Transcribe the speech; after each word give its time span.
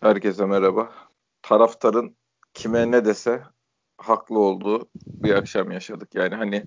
Herkese 0.00 0.46
merhaba. 0.46 0.92
Taraftarın 1.42 2.16
kime 2.54 2.90
ne 2.90 3.04
dese 3.04 3.42
haklı 3.98 4.38
olduğu 4.38 4.88
bir 5.06 5.34
akşam 5.34 5.70
yaşadık. 5.70 6.14
Yani 6.14 6.34
hani 6.34 6.64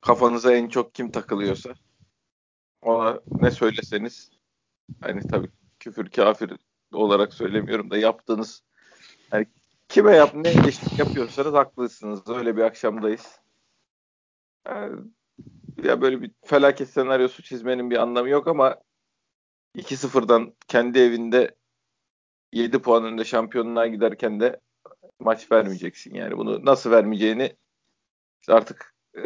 kafanıza 0.00 0.52
en 0.52 0.68
çok 0.68 0.94
kim 0.94 1.10
takılıyorsa 1.10 1.74
ona 2.82 3.20
ne 3.40 3.50
söyleseniz 3.50 4.30
hani 5.00 5.20
tabii 5.28 5.50
küfür 5.80 6.10
kafir 6.10 6.52
olarak 6.92 7.34
söylemiyorum 7.34 7.90
da 7.90 7.98
yaptığınız 7.98 8.62
hani 9.30 9.46
kime 9.88 10.16
yap 10.16 10.34
ne 10.34 10.48
eleştiri 10.48 11.00
yapıyorsanız 11.00 11.54
haklısınız. 11.54 12.28
Öyle 12.28 12.56
bir 12.56 12.62
akşamdayız. 12.62 13.40
Yani, 14.66 15.00
ya 15.82 16.00
böyle 16.00 16.22
bir 16.22 16.30
felaket 16.44 16.90
senaryosu 16.90 17.42
çizmenin 17.42 17.90
bir 17.90 17.96
anlamı 17.96 18.28
yok 18.28 18.48
ama 18.48 18.76
2-0'dan 19.74 20.54
kendi 20.68 20.98
evinde 20.98 21.54
7 22.52 22.78
puan 22.78 23.04
önünde 23.04 23.24
şampiyonluğa 23.24 23.86
giderken 23.86 24.40
de 24.40 24.60
maç 25.20 25.52
vermeyeceksin. 25.52 26.14
Yani 26.14 26.36
bunu 26.36 26.64
nasıl 26.64 26.90
vermeyeceğini 26.90 27.56
artık 28.48 28.94
e, 29.16 29.22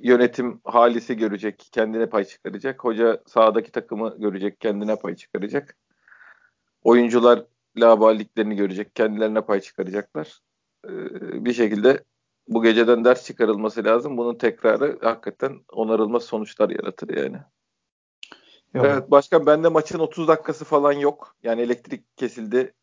yönetim 0.00 0.60
halisi 0.64 1.16
görecek, 1.16 1.68
kendine 1.72 2.08
pay 2.08 2.24
çıkaracak. 2.24 2.84
Hoca 2.84 3.22
sahadaki 3.26 3.72
takımı 3.72 4.16
görecek, 4.18 4.60
kendine 4.60 4.96
pay 4.96 5.16
çıkaracak. 5.16 5.76
Oyuncular 6.82 7.46
laballiklerini 7.76 8.56
görecek, 8.56 8.94
kendilerine 8.94 9.40
pay 9.40 9.60
çıkaracaklar. 9.60 10.40
E, 10.84 10.90
bir 11.44 11.52
şekilde 11.52 12.04
bu 12.48 12.62
geceden 12.62 13.04
ders 13.04 13.24
çıkarılması 13.26 13.84
lazım. 13.84 14.16
Bunun 14.16 14.34
tekrarı 14.34 14.98
hakikaten 15.02 15.60
onarılmaz 15.72 16.22
sonuçlar 16.22 16.70
yaratır 16.70 17.16
yani. 17.16 17.38
Yok. 18.74 18.86
Evet 18.86 19.10
başkan 19.10 19.46
bende 19.46 19.68
maçın 19.68 19.98
30 19.98 20.28
dakikası 20.28 20.64
falan 20.64 20.92
yok. 20.92 21.36
Yani 21.42 21.60
elektrik 21.60 22.16
kesildi. 22.16 22.74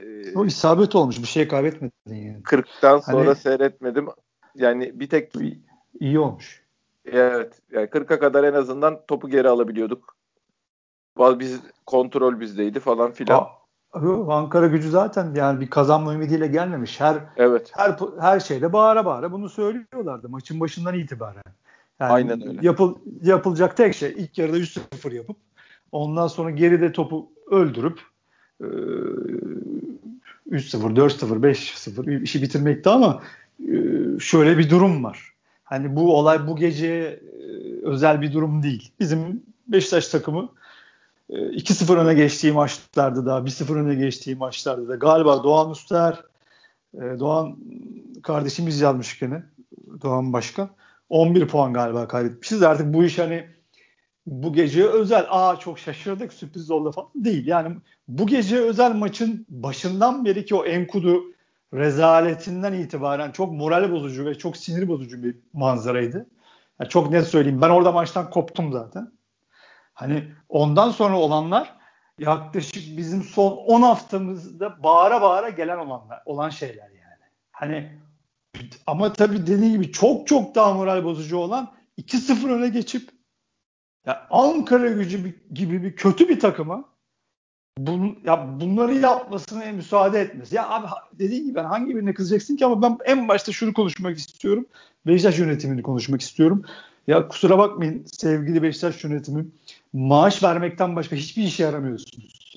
Ee, 0.00 0.34
o 0.34 0.46
isabet 0.46 0.94
olmuş. 0.94 1.18
Bir 1.18 1.26
şey 1.26 1.48
kaybetmedin 1.48 1.92
yani. 2.06 2.42
40'tan 2.42 3.12
sonra 3.12 3.26
hani, 3.26 3.36
seyretmedim. 3.36 4.08
Yani 4.54 5.00
bir 5.00 5.08
tek 5.08 5.32
iyi 6.00 6.18
olmuş. 6.18 6.64
Evet. 7.04 7.60
Yani 7.70 7.86
40'a 7.86 8.18
kadar 8.18 8.44
en 8.44 8.54
azından 8.54 9.00
topu 9.08 9.28
geri 9.28 9.48
alabiliyorduk. 9.48 10.16
Biz 11.18 11.60
kontrol 11.86 12.40
bizdeydi 12.40 12.80
falan 12.80 13.12
filan. 13.12 13.46
Ankara 14.28 14.66
gücü 14.66 14.90
zaten 14.90 15.34
yani 15.34 15.60
bir 15.60 15.70
kazanma 15.70 16.14
ümidiyle 16.14 16.46
gelmemiş. 16.46 17.00
Her 17.00 17.16
evet. 17.36 17.72
her 17.74 17.96
her 18.20 18.40
şeyde 18.40 18.72
bağıra 18.72 19.04
bağıra 19.04 19.32
bunu 19.32 19.48
söylüyorlardı 19.48 20.28
maçın 20.28 20.60
başından 20.60 20.94
itibaren. 20.94 21.42
Yani 22.00 22.12
Aynen 22.12 22.48
öyle. 22.48 22.58
Yapıl, 22.62 22.94
yapılacak 23.22 23.76
tek 23.76 23.94
şey 23.94 24.14
ilk 24.16 24.38
yarıda 24.38 24.58
3-0 24.58 25.14
yapıp 25.14 25.36
ondan 25.92 26.26
sonra 26.26 26.50
geride 26.50 26.92
topu 26.92 27.28
öldürüp 27.50 28.00
e, 28.60 28.64
3-0, 28.64 30.50
4-0, 30.50 31.42
5-0 31.42 32.22
işi 32.22 32.42
bitirmekti 32.42 32.88
ama 32.88 33.22
şöyle 34.18 34.58
bir 34.58 34.70
durum 34.70 35.04
var. 35.04 35.32
Hani 35.64 35.96
bu 35.96 36.16
olay 36.16 36.46
bu 36.46 36.56
gece 36.56 37.20
özel 37.82 38.22
bir 38.22 38.32
durum 38.32 38.62
değil. 38.62 38.92
Bizim 39.00 39.42
Beşiktaş 39.68 40.08
takımı 40.08 40.48
2-0 41.30 41.96
e, 41.96 41.98
öne 41.98 42.14
geçtiği 42.14 42.52
maçlarda 42.52 43.26
da 43.26 43.38
1-0 43.38 43.74
öne 43.74 43.94
geçtiği 43.94 44.36
maçlarda 44.36 44.88
da 44.88 44.96
galiba 44.96 45.44
Doğan 45.44 45.70
Üster 45.70 46.22
e, 46.94 47.00
Doğan 47.00 47.56
kardeşimiz 48.22 48.80
yazmış 48.80 49.18
gene 49.18 49.42
Doğan 50.02 50.32
Başkan 50.32 50.70
11 51.08 51.48
puan 51.48 51.72
galiba 51.72 52.08
kaybetmişiz. 52.08 52.62
Artık 52.62 52.94
bu 52.94 53.04
iş 53.04 53.18
hani 53.18 53.46
bu 54.26 54.52
gece 54.52 54.86
özel 54.86 55.26
aa 55.30 55.56
çok 55.56 55.78
şaşırdık 55.78 56.32
sürpriz 56.32 56.70
oldu 56.70 56.92
falan 56.92 57.10
değil. 57.14 57.46
Yani 57.46 57.76
bu 58.08 58.26
gece 58.26 58.58
özel 58.58 58.94
maçın 58.94 59.46
başından 59.48 60.24
beri 60.24 60.44
ki 60.44 60.54
o 60.54 60.64
Enkudu 60.64 61.22
rezaletinden 61.74 62.72
itibaren 62.72 63.32
çok 63.32 63.52
moral 63.52 63.92
bozucu 63.92 64.26
ve 64.26 64.34
çok 64.34 64.56
sinir 64.56 64.88
bozucu 64.88 65.22
bir 65.22 65.36
manzaraydı. 65.52 66.26
Yani 66.80 66.88
çok 66.88 67.10
net 67.10 67.26
söyleyeyim. 67.26 67.62
Ben 67.62 67.70
orada 67.70 67.92
maçtan 67.92 68.30
koptum 68.30 68.72
zaten. 68.72 69.15
Hani 69.96 70.24
ondan 70.48 70.90
sonra 70.90 71.18
olanlar 71.18 71.76
yaklaşık 72.18 72.98
bizim 72.98 73.22
son 73.22 73.52
10 73.52 73.82
haftamızda 73.82 74.82
bağıra 74.82 75.22
bağıra 75.22 75.48
gelen 75.48 75.78
olanlar, 75.78 76.22
olan 76.24 76.50
şeyler 76.50 76.88
yani. 76.88 77.30
Hani 77.50 77.92
ama 78.86 79.12
tabii 79.12 79.46
dediğim 79.46 79.72
gibi 79.72 79.92
çok 79.92 80.26
çok 80.26 80.54
daha 80.54 80.74
moral 80.74 81.04
bozucu 81.04 81.36
olan 81.36 81.72
2-0 81.98 82.52
öne 82.52 82.68
geçip 82.68 83.10
ya 84.06 84.26
Ankara 84.30 84.88
gücü 84.88 85.34
gibi 85.54 85.82
bir 85.82 85.96
kötü 85.96 86.28
bir 86.28 86.40
takıma 86.40 86.84
bun, 87.78 88.18
ya 88.24 88.60
bunları 88.60 88.94
yapmasına 88.94 89.72
müsaade 89.72 90.20
etmez. 90.20 90.52
Ya 90.52 90.68
abi 90.68 90.86
dediğim 91.12 91.44
gibi 91.44 91.54
ben 91.54 91.64
hangi 91.64 91.96
birine 91.96 92.14
kızacaksın 92.14 92.56
ki 92.56 92.66
ama 92.66 92.82
ben 92.82 92.98
en 93.04 93.28
başta 93.28 93.52
şunu 93.52 93.72
konuşmak 93.72 94.18
istiyorum. 94.18 94.66
Beşiktaş 95.06 95.38
yönetimini 95.38 95.82
konuşmak 95.82 96.20
istiyorum. 96.20 96.64
Ya 97.06 97.28
kusura 97.28 97.58
bakmayın 97.58 98.04
sevgili 98.12 98.62
Beşiktaş 98.62 99.04
yönetimi 99.04 99.46
maaş 99.96 100.42
vermekten 100.42 100.96
başka 100.96 101.16
hiçbir 101.16 101.42
işe 101.42 101.62
yaramıyorsunuz. 101.62 102.56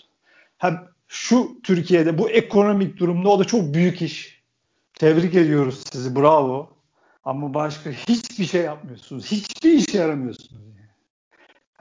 Hem 0.58 0.88
şu 1.08 1.62
Türkiye'de 1.64 2.18
bu 2.18 2.30
ekonomik 2.30 2.98
durumda 2.98 3.30
o 3.30 3.40
da 3.40 3.46
çok 3.46 3.74
büyük 3.74 4.02
iş. 4.02 4.44
Tebrik 4.94 5.36
ediyoruz 5.36 5.84
sizi. 5.92 6.16
Bravo. 6.16 6.70
Ama 7.24 7.54
başka 7.54 7.90
hiçbir 7.90 8.46
şey 8.46 8.62
yapmıyorsunuz. 8.62 9.32
Hiçbir 9.32 9.72
işe 9.72 9.98
yaramıyorsunuz. 9.98 10.62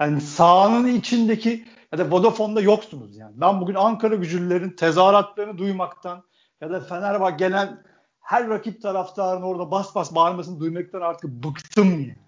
Yani, 0.01 0.21
sahanın 0.21 0.89
içindeki 0.89 1.65
ya 1.93 1.99
da 1.99 2.11
Vodafone'da 2.11 2.61
yoksunuz 2.61 3.17
yani. 3.17 3.33
Ben 3.41 3.61
bugün 3.61 3.75
Ankara 3.75 4.15
gücülerin 4.15 4.71
tezahüratlarını 4.71 5.59
duymaktan 5.59 6.25
ya 6.61 6.71
da 6.71 6.81
Fenerbahçe 6.81 7.37
gelen 7.37 7.83
her 8.21 8.49
rakip 8.49 8.83
taraftarın 8.83 9.43
orada 9.43 9.71
bas 9.71 9.95
bas 9.95 10.15
bağırmasını 10.15 10.61
duymaktan 10.61 11.01
artık 11.01 11.31
bıktım 11.31 11.91
yani. 11.91 12.28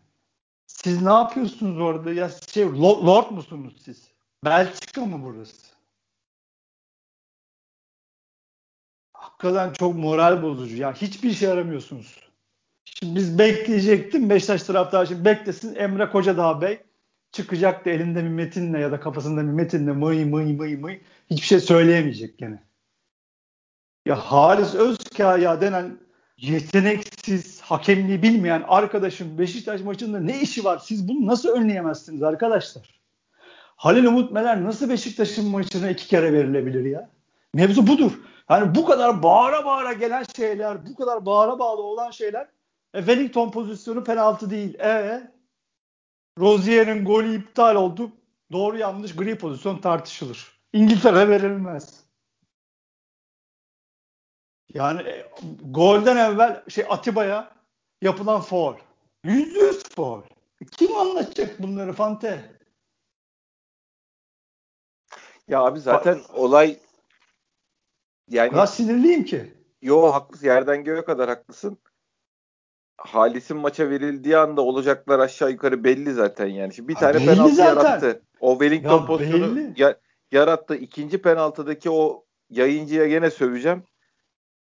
Siz 0.71 1.03
ne 1.03 1.13
yapıyorsunuz 1.13 1.81
orada? 1.81 2.13
Ya 2.13 2.31
şey 2.53 2.65
Lord 2.83 3.31
musunuz 3.31 3.75
siz? 3.85 4.11
Belçika 4.45 5.07
mı 5.07 5.21
burası? 5.25 5.71
hakikaten 9.41 9.73
çok 9.73 9.95
moral 9.95 10.43
bozucu. 10.43 10.77
Ya 10.77 10.93
hiçbir 10.93 11.31
işe 11.31 11.47
yaramıyorsunuz. 11.47 12.17
Şimdi 12.85 13.17
biz 13.17 13.39
bekleyecektim. 13.39 14.31
Beşiktaş 14.31 14.63
taraftarı 14.63 15.07
şimdi 15.07 15.25
beklesin. 15.25 15.75
Emre 15.75 16.11
Kocadağ 16.11 16.61
Bey 16.61 16.81
çıkacaktı 17.33 17.91
elinde 17.91 18.25
bir 18.25 18.29
metinle 18.29 18.79
ya 18.81 18.93
da 18.93 19.01
kafasında 19.01 19.41
bir 19.41 19.53
metinle 19.53 19.93
mıy 19.93 20.25
mıy 20.25 20.53
mıy 20.53 20.77
mıy 20.77 21.01
hiçbir 21.31 21.47
şey 21.47 21.61
söyleyemeyecek 21.61 22.39
gene. 22.39 22.63
Ya 24.07 24.17
Halis 24.17 24.75
Özkaya 24.75 25.61
denen 25.61 25.99
yeteneksiz, 26.41 27.61
hakemliği 27.61 28.23
bilmeyen 28.23 28.65
arkadaşım 28.69 29.39
Beşiktaş 29.39 29.81
maçında 29.81 30.21
ne 30.21 30.41
işi 30.41 30.65
var? 30.65 30.79
Siz 30.79 31.09
bunu 31.09 31.27
nasıl 31.27 31.49
önleyemezsiniz 31.49 32.23
arkadaşlar? 32.23 33.01
Halil 33.77 34.05
Umut 34.05 34.33
Meler 34.33 34.65
nasıl 34.65 34.91
Beşiktaş'ın 34.91 35.47
maçına 35.47 35.91
iki 35.91 36.07
kere 36.09 36.33
verilebilir 36.33 36.85
ya? 36.85 37.11
Mevzu 37.55 37.87
budur. 37.87 38.13
Yani 38.51 38.75
bu 38.75 38.85
kadar 38.85 39.23
bağıra 39.23 39.65
bağıra 39.65 39.93
gelen 39.93 40.25
şeyler, 40.37 40.87
bu 40.87 40.95
kadar 40.95 41.27
bağıra 41.27 41.59
bağlı 41.59 41.83
olan 41.83 42.11
şeyler 42.11 42.49
e, 42.95 42.99
Wellington 42.99 43.51
pozisyonu 43.51 44.05
penaltı 44.05 44.51
değil. 44.51 44.75
E 44.75 45.23
Rozier'in 46.39 47.05
golü 47.05 47.37
iptal 47.37 47.77
oldu. 47.77 48.11
Doğru 48.53 48.79
yanlış 48.79 49.17
gri 49.17 49.39
pozisyon 49.39 49.79
tartışılır. 49.79 50.61
İngiltere 50.73 51.29
verilmez. 51.29 52.10
Yani 54.75 55.03
e, 55.03 55.31
golden 55.65 56.17
evvel 56.17 56.63
şey 56.69 56.85
Atiba'ya 56.89 57.53
yapılan 58.03 58.41
foul. 58.41 58.75
Yüz 59.25 59.57
yüz 59.57 59.83
foul. 59.97 60.23
Kim 60.71 60.97
anlatacak 60.97 61.63
bunları 61.63 61.93
Fante? 61.93 62.45
Ya 65.49 65.61
abi 65.61 65.81
zaten 65.81 66.19
Bak, 66.19 66.39
olay 66.39 66.79
yani 68.29 68.61
o 68.61 68.67
sinirliyim 68.67 69.25
ki. 69.25 69.55
Yo 69.83 70.13
haklısın. 70.13 70.47
Yerden 70.47 70.85
göğe 70.85 71.05
kadar 71.05 71.29
haklısın. 71.29 71.79
Halis'in 72.97 73.57
maça 73.57 73.91
verildiği 73.91 74.37
anda 74.37 74.63
olacaklar 74.63 75.19
aşağı 75.19 75.51
yukarı 75.51 75.85
belli 75.85 76.13
zaten 76.13 76.47
yani. 76.47 76.75
Şimdi 76.75 76.89
bir 76.89 76.95
ha, 76.95 77.01
tane 77.01 77.25
penaltı 77.27 77.55
zaten. 77.55 77.75
yarattı. 77.77 78.23
O 78.41 78.53
Wellington 78.53 79.01
ya, 79.01 79.07
pozisyonu 79.07 79.73
ya, 79.77 79.99
yarattı. 80.33 80.75
İkinci 80.75 81.23
penaltıdaki 81.23 81.91
o 81.91 82.25
yayıncıya 82.51 83.07
gene 83.07 83.31
söveceğim. 83.31 83.83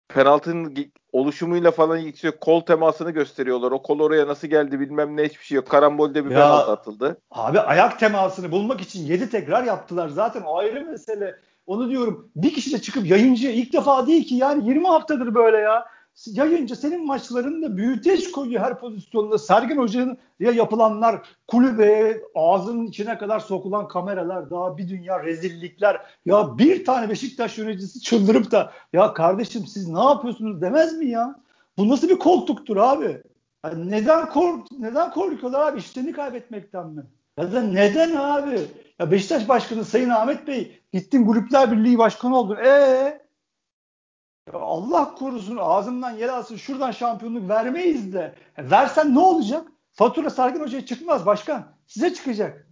Penaltının 0.10 0.76
oluşumuyla 1.12 1.72
falan 1.72 2.02
geçiyor. 2.02 2.34
Kol 2.42 2.62
temasını 2.62 3.12
gösteriyorlar. 3.12 3.72
O 3.72 3.82
kol 3.82 4.00
oraya 4.00 4.28
nasıl 4.28 4.48
geldi 4.48 4.80
bilmem 4.80 5.18
ne 5.18 5.24
hiçbir 5.24 5.46
şey 5.46 5.56
yok. 5.56 5.70
Karambolde 5.70 6.26
bir 6.26 6.32
ya, 6.32 6.38
penaltı 6.40 6.72
atıldı. 6.72 7.18
Abi 7.32 7.60
ayak 7.60 8.00
temasını 8.00 8.52
bulmak 8.52 8.82
için 8.82 9.06
7 9.06 9.30
tekrar 9.30 9.64
yaptılar. 9.64 10.10
Zaten 10.10 10.42
o 10.42 10.58
ayrı 10.58 10.86
mesele. 10.86 11.36
Onu 11.68 11.90
diyorum 11.90 12.30
bir 12.36 12.54
kişi 12.54 12.74
de 12.74 12.82
çıkıp 12.82 13.06
yayıncı 13.06 13.48
ilk 13.50 13.74
defa 13.74 14.08
değil 14.08 14.28
ki 14.28 14.36
yani 14.36 14.70
20 14.70 14.88
haftadır 14.88 15.36
böyle 15.36 15.58
ya. 15.58 15.86
Yayınca 16.26 16.76
senin 16.76 17.06
maçlarında 17.06 17.78
büyüteç 17.78 18.32
koyuyor 18.32 18.64
her 18.64 18.80
pozisyonda. 18.80 19.38
Sergen 19.38 19.78
Hoca'nın 19.78 20.18
ya 20.40 20.52
yapılanlar 20.52 21.22
kulübe 21.48 22.22
ağzının 22.36 22.86
içine 22.86 23.18
kadar 23.18 23.40
sokulan 23.40 23.88
kameralar 23.88 24.50
daha 24.50 24.78
bir 24.78 24.90
dünya 24.90 25.24
rezillikler. 25.24 26.02
Ya 26.26 26.58
bir 26.58 26.86
tane 26.86 27.10
Beşiktaş 27.10 27.58
yöneticisi 27.58 28.02
çıldırıp 28.02 28.52
da 28.52 28.72
ya 28.94 29.14
kardeşim 29.14 29.68
siz 29.68 29.88
ne 29.88 30.04
yapıyorsunuz 30.04 30.62
demez 30.62 30.98
mi 30.98 31.06
ya? 31.06 31.36
Bu 31.78 31.90
nasıl 31.90 32.10
bir 32.10 32.20
koltuktur 32.20 32.78
abi? 32.78 33.22
Yani 33.66 33.92
neden 33.92 34.30
kork 34.30 34.72
neden 34.80 35.12
korkuyorlar 35.12 35.72
abi? 35.72 35.80
İşlerini 35.80 36.12
kaybetmekten 36.12 36.88
mi? 36.88 37.04
Ya 37.38 37.54
da 37.54 37.62
neden 37.62 38.16
abi? 38.16 38.60
Ya 39.00 39.12
Beşiktaş 39.12 39.50
Başkanı 39.50 39.86
Sayın 39.86 40.10
Ahmet 40.10 40.48
Bey 40.48 40.82
gittin 40.94 41.26
Kulüpler 41.26 41.72
Birliği 41.72 41.98
Başkanı 41.98 42.38
oldun. 42.40 42.58
Allah 44.54 45.16
korusun 45.16 45.58
ağzımdan 45.58 46.12
yer 46.12 46.30
alsın 46.30 46.56
şuradan 46.56 46.92
şampiyonluk 46.92 47.50
vermeyiz 47.50 48.14
de. 48.14 48.36
E, 48.58 48.70
versen 48.70 49.16
ne 49.16 49.20
olacak? 49.20 49.68
Fatura 49.92 50.30
Sergen 50.30 50.60
Hoca'ya 50.60 50.86
çıkmaz 50.86 51.26
başkan. 51.26 51.68
Size 51.88 52.14
çıkacak. 52.14 52.68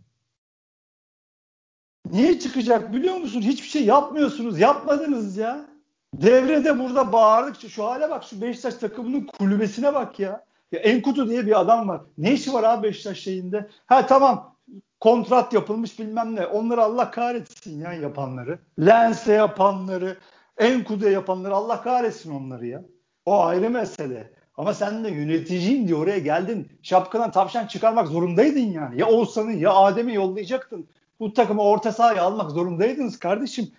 Niye 2.12 2.40
çıkacak 2.40 2.94
biliyor 2.94 3.16
musun? 3.16 3.42
Hiçbir 3.42 3.68
şey 3.68 3.86
yapmıyorsunuz. 3.86 4.60
Yapmadınız 4.60 5.38
ya. 5.38 5.66
Devrede 6.14 6.80
burada 6.80 7.14
bağırdıkça 7.14 7.70
şu 7.70 7.86
hale 7.86 8.10
bak 8.10 8.24
şu 8.24 8.42
Beşiktaş 8.42 8.74
takımının 8.74 9.26
kulübesine 9.26 9.94
bak 9.94 10.20
ya. 10.20 10.46
Ya 10.72 10.80
Enkutu 10.80 11.30
diye 11.30 11.46
bir 11.46 11.60
adam 11.60 11.90
var. 11.90 12.02
Ne 12.18 12.34
işi 12.34 12.54
var 12.54 12.64
abi 12.64 12.88
Beşiktaş 12.88 13.20
şeyinde? 13.20 13.70
Ha 13.86 14.08
tamam 14.08 14.56
kontrat 15.00 15.54
yapılmış 15.54 16.00
bilmem 16.00 16.36
ne. 16.36 16.46
Onları 16.46 16.84
Allah 16.84 17.12
kahretsin 17.12 17.80
ya 17.80 17.94
yapanları. 17.94 18.60
Lens'e 18.80 19.34
yapanları, 19.34 20.18
Enkudu'ya 20.58 21.12
yapanları 21.12 21.56
Allah 21.56 21.82
kahretsin 21.82 22.32
onları 22.32 22.68
ya. 22.68 22.86
O 23.26 23.44
ayrı 23.44 23.70
mesele. 23.70 24.34
Ama 24.58 24.74
sen 24.74 25.04
de 25.04 25.10
yöneticiyim 25.10 25.88
diye 25.88 25.96
oraya 25.96 26.20
geldin. 26.20 26.72
Şapkadan 26.82 27.32
tavşan 27.32 27.68
çıkarmak 27.68 28.08
zorundaydın 28.08 28.60
yani. 28.60 29.00
Ya 29.00 29.08
Oğuzhan'ı 29.08 29.54
ya 29.54 29.74
Adem'i 29.74 30.14
yollayacaktın. 30.14 30.88
Bu 31.20 31.34
takımı 31.34 31.62
orta 31.62 31.92
sahaya 31.92 32.24
almak 32.24 32.52
zorundaydınız 32.52 33.20
kardeşim. 33.20 33.72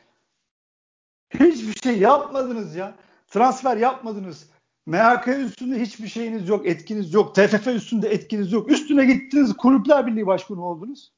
Hiçbir 1.35 1.81
şey 1.83 1.99
yapmadınız 1.99 2.75
ya. 2.77 2.95
Transfer 3.29 3.77
yapmadınız. 3.77 4.51
MHK 4.87 5.29
üstünde 5.29 5.81
hiçbir 5.81 6.09
şeyiniz 6.09 6.49
yok, 6.49 6.67
etkiniz 6.67 7.15
yok. 7.15 7.35
TFF 7.35 7.67
üstünde 7.67 8.09
etkiniz 8.09 8.53
yok. 8.53 8.71
Üstüne 8.71 9.05
gittiniz 9.05 9.57
Kulüpler 9.57 10.07
Birliği 10.07 10.27
Başkanı 10.27 10.67
oldunuz. 10.67 11.13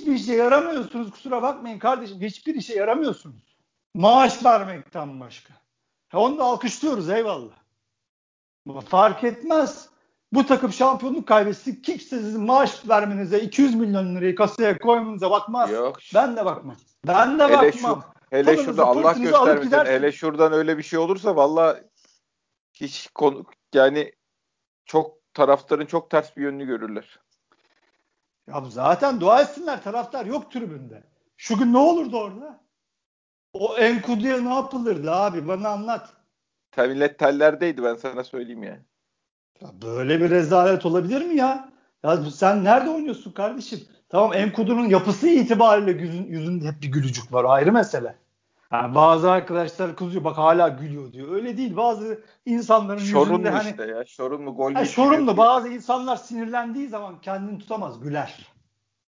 Hiçbir 0.00 0.12
işe 0.12 0.34
yaramıyorsunuz 0.34 1.10
kusura 1.10 1.42
bakmayın 1.42 1.78
kardeşim. 1.78 2.20
Hiçbir 2.20 2.54
işe 2.54 2.74
yaramıyorsunuz. 2.74 3.56
Maaş 3.94 4.44
vermekten 4.44 5.20
başka. 5.20 5.54
Ha, 6.08 6.18
onu 6.18 6.38
da 6.38 6.44
alkışlıyoruz 6.44 7.10
eyvallah. 7.10 7.54
Ama 8.68 8.80
fark 8.80 9.24
etmez. 9.24 9.88
Bu 10.32 10.46
takım 10.46 10.72
şampiyonluk 10.72 11.28
kaybetsin. 11.28 11.82
Kimse 11.82 12.18
sizin 12.18 12.42
maaş 12.42 12.88
vermenize 12.88 13.40
200 13.40 13.74
milyon 13.74 14.16
lirayı 14.16 14.34
kasaya 14.34 14.78
koymanıza 14.78 15.30
bakmaz. 15.30 15.70
Yok. 15.70 15.98
Ben 16.14 16.36
de 16.36 16.44
bakmam. 16.44 16.76
Ben 17.06 17.38
de 17.38 17.44
hele 17.44 17.56
bakmam. 17.56 18.00
Şu, 18.02 18.36
hele 18.36 18.56
şurada 18.56 18.86
Allah 18.86 19.12
göstermesin. 19.12 19.70
Hele 19.70 20.12
şuradan 20.12 20.52
öyle 20.52 20.78
bir 20.78 20.82
şey 20.82 20.98
olursa 20.98 21.36
valla 21.36 21.80
hiç 22.74 23.08
konu 23.14 23.44
yani 23.74 24.12
çok 24.84 25.34
taraftarın 25.34 25.86
çok 25.86 26.10
ters 26.10 26.36
bir 26.36 26.42
yönünü 26.42 26.66
görürler. 26.66 27.20
Ya 28.54 28.64
zaten 28.70 29.20
dua 29.20 29.42
etsinler 29.42 29.82
taraftar 29.82 30.26
yok 30.26 30.52
tribünde. 30.52 31.02
Şu 31.36 31.58
gün 31.58 31.72
ne 31.72 31.78
olurdu 31.78 32.16
orada? 32.16 32.60
O 33.52 33.76
Enkudu'ya 33.76 34.40
ne 34.40 34.54
yapılırdı 34.54 35.12
abi 35.12 35.48
bana 35.48 35.68
anlat. 35.68 36.08
Millet 36.76 37.18
tellerdeydi 37.18 37.82
ben 37.82 37.94
sana 37.94 38.24
söyleyeyim 38.24 38.62
yani. 38.62 38.80
Ya 39.60 39.68
böyle 39.82 40.20
bir 40.20 40.30
rezalet 40.30 40.86
olabilir 40.86 41.22
mi 41.22 41.36
ya? 41.36 41.72
Ya 42.02 42.16
sen 42.16 42.64
nerede 42.64 42.90
oynuyorsun 42.90 43.32
kardeşim? 43.32 43.80
Tamam 44.08 44.32
Enkudu'nun 44.34 44.88
yapısı 44.88 45.28
itibariyle 45.28 46.02
yüzün, 46.02 46.26
yüzünde 46.26 46.68
hep 46.68 46.82
bir 46.82 46.92
gülücük 46.92 47.32
var 47.32 47.44
ayrı 47.48 47.72
mesele. 47.72 48.16
Yani 48.72 48.94
bazı 48.94 49.30
arkadaşlar 49.30 49.96
kızıyor 49.96 50.24
bak 50.24 50.38
hala 50.38 50.68
gülüyor 50.68 51.12
diyor. 51.12 51.34
Öyle 51.34 51.56
değil 51.56 51.76
bazı 51.76 52.20
insanların 52.46 52.98
Şorun 52.98 53.30
yüzünde 53.30 53.50
hani 53.50 53.70
işte 53.70 53.86
ya 53.86 54.04
Şorun 54.06 54.42
mu 54.42 54.54
gol 54.54 54.72
yani 54.72 54.86
Şorun 54.86 55.24
mu 55.24 55.36
bazı 55.36 55.68
insanlar 55.68 56.16
sinirlendiği 56.16 56.88
zaman 56.88 57.20
kendini 57.20 57.58
tutamaz 57.58 58.00
güler. 58.00 58.52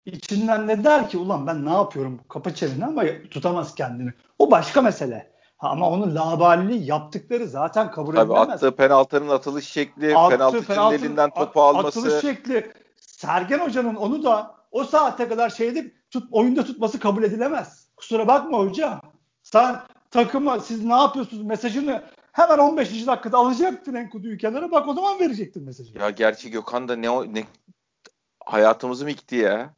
İçinden 0.04 0.68
de 0.68 0.84
der 0.84 1.08
ki 1.08 1.18
ulan 1.18 1.46
ben 1.46 1.64
ne 1.66 1.72
yapıyorum 1.72 2.20
kapa 2.28 2.54
çeneni 2.54 2.84
ama 2.84 3.02
tutamaz 3.30 3.74
kendini. 3.74 4.10
O 4.38 4.50
başka 4.50 4.82
mesele. 4.82 5.32
Ha, 5.56 5.68
ama 5.68 5.90
onun 5.90 6.14
labaliliği 6.14 6.86
yaptıkları 6.86 7.46
zaten 7.46 7.90
kabul 7.90 8.14
Tabii 8.14 8.32
edilemez. 8.32 8.50
Attığı 8.50 8.76
penaltının 8.76 9.28
atılış 9.28 9.68
şekli, 9.68 10.16
Attı, 10.16 10.36
penaltı, 10.36 10.64
penaltı 10.64 10.94
elinden 10.94 11.30
topu 11.30 11.62
alması. 11.62 11.86
Atılış 11.86 12.20
şekli. 12.20 12.72
Sergen 12.96 13.58
Hoca'nın 13.58 13.94
onu 13.94 14.22
da 14.22 14.54
o 14.70 14.84
saate 14.84 15.28
kadar 15.28 15.50
şeyde 15.50 15.92
tut, 16.10 16.28
oyunda 16.30 16.64
tutması 16.64 17.00
kabul 17.00 17.22
edilemez. 17.22 17.88
Kusura 17.96 18.26
bakma 18.26 18.58
hocam. 18.58 19.11
Sen 19.52 19.76
takıma 20.10 20.60
siz 20.60 20.84
ne 20.84 20.94
yapıyorsunuz 20.94 21.42
mesajını 21.42 22.02
hemen 22.32 22.58
15. 22.58 23.06
dakikada 23.06 23.38
alacaktın 23.38 23.94
Enkudu'yu 23.94 24.38
kenara 24.38 24.70
bak 24.70 24.88
o 24.88 24.94
zaman 24.94 25.20
verecektin 25.20 25.64
mesajı. 25.64 25.98
Ya 25.98 26.10
gerçi 26.10 26.50
Gökhan 26.50 26.88
da 26.88 26.96
ne, 26.96 27.34
ne 27.34 27.44
hayatımızı 28.44 29.04
mı 29.04 29.10
yıktı 29.10 29.36
ya? 29.36 29.74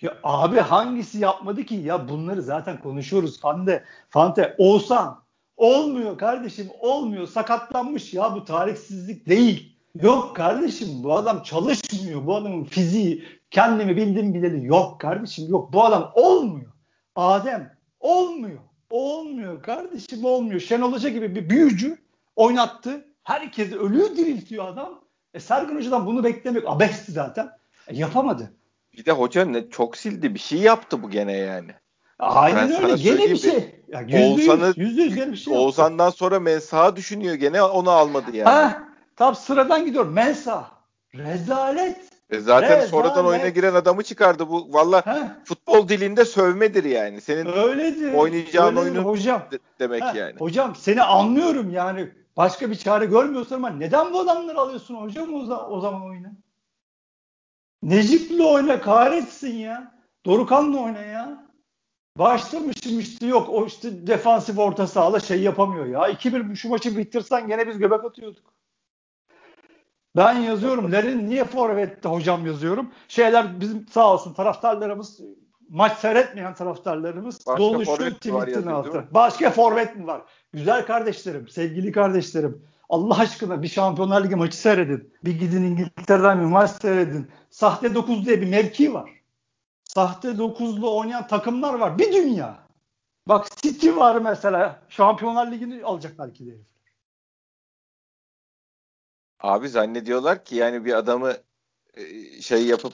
Ya 0.00 0.16
abi 0.22 0.60
hangisi 0.60 1.18
yapmadı 1.18 1.64
ki? 1.64 1.74
Ya 1.74 2.08
bunları 2.08 2.42
zaten 2.42 2.80
konuşuyoruz. 2.80 3.40
Fante, 3.40 3.84
Fante, 4.10 4.54
Oğuzhan. 4.58 5.22
Olmuyor 5.56 6.18
kardeşim 6.18 6.68
olmuyor. 6.80 7.26
Sakatlanmış 7.26 8.14
ya 8.14 8.34
bu 8.34 8.44
tarihsizlik 8.44 9.28
değil. 9.28 9.76
Yok 9.94 10.36
kardeşim 10.36 10.88
bu 11.04 11.14
adam 11.16 11.42
çalışmıyor. 11.42 12.26
Bu 12.26 12.36
adamın 12.36 12.64
fiziği 12.64 13.24
kendimi 13.50 13.96
bildim 13.96 14.34
bileli 14.34 14.66
yok 14.66 15.00
kardeşim 15.00 15.50
yok. 15.50 15.72
Bu 15.72 15.84
adam 15.84 16.12
olmuyor. 16.14 16.72
Adem 17.16 17.78
olmuyor. 18.00 18.67
Olmuyor 18.90 19.62
kardeşim 19.62 20.24
olmuyor. 20.24 20.60
Şenol 20.60 20.92
Hoca 20.92 21.08
gibi 21.08 21.34
bir 21.34 21.50
büyücü 21.50 21.98
oynattı. 22.36 23.04
Herkesi 23.22 23.78
ölüyor 23.78 24.16
diriltiyor 24.16 24.68
adam. 24.68 25.00
E 25.34 25.40
Sergen 25.40 25.76
Hoca'dan 25.76 26.06
bunu 26.06 26.24
beklemek 26.24 26.62
abesti 26.66 27.12
zaten. 27.12 27.50
E, 27.88 27.96
yapamadı. 27.96 28.52
Bir 28.92 29.04
de 29.04 29.12
hoca 29.12 29.44
ne 29.44 29.70
çok 29.70 29.96
sildi 29.96 30.34
bir 30.34 30.38
şey 30.38 30.58
yaptı 30.58 31.02
bu 31.02 31.10
gene 31.10 31.32
yani. 31.36 31.70
Aynen 32.18 32.70
ben 32.70 32.84
öyle. 32.84 33.02
Gene 33.02 33.30
bir 33.30 33.36
şey. 33.36 33.82
Ya 33.88 34.00
Oğuzhan'ı 34.00 34.72
yüzde 34.76 35.02
yüz 35.02 35.14
gene 35.14 35.32
bir 35.32 35.36
şey 35.36 35.56
Oğuzhan'dan 35.56 36.10
sonra 36.10 36.40
Mensah'ı 36.40 36.96
düşünüyor 36.96 37.34
gene 37.34 37.62
onu 37.62 37.90
almadı 37.90 38.36
yani. 38.36 38.48
Ha, 38.48 38.88
tam 39.16 39.34
sıradan 39.34 39.84
gidiyor. 39.84 40.06
Mensah. 40.06 40.70
Rezalet. 41.14 42.00
E 42.30 42.40
zaten 42.40 42.68
Rezalet. 42.70 42.88
sonradan 42.88 43.26
oyuna 43.26 43.48
giren 43.48 43.74
adamı 43.74 44.02
çıkardı 44.02 44.48
bu. 44.48 44.72
Valla 44.72 45.02
futbol 45.44 45.88
dilinde 45.88 46.24
sövmedir 46.24 46.84
yani. 46.84 47.20
Senin 47.20 47.46
Öyledir. 47.46 48.12
oynayacağın 48.14 48.76
Öyledir, 48.76 48.96
oyunu 48.96 49.08
hocam. 49.08 49.42
De- 49.52 49.58
demek 49.78 50.02
ha, 50.02 50.12
yani. 50.16 50.34
Hocam 50.38 50.76
seni 50.76 51.02
anlıyorum 51.02 51.70
yani. 51.70 52.10
Başka 52.36 52.70
bir 52.70 52.74
çare 52.76 53.06
görmüyorsun 53.06 53.56
ama 53.56 53.70
neden 53.70 54.12
bu 54.12 54.20
adamları 54.20 54.58
alıyorsun 54.58 54.94
hocam 54.94 55.34
o, 55.34 55.54
o 55.54 55.80
zaman 55.80 56.02
oyuna? 56.02 56.32
Necip'le 57.82 58.40
oyna 58.40 58.80
kahretsin 58.80 59.54
ya. 59.56 59.94
Dorukan'la 60.26 60.78
oyna 60.78 61.00
ya. 61.00 61.44
Başlamışım 62.18 63.00
işte 63.00 63.26
yok 63.26 63.48
o 63.50 63.66
işte 63.66 64.06
defansif 64.06 64.58
orta 64.58 64.86
sahada 64.86 65.20
şey 65.20 65.42
yapamıyor 65.42 65.86
ya. 65.86 66.00
2-1 66.00 66.56
şu 66.56 66.68
maçı 66.68 66.96
bitirsen 66.96 67.48
gene 67.48 67.68
biz 67.68 67.78
göbek 67.78 68.04
atıyorduk. 68.04 68.44
Ben 70.18 70.34
yazıyorum. 70.34 70.92
Lerin 70.92 71.28
niye 71.28 71.44
forvette 71.44 72.08
hocam 72.08 72.46
yazıyorum. 72.46 72.90
Şeyler 73.08 73.60
bizim 73.60 73.88
sağ 73.88 74.12
olsun 74.12 74.34
taraftarlarımız 74.34 75.20
maç 75.68 75.98
seyretmeyen 75.98 76.54
taraftarlarımız 76.54 77.46
Başka 77.46 77.58
doluşuyor 77.58 78.10
tweetin 78.10 78.66
altı. 78.66 79.04
Başka 79.10 79.50
forvet 79.50 79.96
mi 79.96 80.06
var? 80.06 80.22
Güzel 80.52 80.86
kardeşlerim, 80.86 81.48
sevgili 81.48 81.92
kardeşlerim. 81.92 82.62
Allah 82.88 83.18
aşkına 83.18 83.62
bir 83.62 83.68
Şampiyonlar 83.68 84.24
Ligi 84.24 84.36
maçı 84.36 84.56
seyredin. 84.56 85.14
Bir 85.24 85.40
gidin 85.40 85.62
İngiltere'den 85.62 86.40
bir 86.40 86.44
maç 86.44 86.70
seyredin. 86.70 87.30
Sahte 87.50 87.94
9 87.94 88.26
diye 88.26 88.40
bir 88.40 88.48
mevki 88.48 88.94
var. 88.94 89.10
Sahte 89.84 90.28
9'lu 90.28 90.96
oynayan 90.96 91.26
takımlar 91.26 91.74
var. 91.74 91.98
Bir 91.98 92.12
dünya. 92.12 92.58
Bak 93.28 93.56
City 93.56 93.90
var 93.96 94.16
mesela. 94.16 94.82
Şampiyonlar 94.88 95.52
Ligi'ni 95.52 95.84
alacak 95.84 96.18
belki 96.18 96.46
de 96.46 96.50
Abi 99.40 99.68
zannediyorlar 99.68 100.44
ki 100.44 100.56
yani 100.56 100.84
bir 100.84 100.92
adamı 100.92 101.32
e, 101.94 102.02
şey 102.40 102.66
yapıp 102.66 102.92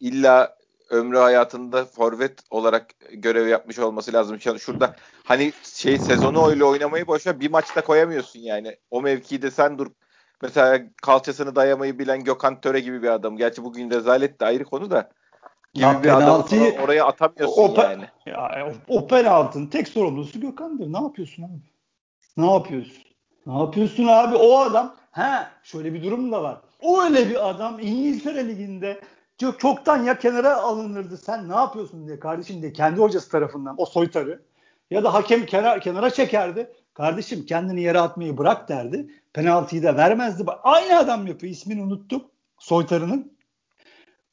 illa 0.00 0.56
ömrü 0.90 1.18
hayatında 1.18 1.84
forvet 1.84 2.40
olarak 2.50 2.86
görev 3.12 3.48
yapmış 3.48 3.78
olması 3.78 4.12
lazım. 4.12 4.40
Şurada 4.40 4.96
hani 5.24 5.52
şey 5.62 5.98
sezonu 5.98 6.48
öyle 6.48 6.64
oynamayı 6.64 7.06
boşver 7.06 7.40
bir 7.40 7.50
maçta 7.50 7.84
koyamıyorsun 7.84 8.40
yani. 8.40 8.76
O 8.90 9.02
mevkide 9.02 9.50
sen 9.50 9.78
dur. 9.78 9.86
Mesela 10.42 10.82
kalçasını 11.02 11.56
dayamayı 11.56 11.98
bilen 11.98 12.24
Gökhan 12.24 12.60
Töre 12.60 12.80
gibi 12.80 13.02
bir 13.02 13.08
adam. 13.08 13.36
Gerçi 13.36 13.64
bugün 13.64 13.90
rezalet 13.90 14.40
de 14.40 14.44
ayrı 14.44 14.64
konu 14.64 14.90
da. 14.90 15.10
Gibi 15.74 15.84
ya 15.84 16.02
bir 16.02 16.08
penaltıyı, 16.08 16.62
adamı 16.62 16.84
oraya 16.84 17.06
atamıyorsun 17.06 17.74
o, 17.76 17.82
yani. 17.82 18.04
Ya, 18.26 18.72
o, 18.88 18.96
o 18.96 19.06
penaltının 19.06 19.66
tek 19.66 19.88
sorumlusu 19.88 20.40
Gökhan'dır. 20.40 20.92
Ne 20.92 21.02
yapıyorsun 21.02 21.42
abi? 21.42 21.62
Ne 22.36 22.52
yapıyorsun? 22.52 23.02
Ne 23.46 23.58
yapıyorsun 23.58 24.06
abi? 24.06 24.36
O 24.36 24.58
adam 24.58 24.96
he 25.10 25.46
şöyle 25.62 25.94
bir 25.94 26.02
durum 26.02 26.32
da 26.32 26.42
var. 26.42 26.60
O 26.80 27.02
öyle 27.02 27.30
bir 27.30 27.48
adam 27.48 27.78
İngiltere 27.80 28.48
Ligi'nde 28.48 29.00
çok 29.38 29.60
çoktan 29.60 30.02
ya 30.02 30.18
kenara 30.18 30.56
alınırdı. 30.56 31.16
Sen 31.16 31.48
ne 31.48 31.54
yapıyorsun 31.54 32.06
diye 32.06 32.20
kardeşim 32.20 32.62
diye 32.62 32.72
kendi 32.72 33.00
hocası 33.00 33.30
tarafından 33.30 33.74
o 33.78 33.86
soytarı 33.86 34.42
ya 34.90 35.04
da 35.04 35.14
hakem 35.14 35.46
kenar, 35.46 35.80
kenara 35.80 36.10
çekerdi. 36.10 36.72
Kardeşim 36.94 37.46
kendini 37.46 37.82
yere 37.82 38.00
atmayı 38.00 38.38
bırak 38.38 38.68
derdi. 38.68 39.10
Penaltıyı 39.32 39.82
da 39.82 39.96
vermezdi. 39.96 40.44
Aynı 40.62 40.98
adam 40.98 41.26
yapıyor. 41.26 41.52
İsmini 41.52 41.82
unuttum. 41.82 42.24
Soytarının. 42.58 43.32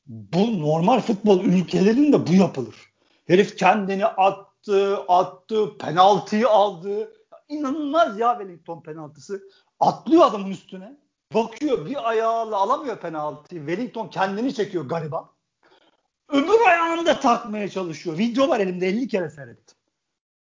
Bu 0.08 0.62
normal 0.62 1.00
futbol 1.00 1.44
ülkelerinde 1.44 2.28
bu 2.28 2.34
yapılır. 2.34 2.76
Herif 3.28 3.58
kendini 3.58 4.06
attı, 4.06 4.98
attı, 5.08 5.78
penaltıyı 5.78 6.50
aldı. 6.50 7.14
İnanılmaz 7.50 8.20
ya 8.20 8.38
Wellington 8.38 8.82
penaltısı. 8.82 9.44
Atlıyor 9.80 10.26
adamın 10.26 10.52
üstüne. 10.52 10.98
Bakıyor 11.34 11.86
bir 11.86 12.10
ayağıyla 12.10 12.56
alamıyor 12.58 12.98
penaltıyı. 13.00 13.62
Wellington 13.62 14.08
kendini 14.08 14.54
çekiyor 14.54 14.86
gariban. 14.90 15.30
Öbür 16.30 16.68
ayağını 16.68 17.06
da 17.06 17.20
takmaya 17.20 17.70
çalışıyor. 17.70 18.18
Video 18.18 18.50
var 18.50 18.60
elimde 18.60 18.88
50 18.88 19.08
kere 19.08 19.30
seyrettim. 19.30 19.78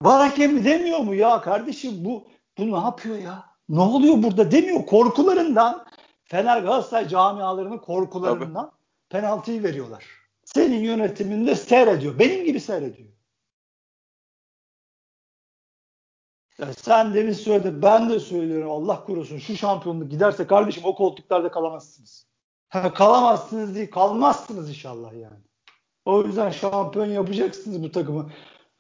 Var 0.03 0.29
hakem 0.29 0.65
demiyor 0.65 0.99
mu 0.99 1.15
ya 1.15 1.41
kardeşim 1.41 2.05
bu 2.05 2.29
bu 2.59 2.73
ne 2.73 2.77
yapıyor 2.85 3.19
ya? 3.19 3.45
Ne 3.69 3.81
oluyor 3.81 4.23
burada 4.23 4.51
demiyor. 4.51 4.87
Korkularından 4.87 5.87
Fener 6.25 6.63
Galatasaray 6.63 7.09
camialarının 7.09 7.79
korkularından 7.79 8.65
Tabii. 8.65 8.77
penaltıyı 9.09 9.63
veriyorlar. 9.63 10.05
Senin 10.45 10.81
yönetiminde 10.81 11.55
seyrediyor. 11.55 12.19
Benim 12.19 12.45
gibi 12.45 12.61
seyrediyor. 12.61 13.09
Ya 16.59 16.73
sen 16.73 17.15
demin 17.15 17.33
söyledin. 17.33 17.83
Ben 17.83 18.11
de 18.11 18.21
söylüyorum. 18.21 18.71
Allah 18.71 19.05
korusun. 19.05 19.39
Şu 19.39 19.57
şampiyonluk 19.57 20.11
giderse 20.11 20.47
kardeşim 20.47 20.85
o 20.85 20.95
koltuklarda 20.95 21.51
kalamazsınız. 21.51 22.27
Ha, 22.69 22.95
kalamazsınız 22.95 23.75
değil. 23.75 23.91
Kalmazsınız 23.91 24.69
inşallah 24.69 25.13
yani. 25.13 25.41
O 26.05 26.23
yüzden 26.23 26.51
şampiyon 26.51 27.07
yapacaksınız 27.07 27.83
bu 27.83 27.93
takımı. 27.93 28.31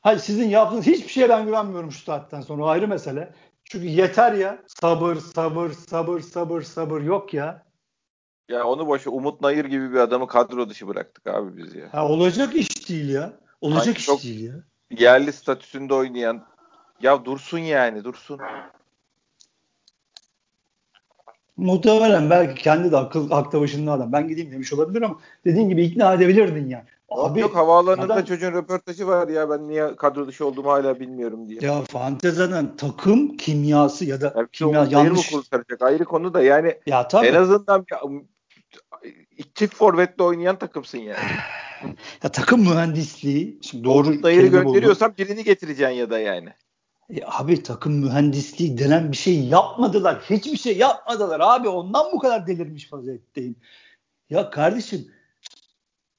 Hayır 0.00 0.18
sizin 0.18 0.48
yaptığınız 0.48 0.86
hiçbir 0.86 1.08
şeye 1.08 1.28
ben 1.28 1.44
güvenmiyorum 1.44 1.92
şu 1.92 2.04
saatten 2.04 2.40
sonra. 2.40 2.66
Ayrı 2.66 2.88
mesele. 2.88 3.34
Çünkü 3.64 3.86
yeter 3.86 4.32
ya. 4.32 4.62
Sabır, 4.66 5.16
sabır, 5.16 5.70
sabır, 5.70 6.20
sabır, 6.20 6.62
sabır 6.62 7.00
yok 7.00 7.34
ya. 7.34 7.64
Ya 8.48 8.64
onu 8.64 8.86
boş 8.86 9.06
Umut 9.06 9.40
Nayır 9.40 9.64
gibi 9.64 9.92
bir 9.92 9.98
adamı 9.98 10.26
kadro 10.26 10.68
dışı 10.68 10.88
bıraktık 10.88 11.26
abi 11.26 11.56
biz 11.56 11.74
ya. 11.74 11.88
Ha, 11.92 12.08
olacak 12.08 12.54
iş 12.54 12.88
değil 12.88 13.08
ya. 13.08 13.32
Olacak 13.60 14.00
Sanki 14.00 14.16
iş 14.16 14.24
değil 14.24 14.44
ya. 14.44 14.54
Yerli 14.98 15.32
statüsünde 15.32 15.94
oynayan 15.94 16.46
ya 17.02 17.24
dursun 17.24 17.58
yani 17.58 18.04
dursun. 18.04 18.40
Muhtemelen 21.56 22.30
belki 22.30 22.62
kendi 22.62 22.92
de 22.92 22.96
akıl 22.96 23.30
akta 23.30 23.60
başında 23.60 23.92
adam. 23.92 24.12
Ben 24.12 24.28
gideyim 24.28 24.52
demiş 24.52 24.72
olabilir 24.72 25.02
ama 25.02 25.18
dediğin 25.44 25.68
gibi 25.68 25.84
ikna 25.84 26.14
edebilirdin 26.14 26.68
yani. 26.68 26.84
Abi, 27.08 27.40
yok 27.40 27.56
havaalanında 27.56 28.14
adam, 28.14 28.24
çocuğun 28.24 28.52
röportajı 28.52 29.06
var 29.06 29.28
ya 29.28 29.50
ben 29.50 29.68
niye 29.68 29.96
kadro 29.96 30.26
dışı 30.26 30.46
olduğumu 30.46 30.70
hala 30.70 31.00
bilmiyorum 31.00 31.48
diye. 31.48 31.60
Ya 31.62 31.82
fanteziden 31.82 32.76
takım 32.76 33.36
kimyası 33.36 34.04
ya 34.04 34.20
da 34.20 34.32
yani 34.36 34.48
kimya 34.52 34.86
yanlış. 34.90 35.30
Kurtaracak 35.30 35.82
ayrı 35.82 36.04
konu 36.04 36.34
da 36.34 36.42
yani 36.42 36.78
ya, 36.86 37.08
tabii. 37.08 37.26
en 37.26 37.34
azından 37.34 37.86
çift 39.54 39.74
forvetle 39.74 40.24
oynayan 40.24 40.58
takımsın 40.58 40.98
yani. 40.98 41.18
ya 42.22 42.30
takım 42.30 42.60
mühendisliği. 42.60 43.58
Şimdi 43.62 43.84
doğru 43.84 44.22
Dayırı 44.22 44.46
gönderiyorsan 44.46 45.12
buldum. 45.12 45.24
birini 45.24 45.44
getireceksin 45.44 45.94
ya 45.94 46.10
da 46.10 46.18
yani. 46.18 46.48
E 47.10 47.22
abi 47.26 47.62
takım 47.62 47.92
mühendisliği 47.92 48.78
denen 48.78 49.12
bir 49.12 49.16
şey 49.16 49.44
yapmadılar. 49.44 50.22
Hiçbir 50.30 50.56
şey 50.56 50.76
yapmadılar 50.76 51.40
abi. 51.40 51.68
Ondan 51.68 52.12
bu 52.12 52.18
kadar 52.18 52.46
delirmiş 52.46 52.92
vaziyetteyim. 52.92 53.56
Ya 54.30 54.50
kardeşim 54.50 55.12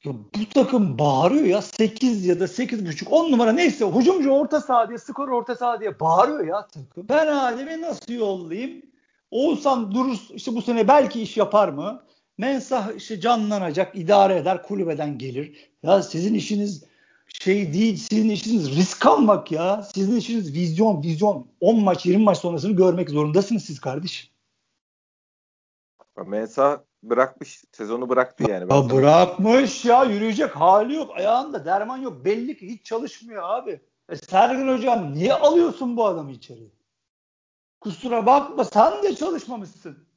ya 0.03 0.13
bu 0.13 0.49
takım 0.53 0.99
bağırıyor 0.99 1.45
ya 1.45 1.61
8 1.61 2.25
ya 2.25 2.39
da 2.39 2.45
8.5 2.45 3.09
10 3.09 3.31
numara 3.31 3.51
neyse 3.51 3.85
hücumcu 3.85 4.29
orta 4.31 4.61
saha 4.61 4.89
diye 4.89 4.97
skor 4.97 5.27
orta 5.27 5.55
saha 5.55 5.79
diye 5.79 5.99
bağırıyor 5.99 6.47
ya 6.47 6.67
takım. 6.67 7.09
Ben 7.09 7.27
Adem'i 7.27 7.81
nasıl 7.81 8.13
yollayayım? 8.13 8.81
Oğuzhan 9.31 9.91
durur 9.91 10.19
işte 10.33 10.55
bu 10.55 10.61
sene 10.61 10.87
belki 10.87 11.21
iş 11.21 11.37
yapar 11.37 11.69
mı? 11.69 12.03
Mensah 12.37 12.91
işte 12.95 13.19
canlanacak, 13.19 13.95
idare 13.95 14.37
eder, 14.37 14.63
kulübeden 14.63 15.17
gelir. 15.17 15.71
Ya 15.83 16.01
sizin 16.01 16.33
işiniz 16.33 16.83
şey 17.41 17.73
değil, 17.73 17.97
sizin 17.97 18.29
işiniz 18.29 18.75
risk 18.75 19.05
almak 19.05 19.51
ya. 19.51 19.83
Sizin 19.95 20.17
işiniz 20.17 20.53
vizyon, 20.53 21.03
vizyon. 21.03 21.47
10 21.59 21.83
maç, 21.83 22.05
20 22.05 22.23
maç 22.23 22.37
sonrasını 22.37 22.75
görmek 22.75 23.09
zorundasınız 23.09 23.65
siz 23.65 23.81
kardeşim. 23.81 24.29
Mensah 26.25 26.77
bırakmış. 27.03 27.63
Sezonu 27.71 28.09
bıraktı 28.09 28.51
yani. 28.51 28.69
Ben 28.69 28.75
ya 28.75 28.89
bırakmış 28.89 29.85
ya. 29.85 30.03
Yürüyecek 30.03 30.55
hali 30.55 30.95
yok. 30.95 31.17
Ayağında 31.17 31.65
derman 31.65 31.97
yok. 31.97 32.25
Belli 32.25 32.57
ki 32.57 32.67
hiç 32.67 32.85
çalışmıyor 32.85 33.43
abi. 33.43 33.81
E 34.09 34.15
Sergin 34.15 34.67
hocam 34.67 35.13
niye 35.13 35.33
alıyorsun 35.33 35.97
bu 35.97 36.05
adamı 36.05 36.31
içeri? 36.31 36.71
Kusura 37.81 38.25
bakma 38.25 38.63
sen 38.63 39.03
de 39.03 39.15
çalışmamışsın. 39.15 40.07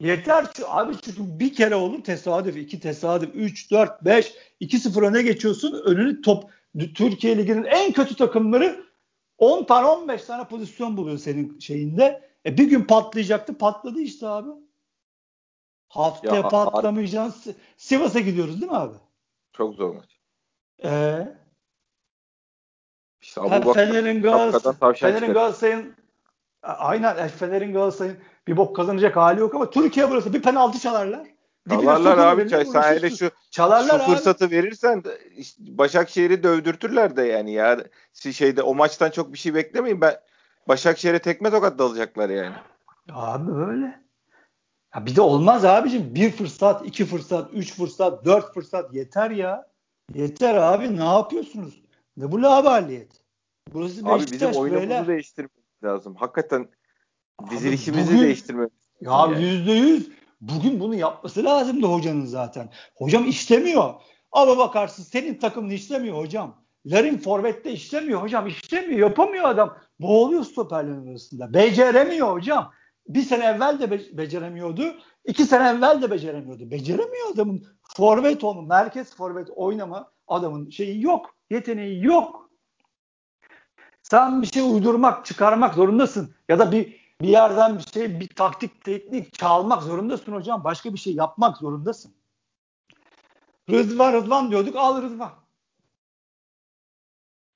Yeter 0.00 0.52
ki 0.52 0.66
abi 0.66 0.94
çünkü 1.04 1.38
bir 1.38 1.54
kere 1.54 1.74
olur 1.74 2.04
tesadüf, 2.04 2.56
iki 2.56 2.80
tesadüf, 2.80 3.30
üç, 3.34 3.70
dört, 3.70 4.04
beş, 4.04 4.34
iki 4.60 4.78
sıfır 4.78 5.02
öne 5.02 5.22
geçiyorsun. 5.22 5.82
Önünü 5.84 6.22
top 6.22 6.50
Türkiye 6.94 7.38
Ligi'nin 7.38 7.64
en 7.64 7.92
kötü 7.92 8.16
takımları 8.16 8.84
10 9.38 9.64
tane 9.64 9.86
15 9.86 10.24
tane 10.24 10.44
pozisyon 10.44 10.96
buluyor 10.96 11.18
senin 11.18 11.58
şeyinde. 11.58 12.30
E 12.46 12.58
bir 12.58 12.64
gün 12.64 12.82
patlayacaktı 12.84 13.58
patladı 13.58 14.00
işte 14.00 14.28
abi. 14.28 14.50
Haftaya 15.88 16.34
ya, 16.34 16.48
patlamayacaksın. 16.48 17.54
Sivas'a 17.76 18.20
gidiyoruz 18.20 18.60
değil 18.60 18.72
mi 18.72 18.78
abi? 18.78 18.96
Çok 19.52 19.74
zor 19.74 19.94
maç. 19.94 20.18
Ee, 20.84 21.28
işte 23.20 23.40
Fener'in 23.74 24.22
Galatasaray, 24.22 24.94
Fener'in 24.94 25.32
Galatasaray'ın 25.32 25.94
aynen 26.62 27.28
Fener'in 27.28 27.72
Galatasaray'ın 27.72 28.18
bir 28.48 28.56
bok 28.56 28.76
kazanacak 28.76 29.16
hali 29.16 29.40
yok 29.40 29.54
ama 29.54 29.70
Türkiye 29.70 30.10
burası 30.10 30.32
bir 30.34 30.42
penaltı 30.42 30.78
çalarlar. 30.78 31.26
Çalarlar 31.68 32.18
abi 32.18 32.48
çay 32.48 32.64
sen 32.64 32.82
hele 32.82 33.10
şu, 33.10 33.30
çalarlar 33.50 34.00
şu 34.00 34.04
fırsatı 34.04 34.44
abi. 34.44 34.56
verirsen 34.56 35.02
işte 35.36 35.62
Başakşehir'i 35.78 36.42
dövdürtürler 36.42 37.16
de 37.16 37.22
yani 37.22 37.52
ya 37.52 37.84
şeyde 38.32 38.62
o 38.62 38.74
maçtan 38.74 39.10
çok 39.10 39.32
bir 39.32 39.38
şey 39.38 39.54
beklemeyin 39.54 40.00
ben 40.00 40.16
Başakşehir'e 40.68 41.18
tekme 41.18 41.50
tokat 41.50 41.78
dalacaklar 41.78 42.30
yani. 42.30 42.54
Abi 43.12 43.54
böyle. 43.54 44.00
Ya 44.94 45.06
bir 45.06 45.16
de 45.16 45.20
olmaz 45.20 45.64
abicim. 45.64 46.14
Bir 46.14 46.30
fırsat, 46.30 46.86
iki 46.86 47.04
fırsat, 47.04 47.50
üç 47.52 47.74
fırsat, 47.74 48.24
dört 48.24 48.54
fırsat 48.54 48.94
yeter 48.94 49.30
ya. 49.30 49.70
Yeter 50.14 50.54
abi 50.54 50.96
ne 50.96 51.04
yapıyorsunuz? 51.04 51.82
Ne 52.16 52.32
bu 52.32 52.42
labaliyet? 52.42 53.12
Burası 53.72 54.00
abi 54.04 54.14
Beşiktaş 54.14 54.32
bizim 54.32 54.62
oyunumuzu 54.62 54.90
böyle. 54.90 55.06
değiştirmemiz 55.06 55.84
lazım. 55.84 56.14
Hakikaten 56.14 56.68
dizilişimizi 57.50 58.12
bugün, 58.12 58.22
değiştirmemiz 58.22 58.70
Ya 59.00 59.26
yüzde 59.38 59.72
yüz. 59.72 60.10
Bugün 60.40 60.80
bunu 60.80 60.94
yapması 60.94 61.44
lazımdı 61.44 61.86
hocanın 61.86 62.24
zaten. 62.24 62.70
Hocam 62.96 63.26
işlemiyor. 63.26 63.94
Ama 64.32 64.58
bakarsın 64.58 65.02
senin 65.02 65.34
takımın 65.34 65.70
işlemiyor 65.70 66.18
hocam. 66.18 66.64
Larin 66.86 67.18
forvette 67.18 67.72
işlemiyor 67.72 68.22
hocam. 68.22 68.46
İşlemiyor. 68.46 69.08
Yapamıyor 69.08 69.44
adam. 69.48 69.76
Boğuluyor 70.00 70.44
stoperlerin 70.44 71.06
arasında. 71.06 71.54
Beceremiyor 71.54 72.32
hocam 72.32 72.72
bir 73.08 73.22
sene 73.22 73.44
evvel 73.44 73.80
de 73.80 73.90
be- 73.90 74.18
beceremiyordu. 74.18 74.82
iki 75.24 75.44
sene 75.44 75.68
evvel 75.68 76.02
de 76.02 76.10
beceremiyordu. 76.10 76.70
Beceremiyor 76.70 77.30
adamın. 77.34 77.66
Forvet 77.96 78.44
olma, 78.44 78.62
merkez 78.62 79.16
forvet 79.16 79.50
oynama 79.50 80.12
adamın 80.26 80.70
şeyi 80.70 81.02
yok. 81.02 81.34
Yeteneği 81.50 82.04
yok. 82.04 82.50
Sen 84.02 84.42
bir 84.42 84.46
şey 84.46 84.62
uydurmak, 84.62 85.26
çıkarmak 85.26 85.74
zorundasın. 85.74 86.34
Ya 86.48 86.58
da 86.58 86.72
bir 86.72 87.03
bir 87.24 87.28
yerden 87.28 87.78
bir 87.78 87.82
şey, 87.82 88.20
bir 88.20 88.28
taktik, 88.28 88.84
teknik 88.84 89.32
çalmak 89.32 89.82
zorundasın 89.82 90.32
hocam. 90.32 90.64
Başka 90.64 90.92
bir 90.92 90.98
şey 90.98 91.14
yapmak 91.14 91.56
zorundasın. 91.56 92.14
Rıdvan 93.70 94.12
Rıdvan 94.12 94.50
diyorduk 94.50 94.76
al 94.76 95.02
Rıdvan. 95.02 95.32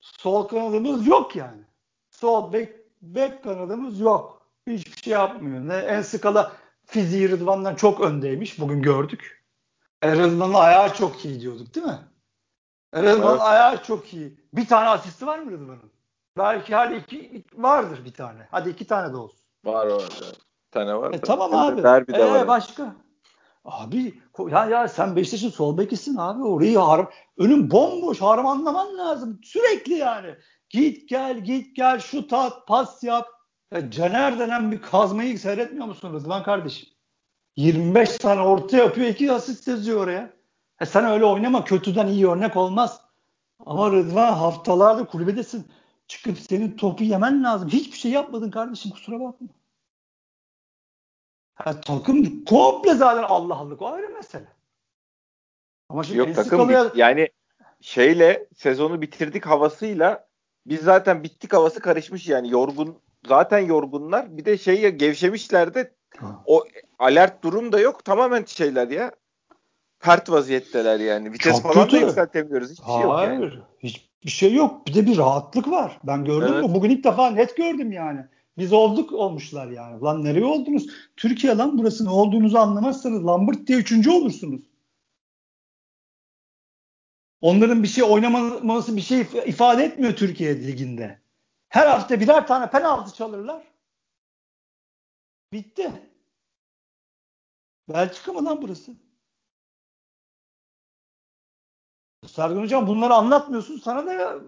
Sol 0.00 0.48
kanadımız 0.48 1.06
yok 1.06 1.36
yani. 1.36 1.62
Sol 2.10 2.52
bek, 2.52 2.76
bek 3.02 3.44
kanadımız 3.44 4.00
yok. 4.00 4.46
Hiçbir 4.66 5.02
şey 5.02 5.12
yapmıyor. 5.12 5.68
Ne, 5.68 5.76
en 5.76 6.02
skala 6.02 6.52
fiziği 6.84 7.30
Rıdvan'dan 7.30 7.74
çok 7.74 8.00
öndeymiş. 8.00 8.60
Bugün 8.60 8.82
gördük. 8.82 9.44
E, 10.02 10.12
Rıdvan'ın 10.12 10.54
ayağı 10.54 10.94
çok 10.94 11.24
iyi 11.24 11.40
diyorduk 11.40 11.74
değil 11.74 11.86
mi? 11.86 11.98
E, 12.92 13.02
Rıdvan'ın 13.02 13.30
evet. 13.30 13.40
ayağı 13.40 13.82
çok 13.82 14.14
iyi. 14.14 14.40
Bir 14.52 14.66
tane 14.66 14.88
asisti 14.88 15.26
var 15.26 15.38
mı 15.38 15.50
Rıdvan'ın? 15.50 15.92
Belki 16.38 16.74
hadi 16.74 16.96
iki 16.96 17.44
vardır 17.54 18.04
bir 18.04 18.12
tane. 18.12 18.48
Hadi 18.50 18.70
iki 18.70 18.86
tane 18.86 19.12
de 19.12 19.16
olsun. 19.16 19.37
Var 19.64 19.86
var. 19.86 20.02
Bir 20.66 20.70
tane 20.70 20.94
var. 20.94 21.14
E, 21.14 21.20
tamam 21.20 21.54
abi. 21.54 21.82
Derbi 21.82 22.14
de 22.14 22.22
e, 22.22 22.30
var. 22.30 22.48
Başka? 22.48 22.94
Abi 23.64 24.22
ya 24.50 24.64
ya 24.66 24.88
sen 24.88 25.16
Beşiktaş'ın 25.16 25.50
sol 25.50 25.78
bekisin 25.78 26.16
abi. 26.16 26.42
Orayı 26.42 26.78
har 26.78 27.06
önün 27.38 27.70
bomboş 27.70 28.20
harmanlaman 28.20 28.98
lazım. 28.98 29.40
Sürekli 29.44 29.94
yani. 29.94 30.34
Git 30.70 31.08
gel 31.08 31.38
git 31.38 31.76
gel 31.76 32.00
şut 32.00 32.32
at 32.32 32.66
pas 32.66 33.02
yap. 33.04 33.26
Ya 33.72 33.90
Caner 33.90 34.38
denen 34.38 34.72
bir 34.72 34.82
kazmayı 34.82 35.38
seyretmiyor 35.38 35.86
musun 35.86 36.14
Rıdvan 36.14 36.42
kardeşim? 36.42 36.88
25 37.56 38.16
tane 38.16 38.40
orta 38.40 38.76
yapıyor, 38.76 39.08
2 39.08 39.32
asist 39.32 39.68
yazıyor 39.68 40.00
oraya. 40.04 40.30
E 40.80 40.86
sen 40.86 41.04
öyle 41.04 41.24
oynama, 41.24 41.64
kötüden 41.64 42.06
iyi 42.06 42.28
örnek 42.28 42.56
olmaz. 42.56 43.00
Ama 43.66 43.90
Rıdvan 43.90 44.32
haftalardır 44.32 45.06
kulübedesin. 45.06 45.66
Çıkıp 46.08 46.38
senin 46.38 46.76
topu 46.76 47.04
yemen 47.04 47.44
lazım. 47.44 47.68
Hiçbir 47.68 47.96
şey 47.98 48.10
yapmadın 48.10 48.50
kardeşim 48.50 48.90
kusura 48.90 49.20
bakma. 49.20 49.48
Ha, 51.54 51.80
takım 51.80 52.44
komple 52.44 52.94
zaten 52.94 53.22
Allah 53.22 53.54
Allah 53.54 53.74
o 53.74 53.86
ayrı 53.86 54.08
mesele. 54.08 54.48
Ama 55.88 56.04
şimdi 56.04 56.18
Yok 56.18 56.34
takım 56.34 56.68
bit- 56.68 56.96
yani 56.96 57.28
şeyle 57.80 58.46
sezonu 58.56 59.00
bitirdik 59.00 59.46
havasıyla 59.46 60.28
biz 60.66 60.80
zaten 60.80 61.24
bittik 61.24 61.52
havası 61.52 61.80
karışmış 61.80 62.28
yani 62.28 62.50
yorgun 62.50 62.98
zaten 63.26 63.58
yorgunlar 63.58 64.36
bir 64.36 64.44
de 64.44 64.58
şey 64.58 64.80
ya 64.80 64.88
gevşemişler 64.88 65.74
de 65.74 65.94
o 66.46 66.64
alert 66.98 67.44
durum 67.44 67.72
da 67.72 67.80
yok 67.80 68.04
tamamen 68.04 68.44
şeyler 68.44 68.88
ya 68.88 69.12
pert 70.00 70.30
vaziyetteler 70.30 71.00
yani 71.00 71.32
vites 71.32 71.52
Çok 71.52 71.62
falan 71.62 71.84
kötü. 71.84 71.96
da 71.96 72.06
yükseltemiyoruz 72.06 72.70
hiçbir 72.70 72.84
Hayır. 72.84 73.00
şey 73.00 73.02
yok 73.02 73.62
yani. 73.82 73.92
Hiçbir 74.20 74.30
şey 74.30 74.54
yok 74.54 74.86
bir 74.86 74.94
de 74.94 75.06
bir 75.06 75.18
rahatlık 75.18 75.70
var 75.70 76.00
ben 76.04 76.24
gördüm 76.24 76.54
evet. 76.54 76.74
bugün 76.74 76.90
ilk 76.90 77.04
defa 77.04 77.30
net 77.30 77.56
gördüm 77.56 77.92
yani. 77.92 78.24
Biz 78.58 78.72
olduk 78.72 79.12
olmuşlar 79.12 79.70
yani. 79.70 80.00
Lan 80.00 80.24
nereye 80.24 80.44
oldunuz? 80.44 80.86
Türkiye 81.16 81.56
lan 81.56 81.78
burası 81.78 82.04
ne 82.04 82.10
olduğunuzu 82.10 82.58
anlamazsanız 82.58 83.26
Lambert 83.26 83.66
diye 83.66 83.78
üçüncü 83.78 84.10
olursunuz. 84.10 84.60
Onların 87.40 87.82
bir 87.82 87.88
şey 87.88 88.04
oynamaması 88.04 88.96
bir 88.96 89.00
şey 89.00 89.20
ifade 89.20 89.84
etmiyor 89.84 90.16
Türkiye 90.16 90.66
liginde. 90.66 91.20
Her 91.68 91.86
hafta 91.86 92.20
birer 92.20 92.46
tane 92.46 92.70
penaltı 92.70 93.14
çalırlar. 93.14 93.62
Bitti. 95.52 95.92
Belçika 97.88 98.32
mı 98.32 98.44
lan 98.44 98.62
burası? 98.62 98.92
Sergen 102.26 102.60
Hocam 102.60 102.86
bunları 102.86 103.14
anlatmıyorsun. 103.14 103.78
Sana 103.78 104.06
da 104.06 104.40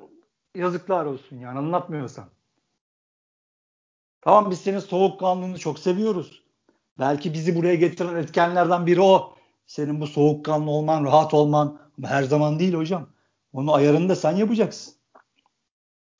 yazıklar 0.55 1.05
olsun 1.05 1.37
yani 1.37 1.59
anlatmıyorsan. 1.59 2.31
Tamam 4.21 4.51
biz 4.51 4.61
senin 4.61 4.79
soğukkanlılığını 4.79 5.59
çok 5.59 5.79
seviyoruz. 5.79 6.43
Belki 6.99 7.33
bizi 7.33 7.57
buraya 7.57 7.75
getiren 7.75 8.17
etkenlerden 8.17 8.87
biri 8.87 9.01
o. 9.01 9.37
Senin 9.67 10.01
bu 10.01 10.07
soğukkanlı 10.07 10.71
olman, 10.71 11.05
rahat 11.05 11.35
olman 11.35 11.81
her 12.05 12.23
zaman 12.23 12.59
değil 12.59 12.75
hocam. 12.75 13.09
Onu 13.53 13.75
ayarını 13.75 14.09
da 14.09 14.17
sen 14.17 14.37
yapacaksın. 14.37 14.95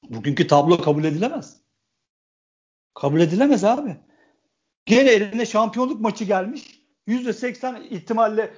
Bugünkü 0.09 0.47
tablo 0.47 0.81
kabul 0.81 1.05
edilemez. 1.05 1.61
Kabul 2.95 3.21
edilemez 3.21 3.65
abi. 3.65 3.97
Gene 4.87 5.11
eline 5.11 5.47
şampiyonluk 5.47 6.01
maçı 6.01 6.25
gelmiş. 6.25 6.81
%80 7.09 7.83
ihtimalle 7.83 8.55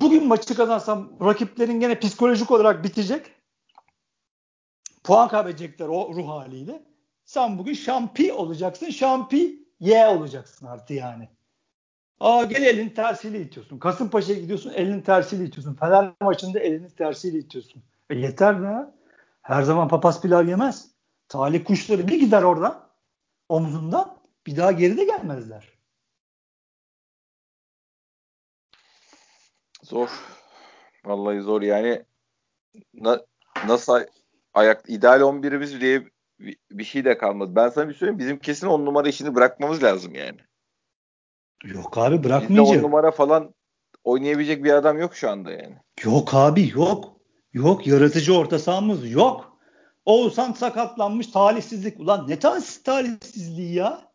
bugün 0.00 0.26
maçı 0.26 0.56
kazansam 0.56 1.12
rakiplerin 1.24 1.80
gene 1.80 1.98
psikolojik 1.98 2.50
olarak 2.50 2.84
bitecek. 2.84 3.26
Puan 5.04 5.28
kaybedecekler 5.28 5.88
o 5.88 6.14
ruh 6.14 6.28
haliyle. 6.28 6.82
Sen 7.24 7.58
bugün 7.58 7.74
şampi 7.74 8.32
olacaksın. 8.32 8.90
Şampi 8.90 9.58
ye 9.80 10.06
olacaksın 10.06 10.66
artık 10.66 10.90
yani. 10.90 11.28
Aa 12.20 12.44
gel 12.44 12.62
elin 12.62 12.88
tersiyle 12.88 13.40
itiyorsun. 13.40 13.78
Kasımpaşa'ya 13.78 14.40
gidiyorsun 14.40 14.72
elin 14.74 15.00
tersiyle 15.00 15.44
itiyorsun. 15.44 15.74
Fener 15.74 16.12
maçında 16.20 16.60
elini 16.60 16.90
tersiyle 16.90 17.38
itiyorsun. 17.38 17.82
E 18.10 18.14
yeter 18.14 18.62
be. 18.62 18.90
Her 19.42 19.62
zaman 19.62 19.88
papaz 19.88 20.22
pilav 20.22 20.48
yemez. 20.48 20.90
Talih 21.28 21.64
kuşları 21.64 22.08
bir 22.08 22.20
gider 22.20 22.42
oradan 22.42 22.86
omzundan 23.48 24.16
bir 24.46 24.56
daha 24.56 24.72
geri 24.72 24.96
de 24.96 25.04
gelmezler. 25.04 25.79
Zor. 29.90 30.08
Vallahi 31.04 31.40
zor 31.40 31.62
yani. 31.62 32.02
Na, 32.94 33.20
nasıl 33.66 34.00
ayak 34.54 34.84
ideal 34.88 35.20
11'imiz 35.20 35.80
diye 35.80 36.02
bir, 36.70 36.84
şey 36.84 37.04
de 37.04 37.18
kalmadı. 37.18 37.52
Ben 37.56 37.68
sana 37.68 37.88
bir 37.88 37.94
söyleyeyim. 37.94 38.18
Bizim 38.18 38.38
kesin 38.38 38.66
on 38.66 38.86
numara 38.86 39.08
işini 39.08 39.34
bırakmamız 39.34 39.82
lazım 39.82 40.14
yani. 40.14 40.38
Yok 41.64 41.98
abi 41.98 42.24
bırakmayacak. 42.24 42.66
Bizde 42.66 42.78
on 42.78 42.82
numara 42.82 43.10
falan 43.10 43.54
oynayabilecek 44.04 44.64
bir 44.64 44.72
adam 44.72 44.98
yok 44.98 45.16
şu 45.16 45.30
anda 45.30 45.50
yani. 45.50 45.76
Yok 46.04 46.34
abi 46.34 46.70
yok. 46.74 47.16
Yok 47.52 47.86
yaratıcı 47.86 48.38
orta 48.38 48.58
sahamız 48.58 49.10
yok. 49.10 49.58
Oğuzhan 50.04 50.52
sakatlanmış 50.52 51.26
talihsizlik. 51.26 52.00
Ulan 52.00 52.28
ne 52.28 52.38
talihsiz 52.38 52.82
talihsizliği 52.82 53.74
ya? 53.74 54.09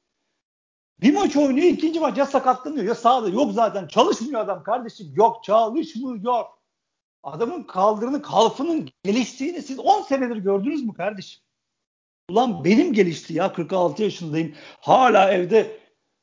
Bir 1.02 1.14
maç 1.14 1.36
oynuyor 1.36 1.68
ikinci 1.68 2.00
maç 2.00 2.18
ya 2.18 2.26
sakatlanıyor 2.26 2.86
ya 2.86 2.96
sağda 2.96 3.30
yok 3.30 3.52
zaten 3.52 3.88
çalışmıyor 3.88 4.42
adam 4.42 4.64
kardeşim 4.64 5.14
yok 5.16 5.44
çalışmıyor. 5.44 6.46
Adamın 7.24 7.64
kaldırını 7.64 8.22
kalfının 8.22 8.90
geliştiğini 9.04 9.62
siz 9.62 9.80
10 9.80 10.02
senedir 10.02 10.36
gördünüz 10.36 10.84
mü 10.84 10.94
kardeşim? 10.94 11.42
Ulan 12.30 12.64
benim 12.64 12.94
gelişti 12.94 13.34
ya 13.34 13.54
46 13.54 14.04
yaşındayım. 14.04 14.56
Hala 14.80 15.32
evde 15.32 15.80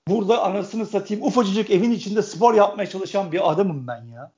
burada 0.09 0.43
anasını 0.43 0.87
satayım 0.87 1.25
ufacık 1.25 1.71
evin 1.71 1.91
içinde 1.91 2.23
spor 2.23 2.55
yapmaya 2.55 2.87
çalışan 2.87 3.33
bir 3.33 3.53
adamım 3.53 3.87
ben 3.87 4.05
ya. 4.05 4.33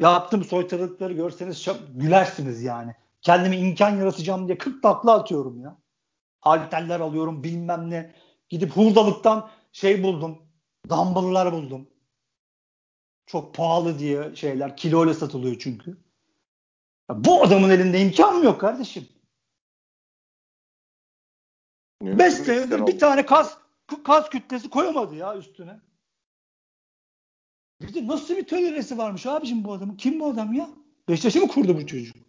Yaptığım 0.00 0.44
soytarılıkları 0.44 1.12
görseniz 1.12 1.68
gülersiniz 1.94 2.62
yani. 2.62 2.94
Kendime 3.22 3.58
imkan 3.58 3.96
yaratacağım 3.96 4.48
diye 4.48 4.58
40 4.58 4.82
takla 4.82 5.12
atıyorum 5.12 5.60
ya. 5.60 5.76
Halteller 6.40 7.00
alıyorum 7.00 7.44
bilmem 7.44 7.90
ne. 7.90 8.14
Gidip 8.48 8.70
hurdalıktan 8.70 9.48
şey 9.76 10.02
buldum. 10.02 10.42
Dumbbell'lar 10.88 11.52
buldum. 11.52 11.88
Çok 13.26 13.54
pahalı 13.54 13.98
diye 13.98 14.36
şeyler. 14.36 14.76
Kiloyla 14.76 15.14
satılıyor 15.14 15.58
çünkü. 15.58 15.90
Ya 17.10 17.24
bu 17.24 17.42
adamın 17.42 17.70
elinde 17.70 18.00
imkan 18.00 18.38
mı 18.38 18.44
yok 18.44 18.60
kardeşim? 18.60 19.08
5 22.02 22.34
senedir 22.34 22.86
bir 22.86 22.98
tane 22.98 23.26
kas 23.26 23.58
kas 24.04 24.30
kütlesi 24.30 24.70
koyamadı 24.70 25.14
ya 25.14 25.36
üstüne. 25.36 25.80
Bir 27.80 27.94
de 27.94 28.06
nasıl 28.06 28.36
bir 28.36 28.46
toleresi 28.46 28.98
varmış 28.98 29.26
abicim 29.26 29.64
bu 29.64 29.72
adamın? 29.72 29.96
Kim 29.96 30.20
bu 30.20 30.26
adam 30.26 30.52
ya? 30.52 30.68
Beşiktaş'ı 31.08 31.40
mı 31.40 31.48
kurdu 31.48 31.76
bu 31.76 31.86
çocuk? 31.86 32.25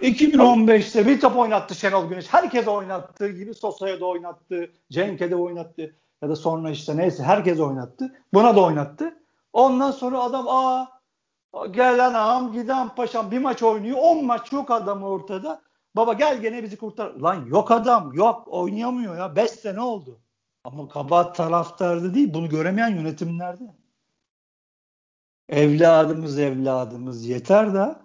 2015'te 0.00 1.06
bir 1.06 1.20
top 1.20 1.36
oynattı 1.36 1.74
Şenol 1.74 2.08
Güneş. 2.08 2.32
Herkes 2.32 2.68
oynattı 2.68 3.28
gibi 3.28 3.54
Sosa'ya 3.54 4.00
da 4.00 4.06
oynattı. 4.06 4.72
Cenk'e 4.90 5.30
de 5.30 5.36
oynattı. 5.36 5.96
Ya 6.22 6.28
da 6.28 6.36
sonra 6.36 6.70
işte 6.70 6.96
neyse 6.96 7.22
herkes 7.22 7.60
oynattı. 7.60 8.14
Buna 8.34 8.56
da 8.56 8.64
oynattı. 8.64 9.18
Ondan 9.52 9.90
sonra 9.90 10.20
adam 10.22 10.48
aa 10.48 10.86
gelen 11.70 12.14
ağam 12.14 12.52
giden 12.52 12.94
paşam 12.94 13.30
bir 13.30 13.38
maç 13.38 13.62
oynuyor. 13.62 13.98
10 14.00 14.26
maç 14.26 14.52
yok 14.52 14.70
adam 14.70 15.02
ortada. 15.02 15.62
Baba 15.96 16.12
gel 16.12 16.40
gene 16.40 16.62
bizi 16.62 16.76
kurtar. 16.76 17.14
Lan 17.14 17.46
yok 17.46 17.70
adam 17.70 18.12
yok 18.12 18.48
oynayamıyor 18.48 19.16
ya. 19.18 19.36
5 19.36 19.50
sene 19.50 19.80
oldu. 19.80 20.20
Ama 20.64 20.88
kabahat 20.88 21.36
taraftarda 21.36 22.14
değil. 22.14 22.34
Bunu 22.34 22.48
göremeyen 22.48 22.96
yönetimlerde. 22.96 23.64
Evladımız 25.48 26.38
evladımız 26.38 27.26
yeter 27.26 27.74
de 27.74 28.03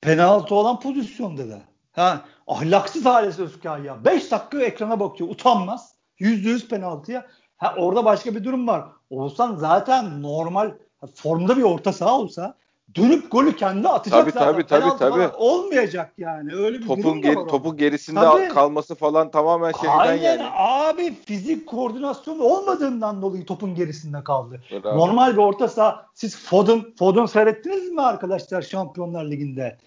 penaltı 0.00 0.54
olan 0.54 0.80
pozisyonda 0.80 1.48
da. 1.48 1.60
Ha, 1.92 2.24
ahlaksız 2.46 3.06
ailesi 3.06 3.42
Özkay 3.42 3.82
ya. 3.82 4.04
5 4.04 4.30
dakika 4.30 4.62
ekrana 4.62 5.00
bakıyor. 5.00 5.30
Utanmaz. 5.30 5.94
%100 6.20 6.68
penaltıya. 6.68 7.26
Ha, 7.56 7.74
orada 7.78 8.04
başka 8.04 8.34
bir 8.34 8.44
durum 8.44 8.68
var. 8.68 8.84
Olsan 9.10 9.56
zaten 9.56 10.22
normal 10.22 10.72
formda 11.14 11.56
bir 11.56 11.62
orta 11.62 11.92
saha 11.92 12.18
olsa 12.18 12.54
dönüp 12.96 13.30
golü 13.30 13.56
kendi 13.56 13.88
atacak 13.88 14.20
tabii, 14.20 14.32
zaten. 14.32 14.52
Tabii 14.52 14.66
tabii 14.66 14.98
tabii. 14.98 15.36
Olmayacak 15.36 16.12
yani. 16.18 16.54
Öyle 16.54 16.78
bir 16.78 16.86
topun 16.86 17.02
durum 17.02 17.22
geri, 17.22 17.34
Topun 17.34 17.76
gerisinde 17.76 18.20
tabii. 18.20 18.48
kalması 18.48 18.94
falan 18.94 19.30
tamamen 19.30 19.72
şeyden 19.72 19.98
Aynen 19.98 20.22
yani. 20.22 20.42
abi 20.56 21.14
fizik 21.14 21.66
koordinasyonu 21.66 22.42
olmadığından 22.42 23.22
dolayı 23.22 23.46
topun 23.46 23.74
gerisinde 23.74 24.24
kaldı. 24.24 24.62
Bravo. 24.84 24.98
Normal 24.98 25.32
bir 25.32 25.38
orta 25.38 25.68
saha 25.68 26.06
siz 26.14 26.36
Foden 26.38 26.84
Foden 26.98 27.26
seyrettiniz 27.26 27.88
mi 27.92 28.02
arkadaşlar 28.02 28.62
Şampiyonlar 28.62 29.24
Ligi'nde? 29.24 29.78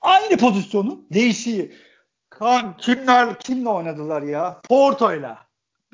Aynı 0.00 0.36
pozisyonu 0.36 1.00
değişiği. 1.12 1.72
Kan 2.30 2.76
kimler 2.76 3.38
kimle 3.38 3.68
oynadılar 3.68 4.22
ya? 4.22 4.60
Porto'yla. 4.68 5.38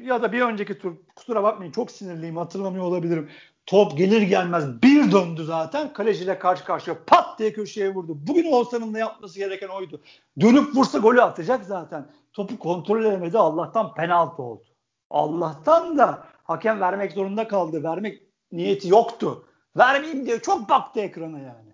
Ya 0.00 0.22
da 0.22 0.32
bir 0.32 0.40
önceki 0.40 0.78
tur 0.78 0.92
kusura 1.16 1.42
bakmayın 1.42 1.72
çok 1.72 1.90
sinirliyim 1.90 2.36
hatırlamıyor 2.36 2.84
olabilirim. 2.84 3.28
Top 3.66 3.98
gelir 3.98 4.22
gelmez 4.22 4.82
bir 4.82 5.12
döndü 5.12 5.44
zaten. 5.44 5.92
Kaleciyle 5.92 6.38
karşı 6.38 6.64
karşıya 6.64 6.96
pat 7.06 7.38
diye 7.38 7.52
köşeye 7.52 7.94
vurdu. 7.94 8.18
Bugün 8.26 8.52
Oğuzhan'ın 8.52 8.94
da 8.94 8.98
yapması 8.98 9.38
gereken 9.38 9.68
oydu. 9.68 10.00
Dönüp 10.40 10.76
vursa 10.76 10.98
golü 10.98 11.22
atacak 11.22 11.64
zaten. 11.64 12.06
Topu 12.32 12.58
kontrol 12.58 13.04
edemedi. 13.04 13.38
Allah'tan 13.38 13.94
penaltı 13.94 14.42
oldu. 14.42 14.64
Allah'tan 15.10 15.98
da 15.98 16.26
hakem 16.44 16.80
vermek 16.80 17.12
zorunda 17.12 17.48
kaldı. 17.48 17.82
Vermek 17.82 18.22
niyeti 18.52 18.88
yoktu. 18.88 19.46
Vermeyeyim 19.76 20.26
diye 20.26 20.38
çok 20.38 20.68
baktı 20.68 21.00
ekrana 21.00 21.38
yani. 21.38 21.72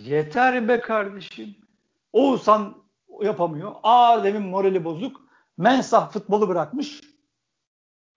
Yeter 0.00 0.68
be 0.68 0.80
kardeşim. 0.80 1.56
Oğuzhan 2.12 2.74
yapamıyor. 3.20 3.74
Adem'in 3.82 4.42
morali 4.42 4.84
bozuk. 4.84 5.20
Mensah 5.58 6.10
futbolu 6.10 6.48
bırakmış. 6.48 7.00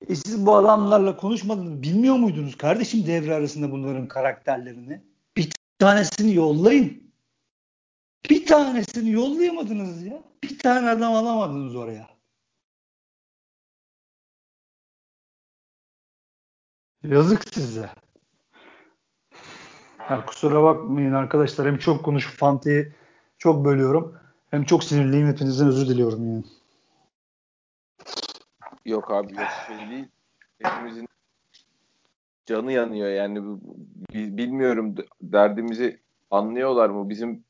E 0.07 0.15
siz 0.15 0.45
bu 0.45 0.55
adamlarla 0.55 1.17
konuşmadınız. 1.17 1.81
Bilmiyor 1.81 2.15
muydunuz 2.15 2.57
kardeşim 2.57 3.05
devre 3.07 3.35
arasında 3.35 3.71
bunların 3.71 4.07
karakterlerini? 4.07 5.01
Bir 5.37 5.51
tanesini 5.79 6.35
yollayın. 6.35 7.13
Bir 8.29 8.45
tanesini 8.45 9.11
yollayamadınız 9.11 10.03
ya. 10.03 10.23
Bir 10.43 10.59
tane 10.59 10.89
adam 10.89 11.13
alamadınız 11.13 11.75
oraya. 11.75 12.09
Yazık 17.03 17.53
size. 17.53 17.89
Ya 20.09 20.25
kusura 20.25 20.63
bakmayın 20.63 21.13
arkadaşlar. 21.13 21.67
Hem 21.67 21.77
çok 21.77 22.05
konuşup 22.05 22.33
Fante'yi 22.33 22.93
çok 23.37 23.65
bölüyorum. 23.65 24.17
Hem 24.51 24.63
çok 24.63 24.83
sinirliyim. 24.83 25.27
Hepinizden 25.27 25.67
özür 25.67 25.87
diliyorum 25.87 26.27
yani. 26.27 26.43
Yok 28.89 29.11
abi 29.11 29.33
yok 29.33 29.47
şey 29.67 29.89
değil. 29.89 30.05
Hepimizin 30.61 31.07
canı 32.45 32.71
yanıyor 32.71 33.09
yani 33.09 33.59
bilmiyorum 34.13 34.95
derdimizi 35.21 35.99
anlıyorlar 36.31 36.89
mı? 36.89 37.09
Bizim 37.09 37.43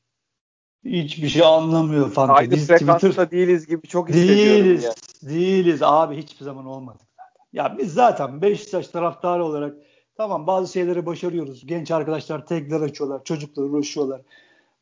hiçbir 0.84 1.28
şey 1.28 1.42
anlamıyor 1.42 2.10
Fante. 2.10 2.32
Aynı 2.32 2.50
Biz 2.50 2.66
frekansta 2.66 2.96
Twitter... 2.96 3.30
değiliz 3.30 3.66
gibi 3.66 3.86
çok 3.86 4.08
hissediyorum 4.08 4.64
değiliz, 4.64 4.84
ya. 4.84 4.92
Değiliz 5.22 5.82
abi 5.82 6.16
hiçbir 6.16 6.44
zaman 6.44 6.66
olmadık 6.66 7.00
zaten. 7.16 7.44
Ya 7.52 7.78
biz 7.78 7.92
zaten 7.94 8.42
Beşiktaş 8.42 8.88
taraftarı 8.88 9.44
olarak 9.44 9.76
tamam 10.16 10.46
bazı 10.46 10.72
şeyleri 10.72 11.06
başarıyoruz. 11.06 11.66
Genç 11.66 11.90
arkadaşlar 11.90 12.46
tekler 12.46 12.80
açıyorlar, 12.80 13.24
çocuklar 13.24 13.62
uğraşıyorlar. 13.62 14.20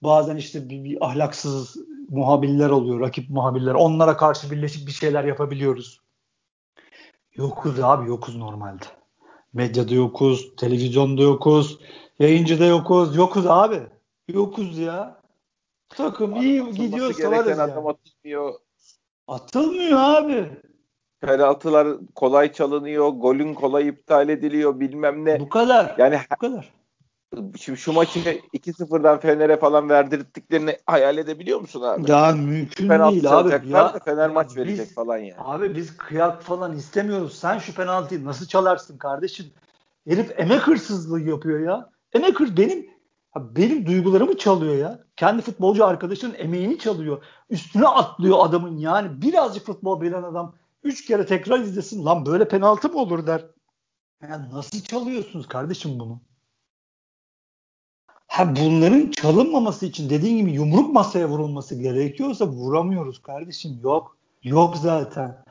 Bazen 0.03 0.37
işte 0.37 0.69
bir, 0.69 0.85
bir 0.85 1.07
ahlaksız 1.07 1.77
muhabirler 2.09 2.71
oluyor, 2.71 3.01
rakip 3.01 3.31
muhabirler. 3.31 3.75
Onlara 3.75 4.17
karşı 4.17 4.51
birleşip 4.51 4.87
bir 4.87 4.93
şeyler 4.93 5.25
yapabiliyoruz. 5.25 6.01
Yokuz 7.39 7.81
abi 7.81 8.09
yokuz 8.09 8.37
normalde. 8.37 8.85
Medyada 9.53 9.95
yokuz, 9.95 10.57
televizyonda 10.57 11.23
yokuz, 11.23 11.79
yayıncıda 12.19 12.65
yokuz. 12.65 13.17
Yokuz 13.17 13.47
abi. 13.47 13.81
Yokuz 14.29 14.79
ya. 14.79 15.21
Takım 15.89 16.37
iyi 16.37 16.71
gidiyor 16.71 17.17
gereken 17.17 17.59
adam 17.59 17.69
yani. 17.69 17.89
atılmıyor. 17.89 18.55
Atılmıyor 19.29 19.99
abi. 19.99 20.51
Penaltılar 21.21 21.89
kolay 22.15 22.53
çalınıyor, 22.53 23.09
golün 23.09 23.55
kolay 23.55 23.89
iptal 23.89 24.29
ediliyor 24.29 24.81
bilmem 24.81 25.25
ne. 25.25 25.41
Bu 25.41 25.49
kadar. 25.49 25.95
Yani 25.99 26.19
bu 26.33 26.37
kadar. 26.37 26.73
Şimdi 27.59 27.79
şu 27.79 27.93
maçı 27.93 28.21
2-0'dan 28.55 29.21
Fener'e 29.21 29.57
falan 29.57 29.89
verdirdiklerini 29.89 30.79
hayal 30.87 31.19
edebiliyor 31.19 31.61
musun 31.61 31.83
abi? 31.83 32.11
Ya 32.11 32.33
mümkün 32.33 32.89
Penaltı 32.89 33.13
değil 33.13 33.39
abi. 33.39 33.69
Ya, 33.69 33.95
da 33.95 33.99
Fener 33.99 34.31
maç 34.31 34.57
verecek 34.57 34.87
biz, 34.87 34.95
falan 34.95 35.19
yani. 35.19 35.35
Abi 35.39 35.77
biz 35.77 35.97
kıyak 35.97 36.43
falan 36.43 36.77
istemiyoruz. 36.77 37.39
Sen 37.39 37.59
şu 37.59 37.75
penaltıyı 37.75 38.25
nasıl 38.25 38.47
çalarsın 38.47 38.99
kardeşim? 38.99 39.47
Herif 40.09 40.41
emek 40.41 40.61
hırsızlığı 40.61 41.21
yapıyor 41.21 41.61
ya. 41.61 41.91
Emek 42.13 42.41
hırs 42.41 42.57
benim 42.57 42.87
benim 43.37 43.87
duygularımı 43.87 44.37
çalıyor 44.37 44.75
ya. 44.75 44.99
Kendi 45.17 45.43
futbolcu 45.43 45.85
arkadaşının 45.85 46.35
emeğini 46.35 46.79
çalıyor. 46.79 47.23
Üstüne 47.51 47.87
atlıyor 47.87 48.37
adamın 48.41 48.77
yani. 48.77 49.23
Birazcık 49.23 49.67
futbol 49.67 50.01
bilen 50.01 50.23
adam 50.23 50.55
üç 50.83 51.07
kere 51.07 51.27
tekrar 51.27 51.61
izlesin. 51.61 52.05
Lan 52.05 52.27
böyle 52.27 52.49
penaltı 52.49 52.89
mı 52.89 52.99
olur 52.99 53.27
der. 53.27 53.47
Ya 54.23 54.49
nasıl 54.53 54.81
çalıyorsunuz 54.81 55.49
kardeşim 55.49 55.99
bunu? 55.99 56.21
Ha 58.39 58.57
bunların 58.57 59.11
çalınmaması 59.11 59.87
için 59.87 60.11
dediğin 60.11 60.39
gibi 60.39 60.53
yumruk 60.53 60.95
masaya 60.95 61.29
vurulması 61.29 61.75
gerekiyorsa 61.75 62.47
vuramıyoruz 62.47 63.23
kardeşim. 63.23 63.81
Yok. 63.83 64.17
Yok 64.43 64.77
zaten. 64.77 65.45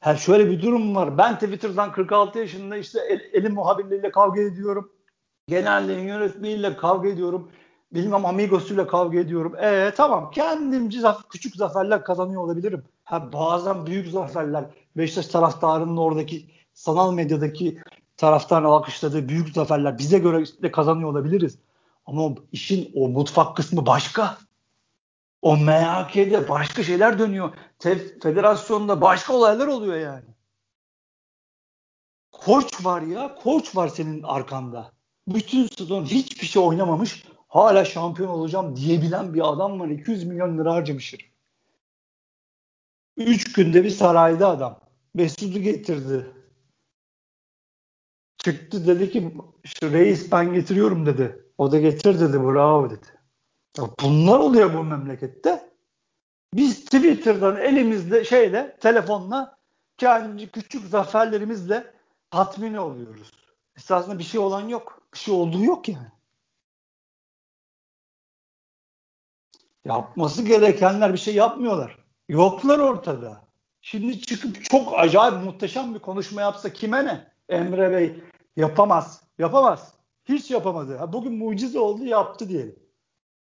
Ha 0.00 0.16
şöyle 0.16 0.50
bir 0.50 0.62
durum 0.62 0.94
var. 0.94 1.18
Ben 1.18 1.34
Twitter'dan 1.34 1.92
46 1.92 2.38
yaşında 2.38 2.76
işte 2.76 3.00
el, 3.10 3.20
elim 3.32 3.54
muhabirleriyle 3.54 4.10
kavga 4.10 4.40
ediyorum. 4.40 4.92
Genelliğin 5.48 6.06
yönetmeniyle 6.06 6.76
kavga 6.76 7.08
ediyorum. 7.08 7.50
Bilmem 7.92 8.26
amigosuyla 8.26 8.86
kavga 8.86 9.18
ediyorum. 9.18 9.56
E 9.56 9.92
tamam 9.96 10.30
kendimce 10.30 11.00
zaf 11.00 11.28
küçük 11.28 11.56
zaferler 11.56 12.04
kazanıyor 12.04 12.42
olabilirim. 12.42 12.84
Ha 13.04 13.32
bazen 13.32 13.86
büyük 13.86 14.08
zaferler. 14.08 14.64
Beşiktaş 14.96 15.26
taraftarının 15.26 15.96
oradaki 15.96 16.46
sanal 16.74 17.14
medyadaki 17.14 17.78
taraftarın 18.16 18.64
alkışladığı 18.64 19.28
büyük 19.28 19.48
zaferler 19.48 19.98
bize 19.98 20.18
göre 20.18 20.44
de 20.62 20.70
kazanıyor 20.70 21.10
olabiliriz. 21.10 21.58
Ama 22.06 22.34
işin 22.52 22.92
o 22.94 23.08
mutfak 23.08 23.56
kısmı 23.56 23.86
başka. 23.86 24.38
O 25.42 25.56
MHK'de 25.56 26.48
başka 26.48 26.82
şeyler 26.82 27.18
dönüyor. 27.18 27.54
Te- 27.78 28.18
federasyonda 28.20 29.00
başka 29.00 29.32
olaylar 29.32 29.66
oluyor 29.66 29.96
yani. 29.96 30.28
Koç 32.32 32.84
var 32.84 33.02
ya. 33.02 33.34
Koç 33.34 33.76
var 33.76 33.88
senin 33.88 34.22
arkanda. 34.22 34.92
Bütün 35.28 35.66
sezon 35.66 36.04
hiçbir 36.04 36.46
şey 36.46 36.62
oynamamış. 36.62 37.24
Hala 37.48 37.84
şampiyon 37.84 38.28
olacağım 38.28 38.76
diyebilen 38.76 39.34
bir 39.34 39.52
adam 39.52 39.80
var. 39.80 39.88
200 39.88 40.24
milyon 40.24 40.58
lira 40.58 40.74
harcamışır. 40.74 41.32
Üç 43.16 43.52
günde 43.52 43.84
bir 43.84 43.90
sarayda 43.90 44.48
adam. 44.48 44.80
Mesut'u 45.14 45.60
getirdi. 45.60 46.26
Çıktı 48.38 48.86
dedi 48.86 49.10
ki 49.10 49.34
işte 49.64 49.90
reis 49.90 50.32
ben 50.32 50.52
getiriyorum 50.52 51.06
dedi. 51.06 51.44
O 51.62 51.72
da 51.72 51.78
getir 51.78 52.20
dedi 52.20 52.42
bravo 52.42 52.90
dedi. 52.90 53.06
Ya 53.78 53.84
bunlar 54.02 54.38
oluyor 54.38 54.74
bu 54.74 54.84
memlekette. 54.84 55.70
Biz 56.54 56.84
Twitter'dan 56.84 57.56
elimizde 57.56 58.24
şeyle 58.24 58.76
telefonla 58.80 59.58
kendi 59.98 60.50
küçük 60.50 60.86
zaferlerimizle 60.86 61.94
tatmin 62.30 62.74
oluyoruz. 62.74 63.30
Esasında 63.76 64.18
bir 64.18 64.24
şey 64.24 64.40
olan 64.40 64.68
yok. 64.68 65.02
Bir 65.14 65.18
şey 65.18 65.34
olduğu 65.34 65.64
yok 65.64 65.88
yani. 65.88 66.12
Yapması 69.84 70.42
gerekenler 70.42 71.12
bir 71.12 71.18
şey 71.18 71.34
yapmıyorlar. 71.34 71.98
Yoklar 72.28 72.78
ortada. 72.78 73.40
Şimdi 73.82 74.20
çıkıp 74.20 74.64
çok 74.64 74.98
acayip 74.98 75.44
muhteşem 75.44 75.94
bir 75.94 75.98
konuşma 75.98 76.40
yapsa 76.40 76.72
kime 76.72 77.04
ne? 77.04 77.32
Emre 77.48 77.92
Bey 77.92 78.24
yapamaz. 78.56 79.22
Yapamaz. 79.38 80.01
Hiç 80.24 80.50
yapamadı. 80.50 80.96
Ha, 80.96 81.12
bugün 81.12 81.32
mucize 81.32 81.78
oldu 81.78 82.04
yaptı 82.04 82.48
diyelim. 82.48 82.78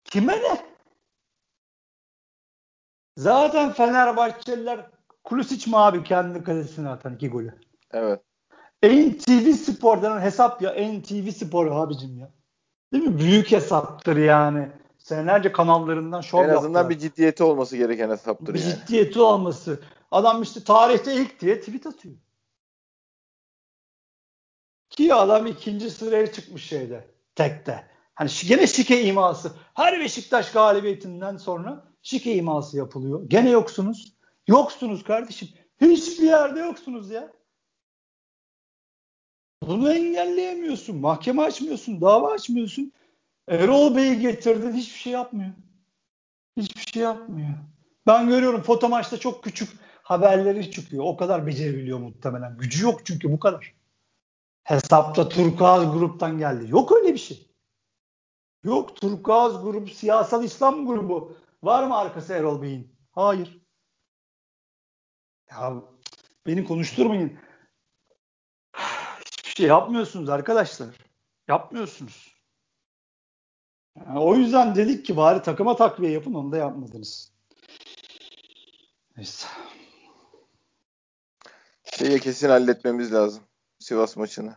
Kime 0.03 0.33
ne? 0.33 0.65
Zaten 3.17 3.73
Fenerbahçeliler 3.73 4.89
Kulisic 5.23 5.71
mi 5.71 5.77
abi 5.77 6.03
kendi 6.03 6.43
kalesine 6.43 6.89
atan 6.89 7.15
iki 7.15 7.29
golü? 7.29 7.59
Evet. 7.91 8.21
NTV 8.83 9.51
Spor'dan 9.51 10.21
hesap 10.21 10.61
ya. 10.61 10.71
NTV 10.71 11.29
Spor 11.31 11.67
abicim 11.71 12.17
ya. 12.19 12.31
Değil 12.93 13.03
mi? 13.03 13.19
Büyük 13.19 13.51
hesaptır 13.51 14.17
yani. 14.17 14.69
Senelerce 14.97 15.51
kanallarından 15.51 16.21
şov 16.21 16.43
En 16.43 16.49
azından 16.49 16.79
yaptılar. 16.79 16.89
bir 16.89 16.97
ciddiyeti 16.99 17.43
olması 17.43 17.77
gereken 17.77 18.09
hesaptır 18.09 18.53
bir 18.53 18.59
yani. 18.59 18.75
ciddiyeti 18.75 19.19
olması. 19.19 19.79
Adam 20.11 20.41
işte 20.41 20.63
tarihte 20.63 21.15
ilk 21.15 21.39
diye 21.39 21.59
tweet 21.59 21.87
atıyor. 21.87 22.15
Ki 24.97 25.13
adam 25.13 25.47
ikinci 25.47 25.89
sıraya 25.89 26.31
çıkmış 26.31 26.65
şeyde. 26.65 27.07
Tekte. 27.35 27.87
Hani 28.15 28.29
gene 28.47 28.67
şike 28.67 29.03
iması. 29.03 29.51
Her 29.73 29.99
Beşiktaş 29.99 30.51
galibiyetinden 30.51 31.37
sonra 31.37 31.85
şike 32.01 32.35
iması 32.35 32.77
yapılıyor. 32.77 33.29
Gene 33.29 33.49
yoksunuz. 33.49 34.13
Yoksunuz 34.47 35.03
kardeşim. 35.03 35.49
Hiçbir 35.81 36.23
yerde 36.23 36.59
yoksunuz 36.59 37.11
ya. 37.11 37.33
Bunu 39.67 39.93
engelleyemiyorsun. 39.93 40.97
Mahkeme 40.97 41.41
açmıyorsun. 41.41 42.01
Dava 42.01 42.31
açmıyorsun. 42.31 42.91
Erol 43.47 43.95
Bey'i 43.95 44.19
getirdin. 44.19 44.73
Hiçbir 44.73 44.99
şey 44.99 45.13
yapmıyor. 45.13 45.51
Hiçbir 46.57 46.91
şey 46.93 47.03
yapmıyor. 47.03 47.49
Ben 48.07 48.27
görüyorum 48.27 48.61
foto 48.61 48.89
maçta 48.89 49.17
çok 49.17 49.43
küçük 49.43 49.69
haberleri 50.03 50.71
çıkıyor. 50.71 51.03
O 51.07 51.17
kadar 51.17 51.47
becerebiliyor 51.47 51.99
muhtemelen. 51.99 52.57
Gücü 52.57 52.83
yok 52.83 53.05
çünkü 53.05 53.31
bu 53.31 53.39
kadar. 53.39 53.73
Hesapta 54.63 55.29
Turkuaz 55.29 55.93
gruptan 55.93 56.37
geldi. 56.37 56.65
Yok 56.69 56.91
öyle 56.91 57.13
bir 57.13 57.19
şey. 57.19 57.47
Yok 58.63 58.95
Turkuaz 58.95 59.63
grup, 59.63 59.91
siyasal 59.91 60.43
İslam 60.43 60.87
grubu. 60.87 61.37
Var 61.63 61.87
mı 61.87 61.97
arkası 61.97 62.33
Erol 62.33 62.61
Bey'in? 62.61 62.95
Hayır. 63.11 63.61
Ya 65.51 65.73
beni 66.47 66.65
konuşturmayın. 66.65 67.39
Hiçbir 69.25 69.51
şey 69.51 69.67
yapmıyorsunuz 69.67 70.29
arkadaşlar. 70.29 70.89
Yapmıyorsunuz. 71.47 72.33
Yani 73.95 74.19
o 74.19 74.35
yüzden 74.35 74.75
dedik 74.75 75.05
ki 75.05 75.17
bari 75.17 75.41
takıma 75.41 75.75
takviye 75.75 76.11
yapın 76.11 76.33
onu 76.33 76.51
da 76.51 76.57
yapmadınız. 76.57 77.33
Neyse. 79.17 79.47
Şeyi 81.83 82.19
kesin 82.19 82.49
halletmemiz 82.49 83.13
lazım. 83.13 83.43
Sivas 83.83 84.17
maçını. 84.17 84.55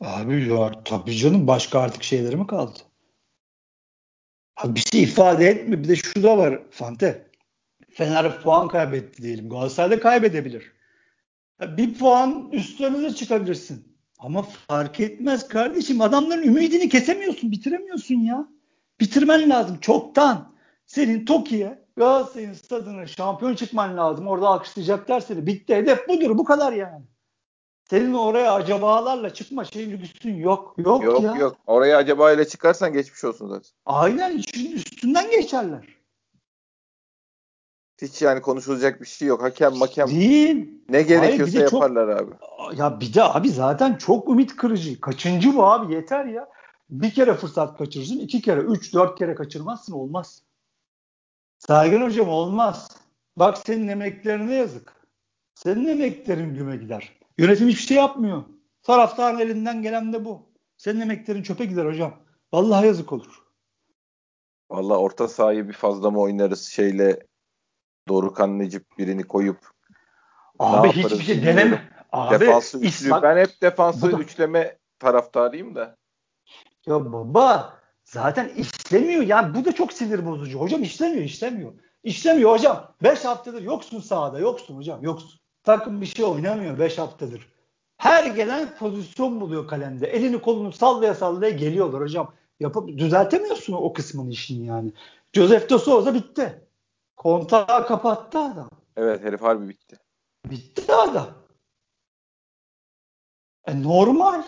Abi 0.00 0.48
ya 0.48 0.84
tabii 0.84 1.16
canım 1.16 1.46
başka 1.46 1.80
artık 1.80 2.02
şeyleri 2.02 2.36
mi 2.36 2.46
kaldı? 2.46 2.78
Abi 4.56 4.74
bir 4.74 4.84
şey 4.92 5.02
ifade 5.02 5.46
etmiyor. 5.46 5.82
Bir 5.82 5.88
de 5.88 5.96
şu 5.96 6.22
da 6.22 6.38
var 6.38 6.62
Fante. 6.70 7.30
Fener 7.90 8.42
puan 8.42 8.68
kaybetti 8.68 9.22
diyelim. 9.22 9.48
Galatasaray 9.48 10.00
kaybedebilir. 10.00 10.72
Bir 11.60 11.98
puan 11.98 12.48
üstlerine 12.52 13.14
çıkabilirsin. 13.14 13.96
Ama 14.18 14.42
fark 14.42 15.00
etmez 15.00 15.48
kardeşim. 15.48 16.00
Adamların 16.00 16.42
ümidini 16.42 16.88
kesemiyorsun, 16.88 17.52
bitiremiyorsun 17.52 18.14
ya. 18.14 18.48
Bitirmen 19.00 19.50
lazım 19.50 19.78
çoktan. 19.80 20.54
Senin 20.86 21.24
Toki'ye 21.24 21.84
Galatasaray'ın 21.96 22.52
stadına 22.52 23.06
şampiyon 23.06 23.54
çıkman 23.54 23.96
lazım. 23.96 24.26
Orada 24.26 24.48
alkışlayacaklar 24.48 25.20
seni. 25.20 25.46
Bitti. 25.46 25.74
Hedef 25.74 26.08
budur. 26.08 26.38
Bu 26.38 26.44
kadar 26.44 26.72
yani. 26.72 27.04
Senin 27.90 28.14
oraya 28.14 28.54
acabalarla 28.54 29.34
çıkma 29.34 29.64
şeyin 29.64 29.90
lüksün 29.90 30.36
yok. 30.36 30.74
Yok, 30.78 31.04
yok 31.04 31.22
ya. 31.22 31.36
Yok 31.36 31.56
Oraya 31.66 31.96
acaba 31.96 32.32
ile 32.32 32.48
çıkarsan 32.48 32.92
geçmiş 32.92 33.24
olsun 33.24 33.48
zaten. 33.48 33.70
Aynen 33.86 34.38
üstünden 34.74 35.30
geçerler. 35.30 35.84
Hiç 38.02 38.22
yani 38.22 38.40
konuşulacak 38.40 39.00
bir 39.00 39.06
şey 39.06 39.28
yok. 39.28 39.42
Hakem 39.42 39.76
makem 39.76 40.08
Değil. 40.08 40.82
ne 40.88 41.02
gerekiyorsa 41.02 41.58
Hayır, 41.58 41.72
yaparlar 41.72 42.18
çok, 42.18 42.28
abi. 42.28 42.80
Ya 42.80 43.00
bir 43.00 43.14
de 43.14 43.22
abi 43.22 43.50
zaten 43.50 43.94
çok 43.94 44.28
ümit 44.28 44.56
kırıcı. 44.56 45.00
Kaçıncı 45.00 45.56
bu 45.56 45.64
abi 45.64 45.94
yeter 45.94 46.24
ya. 46.24 46.48
Bir 46.90 47.10
kere 47.10 47.34
fırsat 47.34 47.78
kaçırırsın. 47.78 48.18
iki 48.18 48.42
kere, 48.42 48.60
üç, 48.60 48.94
dört 48.94 49.18
kere 49.18 49.34
kaçırmazsın 49.34 49.92
olmaz. 49.92 50.42
Sergen 51.58 52.02
hocam 52.02 52.28
olmaz. 52.28 52.88
Bak 53.36 53.58
senin 53.58 53.88
emeklerine 53.88 54.54
yazık. 54.54 54.92
Senin 55.54 55.88
emeklerin 55.88 56.54
güme 56.54 56.76
gider. 56.76 57.19
Yönetim 57.40 57.68
hiçbir 57.68 57.82
şey 57.82 57.96
yapmıyor. 57.96 58.42
Taraftarın 58.82 59.38
elinden 59.38 59.82
gelen 59.82 60.12
de 60.12 60.24
bu. 60.24 60.52
Senin 60.76 61.00
emeklerin 61.00 61.42
çöpe 61.42 61.64
gider 61.64 61.86
hocam. 61.86 62.14
Vallahi 62.52 62.86
yazık 62.86 63.12
olur. 63.12 63.42
Vallahi 64.70 64.98
orta 64.98 65.28
sahayı 65.28 65.68
bir 65.68 65.72
fazla 65.72 66.10
mı 66.10 66.20
oynarız 66.20 66.62
şeyle 66.62 67.26
Dorukan 68.08 68.58
Necip 68.58 68.98
birini 68.98 69.22
koyup 69.22 69.70
Abi 70.58 70.92
hiçbir 70.92 71.22
şey 71.22 71.42
deneme. 71.42 71.90
Abi, 72.12 72.40
defansı 72.40 72.78
üçlü. 72.78 73.10
Ben 73.22 73.36
hep 73.36 73.62
defansı 73.62 74.12
da... 74.12 74.18
üçleme 74.18 74.78
taraftarıyım 74.98 75.74
da. 75.74 75.96
Ya 76.86 77.12
baba 77.12 77.78
zaten 78.04 78.48
işlemiyor. 78.48 79.22
Yani 79.22 79.54
bu 79.54 79.64
da 79.64 79.72
çok 79.72 79.92
sinir 79.92 80.26
bozucu. 80.26 80.60
Hocam 80.60 80.82
işlemiyor, 80.82 81.24
işlemiyor. 81.24 81.72
İşlemiyor 82.02 82.50
hocam. 82.50 82.94
5 83.02 83.24
haftadır 83.24 83.62
yoksun 83.62 84.00
sahada. 84.00 84.38
Yoksun 84.38 84.76
hocam, 84.76 85.02
yoksun. 85.02 85.39
Takım 85.62 86.00
bir 86.00 86.06
şey 86.06 86.24
oynamıyor 86.24 86.78
5 86.78 86.98
haftadır. 86.98 87.48
Her 87.96 88.24
gelen 88.24 88.76
pozisyon 88.78 89.40
buluyor 89.40 89.68
kalemde. 89.68 90.06
Elini 90.06 90.40
kolunu 90.40 90.72
sallaya 90.72 91.14
sallaya 91.14 91.50
geliyorlar 91.50 92.02
hocam. 92.02 92.32
Yapıp 92.60 92.98
düzeltemiyorsun 92.98 93.72
o 93.72 93.92
kısmını 93.92 94.30
işin 94.30 94.64
yani. 94.64 94.92
Joseph 95.32 95.70
de 95.70 95.78
Souza 95.78 96.14
bitti. 96.14 96.68
Kontağı 97.16 97.86
kapattı 97.86 98.38
adam. 98.38 98.70
Evet 98.96 99.24
herif 99.24 99.42
harbi 99.42 99.68
bitti. 99.68 99.96
Bitti 100.50 100.92
adam. 100.92 101.28
E 103.66 103.82
normal. 103.82 104.42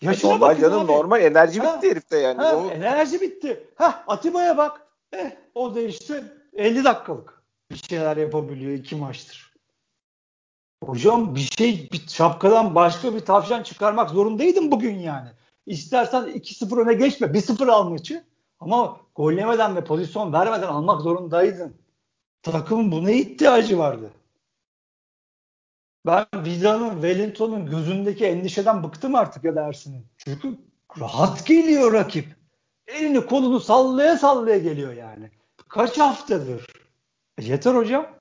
Yaşına 0.00 0.30
normal 0.30 0.60
canım 0.60 0.80
abi. 0.80 0.92
normal 0.92 1.22
enerji 1.22 1.60
ha, 1.60 1.76
bitti 1.76 1.90
herifte 1.90 2.18
yani. 2.18 2.42
Ha, 2.42 2.56
o... 2.56 2.70
Enerji 2.70 3.20
bitti. 3.20 3.68
Ha 3.74 4.04
Atiba'ya 4.06 4.56
bak. 4.56 4.86
Eh, 5.12 5.30
o 5.54 5.74
da 5.74 5.80
işte 5.80 6.24
50 6.52 6.84
dakikalık 6.84 7.42
bir 7.70 7.76
şeyler 7.76 8.16
yapabiliyor 8.16 8.72
iki 8.72 8.96
maçtır. 8.96 9.47
Hocam 10.84 11.34
bir 11.34 11.40
şey 11.40 11.88
bir 11.92 12.08
şapkadan 12.08 12.74
başka 12.74 13.14
bir 13.14 13.20
tavşan 13.20 13.62
çıkarmak 13.62 14.10
zorundaydın 14.10 14.70
bugün 14.70 14.98
yani. 14.98 15.28
İstersen 15.66 16.22
2-0 16.22 16.80
öne 16.80 16.94
geçme. 16.94 17.26
1-0 17.26 17.70
al 17.70 17.88
maçı. 17.90 18.24
Ama 18.60 19.00
gol 19.14 19.32
yemeden 19.32 19.76
ve 19.76 19.84
pozisyon 19.84 20.32
vermeden 20.32 20.68
almak 20.68 21.00
zorundaydın. 21.00 21.74
Takımın 22.42 22.92
buna 22.92 23.10
ihtiyacı 23.10 23.78
vardı. 23.78 24.10
Ben 26.06 26.26
Vida'nın, 26.34 26.92
Wellington'un 26.92 27.66
gözündeki 27.66 28.26
endişeden 28.26 28.84
bıktım 28.84 29.14
artık 29.14 29.44
ya 29.44 29.56
dersin. 29.56 30.06
Çünkü 30.16 30.58
rahat 31.00 31.46
geliyor 31.46 31.92
rakip. 31.92 32.36
Elini 32.86 33.26
kolunu 33.26 33.60
sallaya 33.60 34.16
sallaya 34.16 34.58
geliyor 34.58 34.92
yani. 34.92 35.30
Kaç 35.68 35.98
haftadır? 35.98 36.66
E 37.38 37.44
yeter 37.44 37.74
hocam. 37.74 38.17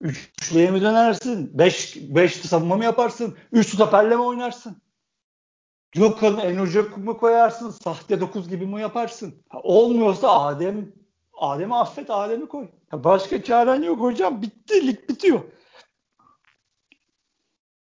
Üçlüye 0.00 0.70
mi 0.70 0.80
dönersin? 0.80 1.58
Beş, 1.58 1.96
beşli 1.96 2.48
savunma 2.48 2.76
mı 2.76 2.84
yaparsın? 2.84 3.38
Üç 3.52 3.74
stoperle 3.74 4.16
mi 4.16 4.22
oynarsın? 4.22 4.82
Gökhan'ı 5.92 6.40
Enocak 6.40 6.96
mı 6.96 7.18
koyarsın? 7.18 7.70
Sahte 7.70 8.20
dokuz 8.20 8.48
gibi 8.48 8.66
mi 8.66 8.80
yaparsın? 8.80 9.42
Ha, 9.48 9.60
olmuyorsa 9.62 10.40
Adem 10.40 10.92
Adem'i 11.38 11.74
affet 11.74 12.10
Adem'i 12.10 12.48
koy. 12.48 12.68
Ya 12.92 13.04
başka 13.04 13.42
çaren 13.42 13.82
yok 13.82 14.00
hocam. 14.00 14.42
Bitti 14.42 14.86
lig 14.86 15.08
bitiyor. 15.08 15.40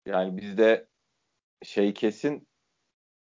Yani 0.05 0.37
bizde 0.37 0.87
şey 1.63 1.93
kesin 1.93 2.47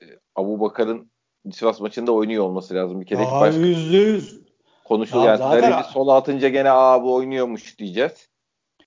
e, 0.03 0.07
Abu 0.35 0.61
Bakar'ın 0.61 1.11
Sivas 1.53 1.81
maçında 1.81 2.13
oynuyor 2.13 2.45
olması 2.45 2.75
lazım. 2.75 3.01
Bir 3.01 3.07
kere 3.07 3.27
Aa, 3.27 3.41
baş... 3.41 3.55
yüzde 3.55 3.97
yüz. 3.97 4.41
Konuşuluyor. 4.85 5.27
Yani 5.27 5.39
zaten... 5.39 5.83
sol 5.83 6.09
atınca 6.09 6.49
gene 6.49 6.71
aa 6.71 7.03
bu 7.03 7.15
oynuyormuş 7.15 7.79
diyeceğiz. 7.79 8.30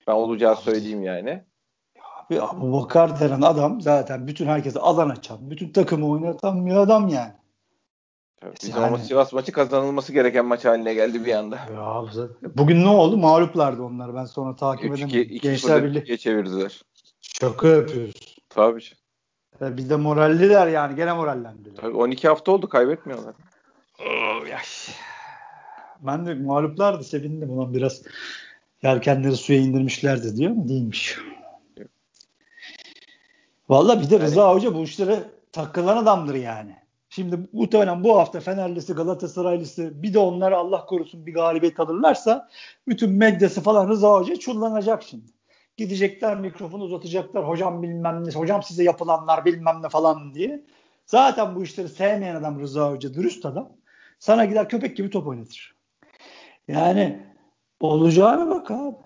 Ben 0.08 0.12
olacağı 0.12 0.56
söyleyeyim 0.56 1.02
yani. 1.02 1.44
Abi 2.26 2.42
Abu 2.42 2.72
Bakar 2.72 3.20
denen 3.20 3.42
adam 3.42 3.80
zaten 3.80 4.26
bütün 4.26 4.46
herkese 4.46 4.80
alan 4.80 5.08
açan, 5.08 5.50
bütün 5.50 5.72
takımı 5.72 6.10
oynatan 6.10 6.66
bir 6.66 6.76
adam 6.76 7.08
yani. 7.08 7.32
Tabii, 8.40 8.54
bizim 8.62 8.76
yani, 8.76 8.86
ama 8.86 8.98
Sivas 8.98 9.32
maçı 9.32 9.52
kazanılması 9.52 10.12
gereken 10.12 10.44
maç 10.44 10.64
haline 10.64 10.94
geldi 10.94 11.24
bir 11.24 11.34
anda. 11.34 11.56
Ya, 11.56 12.04
bugün 12.56 12.84
ne 12.84 12.88
oldu? 12.88 13.16
Mağluplardı 13.16 13.82
onlar. 13.82 14.14
Ben 14.14 14.24
sonra 14.24 14.56
takip 14.56 14.94
edemedim. 14.94 15.38
Gençler 15.42 15.84
Birliği 15.84 16.18
çevirdiler. 16.18 16.82
Şaka 17.20 17.68
yapıyoruz. 17.68 18.36
Tabii. 18.48 18.84
E, 19.60 19.76
bir 19.76 19.90
de 19.90 19.96
moralliler 19.96 20.66
yani. 20.66 20.96
Gene 20.96 21.12
morallendiler. 21.12 21.76
Tabii 21.76 21.96
12 21.96 22.28
hafta 22.28 22.52
oldu 22.52 22.68
kaybetmiyorlar. 22.68 23.34
Oh, 24.00 24.48
yaş. 24.48 24.88
Ben 26.00 26.26
de 26.26 26.34
mağluplardı 26.34 27.04
sevindim. 27.04 27.50
Ulan 27.50 27.74
biraz 27.74 28.02
yelkenleri 28.84 29.36
suya 29.36 29.58
indirmişlerdi 29.58 30.36
diyor 30.36 30.50
mu? 30.50 30.68
Değilmiş. 30.68 31.18
Valla 33.68 34.00
bir 34.00 34.10
de 34.10 34.20
Rıza 34.20 34.40
yani, 34.40 34.54
Hoca 34.54 34.74
bu 34.74 34.82
işlere 34.82 35.22
takılan 35.52 35.96
adamdır 35.96 36.34
yani. 36.34 36.76
Şimdi 37.10 37.38
muhtemelen 37.52 38.04
bu 38.04 38.18
hafta 38.18 38.40
Fenerlisi, 38.40 38.92
Galatasaraylısı 38.92 40.02
bir 40.02 40.14
de 40.14 40.18
onlar 40.18 40.52
Allah 40.52 40.86
korusun 40.86 41.26
bir 41.26 41.34
galibiyet 41.34 41.80
alırlarsa 41.80 42.48
bütün 42.88 43.10
medyası 43.10 43.60
falan 43.60 43.88
Rıza 43.88 44.12
Hoca 44.12 44.36
çullanacak 44.36 45.02
şimdi. 45.02 45.30
Gidecekler 45.76 46.36
mikrofonu 46.36 46.82
uzatacaklar. 46.82 47.48
Hocam 47.48 47.82
bilmem 47.82 48.24
ne, 48.24 48.32
hocam 48.32 48.62
size 48.62 48.84
yapılanlar 48.84 49.44
bilmem 49.44 49.82
ne 49.82 49.88
falan 49.88 50.34
diye. 50.34 50.64
Zaten 51.06 51.56
bu 51.56 51.62
işleri 51.62 51.88
sevmeyen 51.88 52.34
adam 52.34 52.60
Rıza 52.60 52.90
Hoca, 52.90 53.14
dürüst 53.14 53.46
adam. 53.46 53.72
Sana 54.18 54.44
gider 54.44 54.68
köpek 54.68 54.96
gibi 54.96 55.10
top 55.10 55.26
oynatır. 55.26 55.74
Yani 56.68 57.33
olacağına 57.90 58.50
bak 58.50 58.70
abi. 58.70 58.96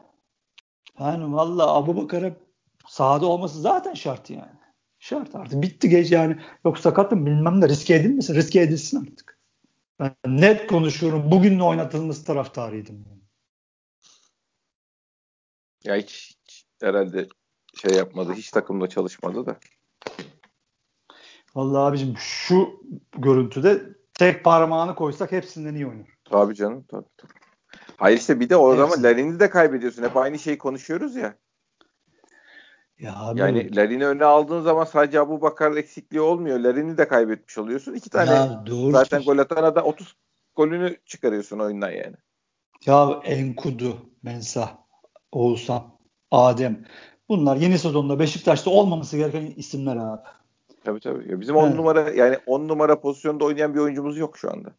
Yani 0.98 1.34
valla 1.34 1.74
Abu 1.74 1.96
Bakar'a 1.96 2.32
sahada 2.86 3.26
olması 3.26 3.60
zaten 3.60 3.94
şart 3.94 4.30
yani. 4.30 4.58
Şart 4.98 5.34
artık. 5.34 5.62
Bitti 5.62 5.88
gece 5.88 6.16
yani. 6.16 6.38
Yok 6.64 6.78
sakatım 6.78 7.26
bilmem 7.26 7.60
ne 7.60 7.68
riske 7.68 7.94
edilmesin. 7.94 8.34
Riske 8.34 8.60
edilsin 8.60 9.00
artık. 9.00 9.38
Ben 10.00 10.14
net 10.26 10.66
konuşuyorum. 10.66 11.30
Bugün 11.30 11.60
oynatılması 11.60 12.24
taraftarıydım. 12.24 13.04
Ya 15.84 15.96
hiç, 15.96 16.36
hiç 16.44 16.66
herhalde 16.80 17.28
şey 17.74 17.92
yapmadı. 17.92 18.32
Hiç 18.32 18.50
takımda 18.50 18.88
çalışmadı 18.88 19.46
da. 19.46 19.58
Vallahi 21.54 21.80
abicim 21.80 22.14
şu 22.18 22.82
görüntüde 23.18 23.82
tek 24.14 24.44
parmağını 24.44 24.94
koysak 24.94 25.32
hepsinden 25.32 25.74
iyi 25.74 25.86
oynar. 25.86 26.08
Tabii 26.24 26.54
canım. 26.54 26.84
Tabii, 26.88 27.08
tabii. 27.16 27.47
Hayır 27.98 28.18
işte 28.18 28.40
bir 28.40 28.48
de 28.48 28.56
o 28.56 28.76
zaman 28.76 29.02
Larin'i 29.02 29.40
de 29.40 29.50
kaybediyorsun. 29.50 30.02
Hep 30.02 30.16
aynı 30.16 30.38
şeyi 30.38 30.58
konuşuyoruz 30.58 31.16
ya. 31.16 31.34
Ya 32.98 33.16
abi, 33.16 33.40
yani 33.40 33.76
Larin'i 33.76 34.06
öne 34.06 34.24
aldığın 34.24 34.60
zaman 34.60 34.84
sadece 34.84 35.20
Abu 35.20 35.40
Bakar 35.40 35.76
eksikliği 35.76 36.20
olmuyor. 36.20 36.58
Larin'i 36.58 36.98
de 36.98 37.08
kaybetmiş 37.08 37.58
oluyorsun. 37.58 37.94
İki 37.94 38.10
tane 38.10 38.30
ya, 38.30 38.62
doğru 38.66 38.92
zaten 38.92 39.22
gol 39.22 39.38
atan 39.38 39.64
adam 39.64 39.84
30 39.84 40.16
golünü 40.56 40.96
çıkarıyorsun 41.06 41.58
oyundan 41.58 41.90
yani. 41.90 42.16
Ya 42.86 43.20
Enkudu, 43.24 43.96
Mensah, 44.22 44.76
Oğuzhan, 45.32 45.82
Adem. 46.30 46.84
Bunlar 47.28 47.56
yeni 47.56 47.78
sezonda 47.78 48.18
Beşiktaş'ta 48.18 48.70
olmaması 48.70 49.16
gereken 49.16 49.46
isimler 49.56 49.96
abi. 49.96 50.20
Tabii 50.84 51.00
tabii. 51.00 51.40
Bizim 51.40 51.56
10 51.56 51.76
numara 51.76 52.10
yani 52.10 52.38
10 52.46 52.68
numara 52.68 53.00
pozisyonda 53.00 53.44
oynayan 53.44 53.74
bir 53.74 53.78
oyuncumuz 53.78 54.18
yok 54.18 54.38
şu 54.38 54.50
anda. 54.50 54.74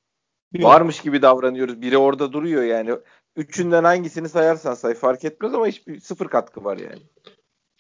Varmış 0.58 1.02
gibi 1.02 1.22
davranıyoruz. 1.22 1.82
Biri 1.82 1.98
orada 1.98 2.34
duruyor 2.34 2.64
yani. 2.64 2.92
Üçünden 3.36 3.84
hangisini 3.84 4.30
sayarsan 4.30 4.74
say 4.74 4.94
fark 4.94 5.26
etmez 5.26 5.54
ama 5.54 5.68
hiçbir 5.68 6.00
sıfır 6.00 6.28
katkı 6.28 6.64
var 6.64 6.78
yani. 6.78 7.02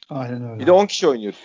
Aynen 0.10 0.50
öyle. 0.50 0.60
Bir 0.60 0.68
de 0.68 0.72
10 0.72 0.86
kişi 0.86 1.08
oynuyoruz. 1.08 1.40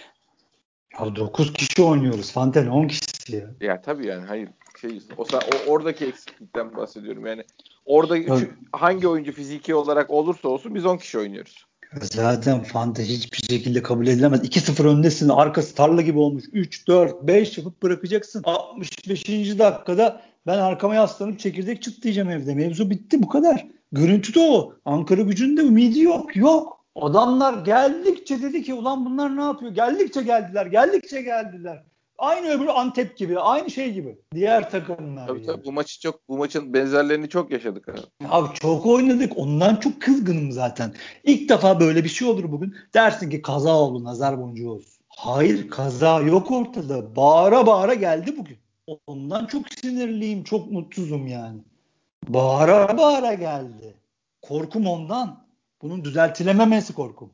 Ya 1.01 1.17
9 1.17 1.53
kişi 1.53 1.83
oynuyoruz. 1.83 2.33
Fanten 2.33 2.67
10 2.67 2.89
kişisi 2.89 3.37
ya. 3.37 3.51
Ya 3.61 3.83
tabii 3.83 4.07
yani 4.07 4.27
hayır. 4.27 4.49
şey 4.81 5.01
o, 5.17 5.23
o 5.23 5.71
oradaki 5.71 6.07
eksiklikten 6.07 6.77
bahsediyorum. 6.77 7.27
Yani 7.27 7.45
orada 7.85 8.19
üç, 8.19 8.49
hangi 8.73 9.09
oyuncu 9.09 9.33
fiziki 9.33 9.75
olarak 9.75 10.11
olursa 10.11 10.49
olsun 10.49 10.75
biz 10.75 10.87
10 10.87 10.97
kişi 10.97 11.19
oynuyoruz. 11.19 11.67
Zaten 12.03 12.63
fantezi 12.63 13.13
hiçbir 13.15 13.39
şekilde 13.39 13.83
kabul 13.83 14.07
edilemez. 14.07 14.41
2-0 14.41 14.89
öndesin. 14.89 15.29
Arkası 15.29 15.75
tarla 15.75 16.03
gibi 16.03 16.19
olmuş. 16.19 16.45
3, 16.53 16.89
4, 16.89 17.23
5 17.23 17.59
yapıp 17.59 17.83
bırakacaksın. 17.83 18.43
65. 18.45 19.29
dakikada 19.59 20.21
ben 20.47 20.59
arkama 20.59 20.95
yaslanıp 20.95 21.39
çekirdek 21.39 21.83
çıt 21.83 22.03
diyeceğim 22.03 22.31
evde. 22.31 22.55
Mevzu 22.55 22.91
bitti 22.91 23.23
bu 23.23 23.29
kadar. 23.29 23.67
Görüntü 23.93 24.35
de 24.35 24.41
o. 24.41 24.75
Ankara 24.85 25.23
gücünde 25.23 25.61
ümidi 25.61 26.01
yok. 26.01 26.37
Yok. 26.37 26.85
Adamlar 26.97 27.65
geldikçe 27.65 28.43
dedi 28.43 28.63
ki 28.63 28.75
ulan 28.75 29.05
bunlar 29.07 29.37
ne 29.37 29.43
yapıyor? 29.43 29.73
Geldikçe 29.73 30.23
geldiler. 30.23 30.67
Geldikçe 30.67 31.23
geldiler. 31.23 31.85
Aynı 32.19 32.49
öbürü 32.49 32.69
Antep 32.69 33.17
gibi, 33.17 33.39
aynı 33.39 33.71
şey 33.71 33.93
gibi. 33.93 34.19
Diğer 34.35 34.71
takımlar. 34.71 35.27
Tabii 35.27 35.39
yani. 35.39 35.47
tabii 35.47 35.65
bu 35.65 35.73
maçı 35.73 36.01
çok 36.01 36.29
bu 36.29 36.39
maçın 36.39 36.75
benzerlerini 36.75 37.29
çok 37.29 37.51
yaşadık 37.51 37.89
abi. 37.89 37.99
Abi 38.29 38.55
çok 38.55 38.87
oynadık. 38.87 39.33
Ondan 39.37 39.77
çok 39.77 40.03
kızgınım 40.03 40.53
zaten. 40.53 40.95
İlk 41.25 41.49
defa 41.49 41.81
böyle 41.81 42.05
bir 42.05 42.09
şey 42.09 42.29
olur 42.29 42.53
bugün. 42.53 42.77
Dersin 42.95 43.31
ki 43.31 43.43
kaza 43.43 43.77
oldu, 43.77 44.05
nazar 44.05 44.41
boncuğu 44.41 44.71
olsun. 44.71 45.05
Hayır, 45.09 45.69
kaza 45.69 46.21
yok 46.21 46.51
ortada. 46.51 47.17
Bağıra 47.17 47.67
bağıra 47.67 47.95
geldi 47.95 48.35
bugün. 48.37 48.59
Ondan 49.07 49.47
çok 49.47 49.69
sinirliyim, 49.69 50.45
çok 50.45 50.71
mutsuzum 50.71 51.27
yani. 51.27 51.61
Bağıra 52.29 52.99
bağıra 52.99 53.35
geldi. 53.35 53.95
Korkum 54.43 54.87
ondan. 54.87 55.45
Bunun 55.83 56.05
düzeltilememesi 56.05 56.95
korkum. 56.95 57.33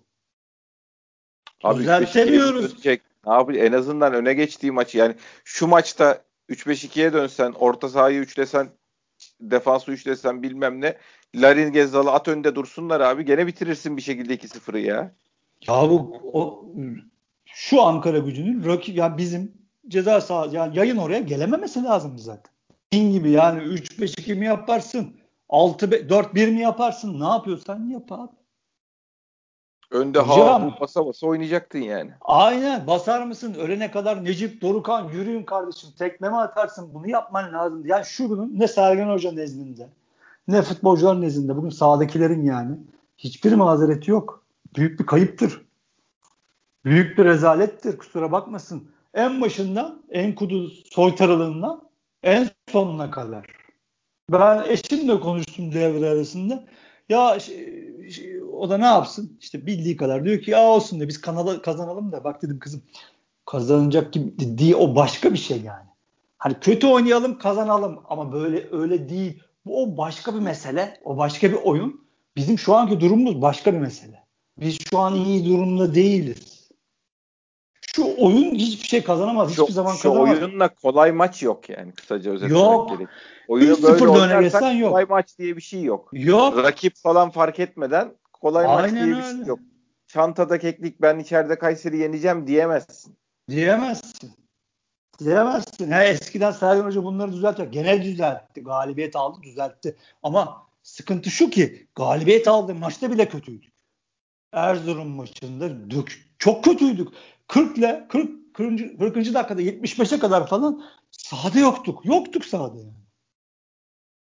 Abi 1.63 1.79
Düzeltemiyoruz. 1.79 2.83
Ne 3.27 3.33
yapayım? 3.33 3.67
En 3.67 3.73
azından 3.73 4.15
öne 4.15 4.35
geçtiği 4.35 4.73
maçı 4.73 4.99
yani 4.99 5.15
şu 5.45 5.67
maçta 5.67 6.25
3-5-2'ye 6.49 7.13
dönsen, 7.13 7.53
orta 7.53 7.89
sahayı 7.89 8.21
üçlesen, 8.21 8.69
defansı 9.41 9.93
üçlesen 9.93 10.43
bilmem 10.43 10.81
ne. 10.81 10.97
Larin 11.35 11.73
Gezzal'ı 11.73 12.11
at 12.11 12.29
önde 12.29 12.55
dursunlar 12.55 13.01
abi. 13.01 13.25
Gene 13.25 13.47
bitirirsin 13.47 13.97
bir 13.97 14.03
şekilde 14.03 14.35
2-0'ı 14.35 14.79
ya. 14.79 15.15
Ya 15.69 15.91
bu 15.91 16.21
o, 16.33 16.65
şu 17.45 17.83
Ankara 17.83 18.19
gücünün 18.19 18.65
rakip 18.65 18.97
ya 18.97 19.19
bizim 19.19 19.53
ceza 19.89 20.21
sahası 20.21 20.57
yani 20.57 20.79
yayın 20.79 20.97
oraya 20.97 21.21
gelememesi 21.21 21.85
lazım 21.85 22.19
zaten. 22.19 22.53
Din 22.93 23.13
gibi 23.13 23.31
yani 23.31 23.63
3-5-2 23.63 24.35
mi 24.35 24.47
yaparsın? 24.47 25.21
6-4-1 25.49 26.51
mi 26.51 26.61
yaparsın? 26.61 27.21
Ne 27.21 27.25
yapıyorsan 27.25 27.89
yap 27.89 28.13
abi. 28.13 28.40
Önde 29.91 30.19
ha 30.19 30.77
basa 30.81 31.07
basa 31.07 31.27
oynayacaktın 31.27 31.79
yani. 31.79 32.11
Aynen 32.21 32.87
basar 32.87 33.27
mısın? 33.27 33.55
Ölene 33.55 33.91
kadar 33.91 34.25
Necip 34.25 34.63
Dorukan 34.63 35.09
yürüyün 35.09 35.43
kardeşim 35.43 35.91
tekme 35.99 36.29
mi 36.29 36.37
atarsın? 36.37 36.95
Bunu 36.95 37.11
yapman 37.11 37.53
lazım. 37.53 37.87
Yani 37.87 38.05
şu 38.05 38.29
günün 38.29 38.61
ne 38.61 38.69
Sergen 38.69 39.09
Hoca 39.09 39.33
nezdinde 39.33 39.89
ne 40.49 40.63
futbolcular 40.63 41.21
nezdinde 41.21 41.57
bugün 41.57 41.71
sahadakilerin 41.71 42.45
yani 42.45 42.77
hiçbir 43.19 43.53
mazereti 43.53 44.11
yok. 44.11 44.45
Büyük 44.77 45.01
bir 45.01 45.07
kayıptır. 45.07 45.63
Büyük 46.85 47.19
bir 47.19 47.25
rezalettir 47.25 47.99
kusura 47.99 48.33
bakmasın. 48.33 48.91
En 49.15 49.41
başından 49.41 50.03
en 50.11 50.35
kudu 50.35 50.69
soytarılığından 50.69 51.83
en 52.23 52.51
sonuna 52.73 53.11
kadar. 53.11 53.47
Ben 54.31 54.65
eşimle 54.69 55.21
konuştum 55.21 55.73
devre 55.73 56.09
arasında. 56.09 56.65
Ya 57.09 57.41
şey, 57.41 58.11
şey, 58.11 58.40
o 58.61 58.71
da 58.71 58.79
ne 58.79 58.85
yapsın? 58.85 59.39
İşte 59.41 59.67
bildiği 59.67 59.97
kadar 59.97 60.25
diyor 60.25 60.41
ki 60.43 60.51
ya 60.51 60.63
olsun 60.63 60.99
diyor 60.99 61.09
biz 61.09 61.21
kanala 61.21 61.63
kazanalım 61.63 62.13
da 62.13 62.25
bak 62.25 62.43
dedim 62.43 62.59
kızım 62.59 62.83
kazanacak 63.47 64.13
gibi 64.13 64.59
diye 64.59 64.77
o 64.77 64.97
başka 64.97 65.33
bir 65.33 65.39
şey 65.39 65.57
yani. 65.57 65.87
Hani 66.39 66.55
kötü 66.61 66.87
oynayalım 66.87 67.39
kazanalım 67.39 68.01
ama 68.09 68.33
böyle 68.33 68.69
öyle 68.73 69.09
değil. 69.09 69.43
Bu 69.67 69.83
o 69.83 69.97
başka 69.97 70.35
bir 70.35 70.41
mesele. 70.41 71.01
O 71.05 71.17
başka 71.17 71.51
bir 71.51 71.57
oyun. 71.57 72.05
Bizim 72.37 72.59
şu 72.59 72.75
anki 72.75 73.01
durumumuz 73.01 73.43
başka 73.43 73.75
bir 73.75 73.79
mesele. 73.79 74.25
Biz 74.61 74.79
şu 74.91 74.99
an 74.99 75.15
iyi 75.15 75.45
durumda 75.49 75.95
değiliz. 75.95 76.71
Şu 77.81 78.15
oyun 78.19 78.55
hiçbir 78.55 78.89
şey 78.89 79.03
kazanamaz. 79.03 79.55
Şu, 79.55 79.63
hiçbir 79.63 79.75
zaman 79.75 79.93
şu 79.93 80.03
kazanamaz. 80.03 80.39
Şu 80.39 80.45
oyunla 80.45 80.69
kolay 80.69 81.13
maç 81.13 81.43
yok 81.43 81.69
yani 81.69 81.93
kısaca 81.93 82.31
özetlemek 82.31 82.63
yok. 82.63 82.91
gerek. 82.91 83.09
Oyunu 83.49 83.83
böyle 83.83 84.09
oynarsak 84.09 84.81
yok. 84.81 84.91
kolay 84.91 85.05
maç 85.05 85.39
diye 85.39 85.57
bir 85.57 85.63
şey 85.63 85.83
yok. 85.83 86.09
Yok. 86.13 86.57
Rakip 86.57 86.97
falan 86.97 87.31
fark 87.31 87.61
etmeden 87.61 88.13
kolay 88.41 88.67
Aynen 88.67 88.95
maç 88.95 89.05
diye 89.05 89.17
bir 89.17 89.23
şey 89.23 89.47
yok. 89.47 89.59
Çantada 90.07 90.59
keklik 90.59 91.03
ben 91.03 91.19
içeride 91.19 91.59
Kayseri 91.59 91.99
yeneceğim 91.99 92.47
diyemezsin. 92.47 93.17
Diyemezsin. 93.51 94.33
Diyemezsin. 95.19 95.91
Ha, 95.91 96.05
eskiden 96.05 96.51
Sergen 96.51 96.85
Hoca 96.85 97.05
bunları 97.05 97.33
düzeltiyor. 97.33 97.73
Genel 97.73 98.03
düzeltti. 98.03 98.63
Galibiyet 98.63 99.17
aldı 99.17 99.43
düzeltti. 99.43 99.97
Ama 100.23 100.67
sıkıntı 100.83 101.31
şu 101.31 101.51
ki 101.51 101.87
galibiyet 101.95 102.49
aldı 102.49 102.75
maçta 102.75 103.11
bile 103.11 103.29
kötüydük. 103.29 103.73
Erzurum 104.53 105.09
maçında 105.09 105.91
dök, 105.91 106.19
çok 106.39 106.65
kötüydük. 106.65 107.09
40 107.49 107.79
ile 107.79 108.07
40 108.09 108.41
40. 108.55 108.99
40. 108.99 109.35
dakikada 109.35 109.63
75'e 109.63 110.19
kadar 110.19 110.47
falan 110.47 110.85
sahada 111.11 111.59
yoktuk. 111.59 112.05
Yoktuk 112.05 112.45
sahada 112.45 112.79
yani. 112.79 113.01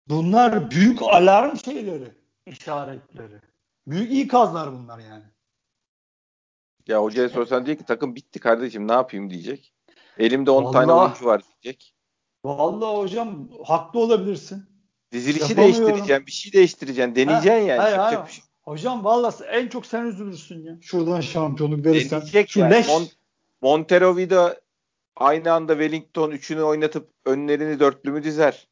Bunlar 0.09 0.71
büyük 0.71 1.03
alarm 1.03 1.57
şeyleri, 1.57 2.15
işaretleri. 2.47 3.41
Büyük 3.87 4.13
ikazlar 4.13 4.73
bunlar 4.73 4.99
yani. 4.99 5.25
Ya 6.87 7.03
hocaya 7.03 7.29
sorsan 7.29 7.67
diye 7.67 7.77
ki 7.77 7.85
takım 7.85 8.15
bitti 8.15 8.41
kardeşim 8.41 8.89
ne 8.89 8.93
yapayım 8.93 9.31
diyecek. 9.31 9.75
Elimde 10.19 10.51
10 10.51 10.73
tane 10.73 10.93
oyuncu 10.93 11.25
var 11.25 11.43
diyecek. 11.63 11.95
Vallahi 12.45 12.97
hocam 12.97 13.49
haklı 13.65 14.01
olabilirsin. 14.01 14.65
Dizilişi 15.13 15.57
değiştireceksin, 15.57 16.27
bir 16.27 16.33
şey 16.33 16.53
değiştireceksin, 16.53 17.15
deneyeceksin 17.15 17.51
ha, 17.51 17.59
yani. 17.59 17.81
Hayır, 17.81 17.97
hayır. 17.97 18.27
Şey. 18.29 18.45
Hocam 18.63 19.05
vallahi 19.05 19.45
en 19.45 19.69
çok 19.69 19.87
sen 19.87 20.07
üzülürsün 20.07 20.65
ya. 20.65 20.79
Şuradan 20.81 21.21
şampiyonluk 21.21 21.87
verirsen. 21.87 22.21
Deneyecek 22.21 22.51
Şu 22.51 22.61
yani. 22.61 22.75
Leş. 22.75 22.87
Mon- 22.87 23.13
Montero 23.63 24.17
Vida 24.17 24.61
aynı 25.17 25.53
anda 25.53 25.73
Wellington 25.73 26.31
üçünü 26.31 26.63
oynatıp 26.63 27.11
önlerini 27.25 27.81
dörtlü 27.81 28.11
mü 28.11 28.25
dizer? 28.25 28.69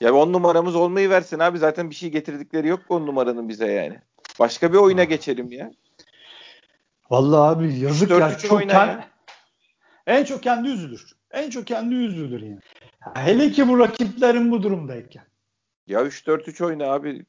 Ya 0.00 0.14
on 0.14 0.32
numaramız 0.32 0.74
olmayı 0.74 1.10
versin 1.10 1.38
abi 1.38 1.58
zaten 1.58 1.90
bir 1.90 1.94
şey 1.94 2.10
getirdikleri 2.10 2.68
yok 2.68 2.80
on 2.88 3.06
numaranın 3.06 3.48
bize 3.48 3.72
yani. 3.72 4.00
Başka 4.40 4.72
bir 4.72 4.78
oyuna 4.78 5.04
geçelim 5.04 5.52
ya. 5.52 5.70
Vallahi 7.10 7.56
abi 7.56 7.78
yazık 7.78 8.10
ya. 8.10 8.38
Çok 8.38 8.60
kend... 8.60 8.72
ya. 8.72 9.08
En 10.06 10.24
çok 10.24 10.42
kendi 10.42 10.68
üzülür. 10.68 11.12
En 11.30 11.50
çok 11.50 11.66
kendi 11.66 11.94
üzülür 11.94 12.42
yani. 12.42 12.60
Hele 13.14 13.50
ki 13.50 13.68
bu 13.68 13.78
rakiplerin 13.78 14.50
bu 14.50 14.62
durumdayken. 14.62 15.24
Ya 15.86 16.00
3-4-3 16.00 16.64
oyna 16.64 16.92
abi. 16.92 17.26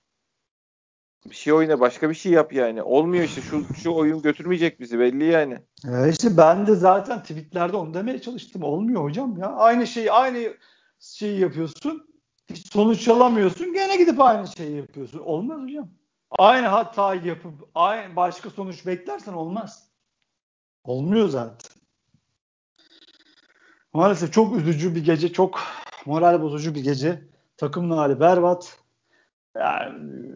Bir 1.26 1.36
şey 1.36 1.54
oyna 1.54 1.80
başka 1.80 2.10
bir 2.10 2.15
şey 2.15 2.32
yap 2.32 2.54
yani. 2.54 2.84
Olmuyor 2.84 3.24
işte 3.24 3.41
şu, 3.41 3.65
şu 3.84 3.94
oyun 3.94 4.22
götürmeyecek 4.22 4.80
bizi 4.80 5.00
belli 5.00 5.26
yani. 5.26 5.58
E 5.88 6.10
işte 6.10 6.38
ben 6.38 6.68
de 6.68 6.76
zaten 6.76 7.22
tweetlerde 7.22 7.78
onu 7.78 7.94
demeye 7.94 8.22
çalıştım. 8.22 8.63
Olmuyor 8.63 9.04
hocam 9.04 9.38
ya. 9.38 9.48
Aynı 9.48 9.88
şeyi 9.88 10.12
aynı 10.12 10.54
şeyi 11.00 11.39
yapıyorsun. 11.39 12.08
Hiç 12.50 12.74
sonuç 12.74 13.08
alamıyorsun. 13.08 13.74
Gene 13.74 13.98
gidip 13.98 14.22
aynı 14.22 14.48
şeyi 14.48 14.76
yapıyorsun. 14.76 15.20
Olmaz 15.20 15.62
hocam. 15.62 15.89
Aynı 16.38 16.67
hatayı 16.67 17.26
yapıp 17.26 17.54
aynı 17.76 18.15
başka 18.15 18.50
sonuç 18.50 18.86
beklersen 18.86 19.34
olmaz. 19.34 19.88
Olmuyor 20.84 21.30
zaten. 21.30 21.71
Maalesef 23.93 24.34
çok 24.34 24.58
üzücü 24.58 24.95
bir 24.95 25.06
gece, 25.06 25.34
çok 25.34 25.60
moral 26.06 26.41
bozucu 26.41 26.76
bir 26.76 26.84
gece. 26.84 27.21
Takımın 27.58 27.98
hali 27.98 28.19
berbat. 28.19 28.80
Yani 29.58 30.32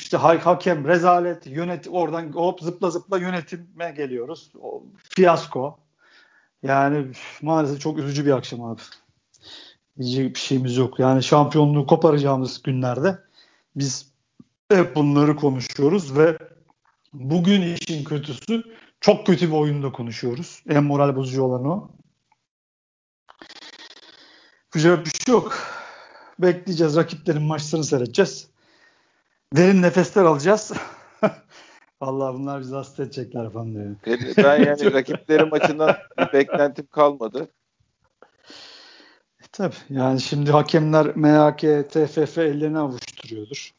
işte 0.00 0.16
hakem 0.16 0.88
rezalet, 0.88 1.46
yönet 1.46 1.88
oradan 1.90 2.32
hop 2.32 2.60
zıpla 2.60 2.90
zıpla 2.90 3.18
yönetime 3.18 3.90
geliyoruz. 3.90 4.52
O, 4.60 4.82
fiyasko. 4.96 5.78
Yani 6.62 7.06
maalesef 7.42 7.80
çok 7.80 7.98
üzücü 7.98 8.26
bir 8.26 8.32
akşam 8.32 8.64
abi. 8.64 8.80
Diyecek 9.98 10.34
bir 10.34 10.40
şeyimiz 10.40 10.76
yok. 10.76 10.98
Yani 10.98 11.22
şampiyonluğu 11.22 11.86
koparacağımız 11.86 12.62
günlerde 12.62 13.18
biz 13.76 14.12
hep 14.70 14.96
bunları 14.96 15.36
konuşuyoruz 15.36 16.18
ve 16.18 16.38
bugün 17.12 17.62
işin 17.62 18.04
kötüsü 18.04 18.62
çok 19.00 19.26
kötü 19.26 19.48
bir 19.48 19.56
oyunda 19.56 19.92
konuşuyoruz. 19.92 20.62
En 20.68 20.84
moral 20.84 21.16
bozucu 21.16 21.42
olan 21.42 21.64
o. 21.64 21.90
Güzel 24.70 25.04
bir 25.04 25.10
şey 25.10 25.34
yok. 25.34 25.58
Bekleyeceğiz. 26.38 26.96
Rakiplerin 26.96 27.42
maçlarını 27.42 27.84
seyredeceğiz. 27.84 28.48
Derin 29.56 29.82
nefesler 29.82 30.24
alacağız. 30.24 30.72
Allah 32.00 32.34
bunlar 32.34 32.60
bizi 32.60 32.74
hasta 32.74 33.02
edecekler 33.02 33.50
falan 33.50 33.74
diyor. 33.74 33.96
Ben 34.36 34.64
yani 34.64 34.92
rakiplerin 34.92 35.48
maçından 35.48 35.96
bir 36.18 36.32
beklentim 36.32 36.86
kalmadı. 36.86 37.48
E, 39.40 39.44
tabii 39.52 39.74
yani 39.90 40.20
şimdi 40.20 40.50
hakemler 40.50 41.16
MHK, 41.16 41.90
TFF 41.90 42.38
ellerini 42.38 42.78
avuşturuyordur. 42.78 43.77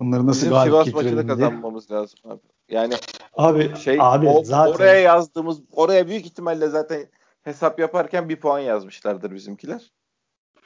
Bunları 0.00 0.26
nasıl 0.26 0.40
Bizim 0.40 0.52
galip 0.52 0.72
Sivas 0.72 0.94
maçını 0.94 1.26
kazanmamız 1.26 1.90
lazım 1.90 2.18
abi. 2.24 2.40
Yani 2.68 2.94
abi, 3.34 3.76
şey 3.76 3.98
abi, 4.00 4.28
o, 4.28 4.44
zaten... 4.44 4.72
oraya 4.72 5.00
yazdığımız 5.00 5.60
oraya 5.72 6.08
büyük 6.08 6.26
ihtimalle 6.26 6.68
zaten 6.68 7.06
hesap 7.42 7.78
yaparken 7.78 8.28
bir 8.28 8.36
puan 8.36 8.58
yazmışlardır 8.58 9.30
bizimkiler. 9.34 9.92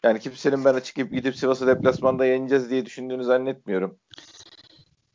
Yani 0.05 0.21
kimsenin 0.21 0.65
ben 0.65 0.75
açık 0.75 0.97
gidip 0.97 1.37
Sivas'ı 1.37 1.67
deplasmanda 1.67 2.27
yeneceğiz 2.27 2.71
diye 2.71 2.87
düşündüğünü 2.87 3.25
zannetmiyorum. 3.25 3.97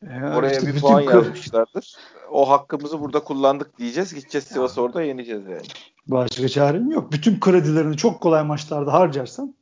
Ya 0.01 0.35
Oraya 0.37 0.51
işte 0.51 0.67
bir 0.67 0.81
puan 0.81 1.01
yazmışlardır. 1.01 1.95
O 2.31 2.49
hakkımızı 2.49 2.99
burada 2.99 3.19
kullandık 3.19 3.77
diyeceğiz. 3.77 4.13
Gideceğiz 4.13 4.45
Sivas'ı 4.45 4.81
orada 4.81 5.01
yeneceğiz 5.01 5.45
yani. 5.45 5.67
Başka 6.07 6.47
çarem 6.47 6.91
yok. 6.91 7.11
Bütün 7.11 7.39
kredilerini 7.39 7.97
çok 7.97 8.21
kolay 8.21 8.43
maçlarda 8.43 8.93
harcarsan 8.93 9.55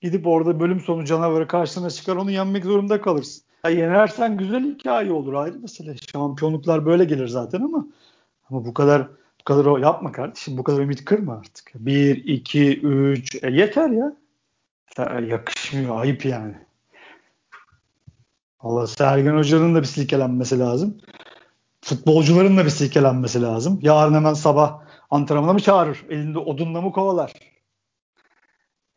gidip 0.00 0.26
orada 0.26 0.60
bölüm 0.60 0.80
sonu 0.80 1.04
canavarı 1.04 1.48
karşısına 1.48 1.90
çıkar 1.90 2.16
onu 2.16 2.30
yenmek 2.30 2.64
zorunda 2.64 3.00
kalırsın. 3.00 3.43
Ya 3.64 3.70
yenersen 3.70 4.36
güzel 4.36 4.64
hikaye 4.64 5.12
olur 5.12 5.34
ayrı 5.34 5.58
mesele. 5.58 5.96
Şampiyonluklar 6.12 6.86
böyle 6.86 7.04
gelir 7.04 7.28
zaten 7.28 7.60
ama 7.60 7.86
ama 8.50 8.64
bu 8.64 8.74
kadar 8.74 9.08
bu 9.40 9.44
kadar 9.44 9.64
o 9.64 9.76
yapma 9.76 10.12
kardeşim. 10.12 10.58
Bu 10.58 10.64
kadar 10.64 10.80
ümit 10.80 11.04
kırma 11.04 11.32
artık. 11.34 11.72
1 11.74 12.24
2 12.24 12.80
3 12.80 13.44
e 13.44 13.50
yeter 13.50 13.90
ya. 13.90 14.12
ya. 14.98 15.20
Yakışmıyor 15.20 16.00
ayıp 16.00 16.24
yani. 16.24 16.54
Allah 18.60 18.86
Sergen 18.86 19.36
Hoca'nın 19.36 19.74
da 19.74 19.80
bir 19.80 19.86
silkelenmesi 19.86 20.58
lazım. 20.58 20.98
Futbolcuların 21.80 22.56
da 22.56 22.64
bir 22.64 22.70
silkelenmesi 22.70 23.42
lazım. 23.42 23.78
Yarın 23.82 24.14
hemen 24.14 24.34
sabah 24.34 24.80
antrenmana 25.10 25.52
mı 25.52 25.60
çağırır? 25.60 26.04
Elinde 26.10 26.38
odunla 26.38 26.80
mı 26.80 26.92
kovalar? 26.92 27.32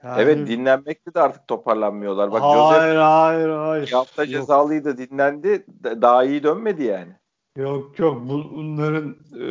Yani... 0.07 0.21
Evet 0.21 0.47
dinlenmekte 0.47 1.13
de 1.13 1.21
artık 1.21 1.47
toparlanmıyorlar. 1.47 2.31
Bak 2.31 2.41
hayır 2.41 2.55
Joseph 2.55 3.01
hayır 3.01 3.49
hayır. 3.49 3.87
Bir 3.87 3.91
hafta 3.91 4.23
yok. 4.23 4.31
cezalıydı 4.31 4.97
dinlendi. 4.97 5.65
Daha 5.83 6.23
iyi 6.23 6.43
dönmedi 6.43 6.83
yani. 6.83 7.11
Yok 7.57 7.99
yok 7.99 8.21
bunların 8.29 9.15
e, 9.33 9.45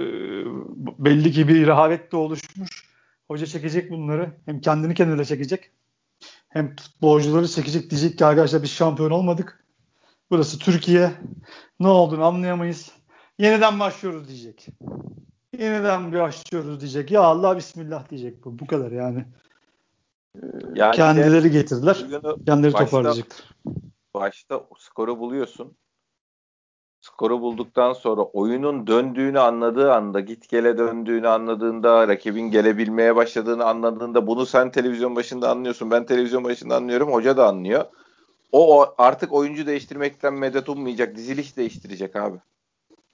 belli 1.04 1.32
ki 1.32 1.48
bir 1.48 1.66
rehavet 1.66 2.12
de 2.12 2.16
oluşmuş. 2.16 2.86
Hoca 3.28 3.46
çekecek 3.46 3.90
bunları. 3.90 4.32
Hem 4.44 4.61
kendini 4.61 4.94
kendine 4.94 5.24
çekecek. 5.24 5.70
Hem 6.48 6.76
futbolcuları 6.76 7.48
çekecek. 7.48 7.90
Diyecek 7.90 8.18
ki 8.18 8.24
arkadaşlar 8.26 8.62
biz 8.62 8.70
şampiyon 8.70 9.11
olmadık. 9.11 9.64
Burası 10.30 10.59
Türkiye. 10.59 11.11
Ne 11.80 11.88
olduğunu 11.88 12.24
anlayamayız. 12.24 12.92
Yeniden 13.38 13.80
başlıyoruz 13.80 14.28
diyecek. 14.28 14.66
Yeniden 15.59 16.12
başlıyoruz 16.12 16.80
diyecek. 16.80 17.11
Ya 17.11 17.20
Allah 17.20 17.57
bismillah 17.57 18.11
diyecek 18.11 18.44
bu. 18.44 18.59
Bu 18.59 18.66
kadar 18.66 18.92
yani. 18.92 19.24
Yani 20.74 20.97
Kendileri 20.97 21.45
de, 21.45 21.49
getirdiler. 21.49 21.97
Kendileri 22.47 22.72
başta, 22.72 22.84
toparlayacaktır. 22.84 23.55
Başta 24.14 24.61
skoru 24.78 25.18
buluyorsun. 25.18 25.76
Skoru 27.01 27.41
bulduktan 27.41 27.93
sonra 27.93 28.22
oyunun 28.22 28.87
döndüğünü 28.87 29.41
anladığı 29.41 29.93
anda, 29.93 30.20
git 30.20 30.49
gele 30.49 30.78
döndüğünü 30.78 31.28
anladığında, 31.28 32.09
rakibin 32.09 32.51
gelebilmeye 32.51 33.16
başladığını 33.16 33.64
anladığında 33.64 34.26
bunu 34.26 34.47
sen 34.47 34.70
televizyon 34.70 35.16
başında 35.16 35.51
anlıyorsun. 35.51 35.91
Ben 35.91 36.07
televizyon 36.07 36.45
başında 36.45 36.76
anlıyorum. 36.76 37.12
Hoca 37.12 37.37
da 37.37 37.49
anlıyor. 37.49 37.84
O, 38.53 38.80
o 38.80 38.95
artık 38.99 39.32
oyuncu 39.32 39.66
değiştirmekten 39.66 40.34
medet 40.34 40.68
ummayacak. 40.68 41.16
Diziliş 41.16 41.57
değiştirecek 41.57 42.16
abi. 42.16 42.39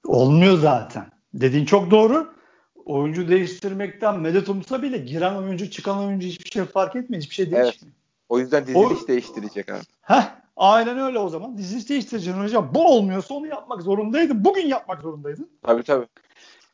Olmuyor 0.07 0.59
zaten. 0.59 1.07
Dediğin 1.35 1.65
çok 1.65 1.91
doğru 1.91 2.33
oyuncu 2.87 3.29
değiştirmekten 3.29 4.21
medet 4.21 4.49
umsa 4.49 4.83
bile 4.83 4.99
giren 4.99 5.35
oyuncu 5.35 5.71
çıkan 5.71 5.99
oyuncu 5.99 6.27
hiçbir 6.27 6.51
şey 6.51 6.65
fark 6.65 6.97
etmiyor. 6.97 7.23
Hiçbir 7.23 7.35
şey 7.35 7.45
değişmiyor. 7.51 7.75
Evet. 7.83 7.95
O 8.29 8.39
yüzden 8.39 8.67
diziliş 8.67 9.03
o, 9.05 9.09
değiştirecek 9.09 9.69
abi. 9.69 9.83
Heh, 10.03 10.35
aynen 10.57 10.99
öyle 10.99 11.19
o 11.19 11.29
zaman. 11.29 11.59
Diziliş 11.59 11.89
değiştireceksin 11.89 12.43
hocam. 12.43 12.71
Bu 12.75 12.87
olmuyorsa 12.87 13.35
onu 13.35 13.47
yapmak 13.47 13.83
zorundaydın. 13.83 14.45
Bugün 14.45 14.67
yapmak 14.67 15.03
zorundaydın. 15.03 15.51
Tabii 15.63 15.83
tabii. 15.83 16.07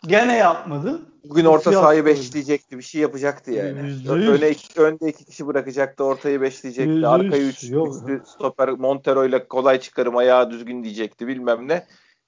Gene 0.06 0.36
yapmadı. 0.36 1.02
Bugün 1.24 1.44
orta 1.44 1.72
sahayı 1.72 2.04
beşleyecekti. 2.04 2.78
Bir 2.78 2.82
şey 2.82 3.00
yapacaktı 3.00 3.50
yani. 3.50 3.78
Öne 4.08 4.50
iki, 4.50 4.80
önde 4.80 5.08
iki 5.08 5.24
kişi 5.24 5.46
bırakacaktı. 5.46 6.04
Ortayı 6.04 6.40
beşleyecekti. 6.40 6.90
%100. 6.90 7.06
Arkayı 7.06 7.42
üç, 7.42 7.64
üçlü 7.64 8.22
stoper 8.26 8.68
Montero 8.68 9.24
ile 9.26 9.48
kolay 9.48 9.80
çıkarım 9.80 10.16
ayağı 10.16 10.50
düzgün 10.50 10.84
diyecekti 10.84 11.26
bilmem 11.26 11.68
ne. 11.68 11.86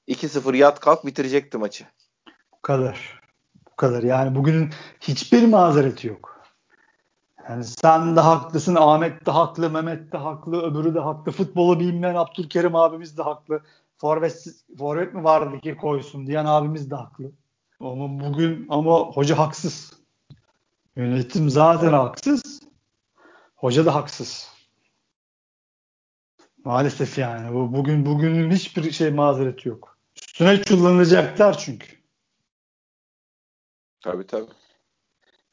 2-0 0.09 0.57
yat 0.57 0.81
kalk 0.81 1.07
bitirecekti 1.07 1.59
maçı. 1.59 1.85
Bu 2.53 2.63
kadar 2.63 3.20
kadar. 3.81 4.03
Yani 4.03 4.35
bugünün 4.35 4.71
hiçbir 5.01 5.47
mazereti 5.47 6.09
yok. 6.09 6.41
Yani 7.49 7.65
sen 7.65 8.17
de 8.17 8.21
haklısın, 8.21 8.75
Ahmet 8.75 9.27
de 9.27 9.31
haklı, 9.31 9.71
Mehmet 9.71 10.13
de 10.13 10.17
haklı, 10.17 10.63
öbürü 10.63 10.95
de 10.95 11.01
haklı. 11.01 11.33
Futbolu 11.33 11.81
bilmeyen 11.81 12.15
Abdülkerim 12.15 12.77
abimiz 12.77 13.19
de 13.19 13.23
haklı. 13.23 13.63
Forvet, 13.97 14.47
forvet 14.79 15.15
mi 15.15 15.25
vardı 15.25 15.61
ki 15.61 15.77
koysun 15.77 16.27
diyen 16.27 16.45
abimiz 16.45 16.91
de 16.91 16.95
haklı. 16.95 17.33
Ama 17.81 18.21
bugün 18.21 18.67
ama 18.69 18.99
hoca 18.99 19.39
haksız. 19.39 19.93
Yönetim 20.97 21.51
zaten 21.51 21.93
haksız. 21.93 22.61
Hoca 23.57 23.87
da 23.87 23.95
haksız. 23.95 24.51
Maalesef 26.65 27.19
yani. 27.19 27.55
Bu, 27.55 27.73
bugün 27.73 28.07
bugünün 28.07 28.51
hiçbir 28.51 28.93
şey 28.93 29.11
mazereti 29.11 29.69
yok. 29.69 29.99
Üstüne 30.17 30.63
kullanılacaklar 30.63 31.59
çünkü. 31.59 32.00
Tabii 34.01 34.27
tabii. 34.27 34.51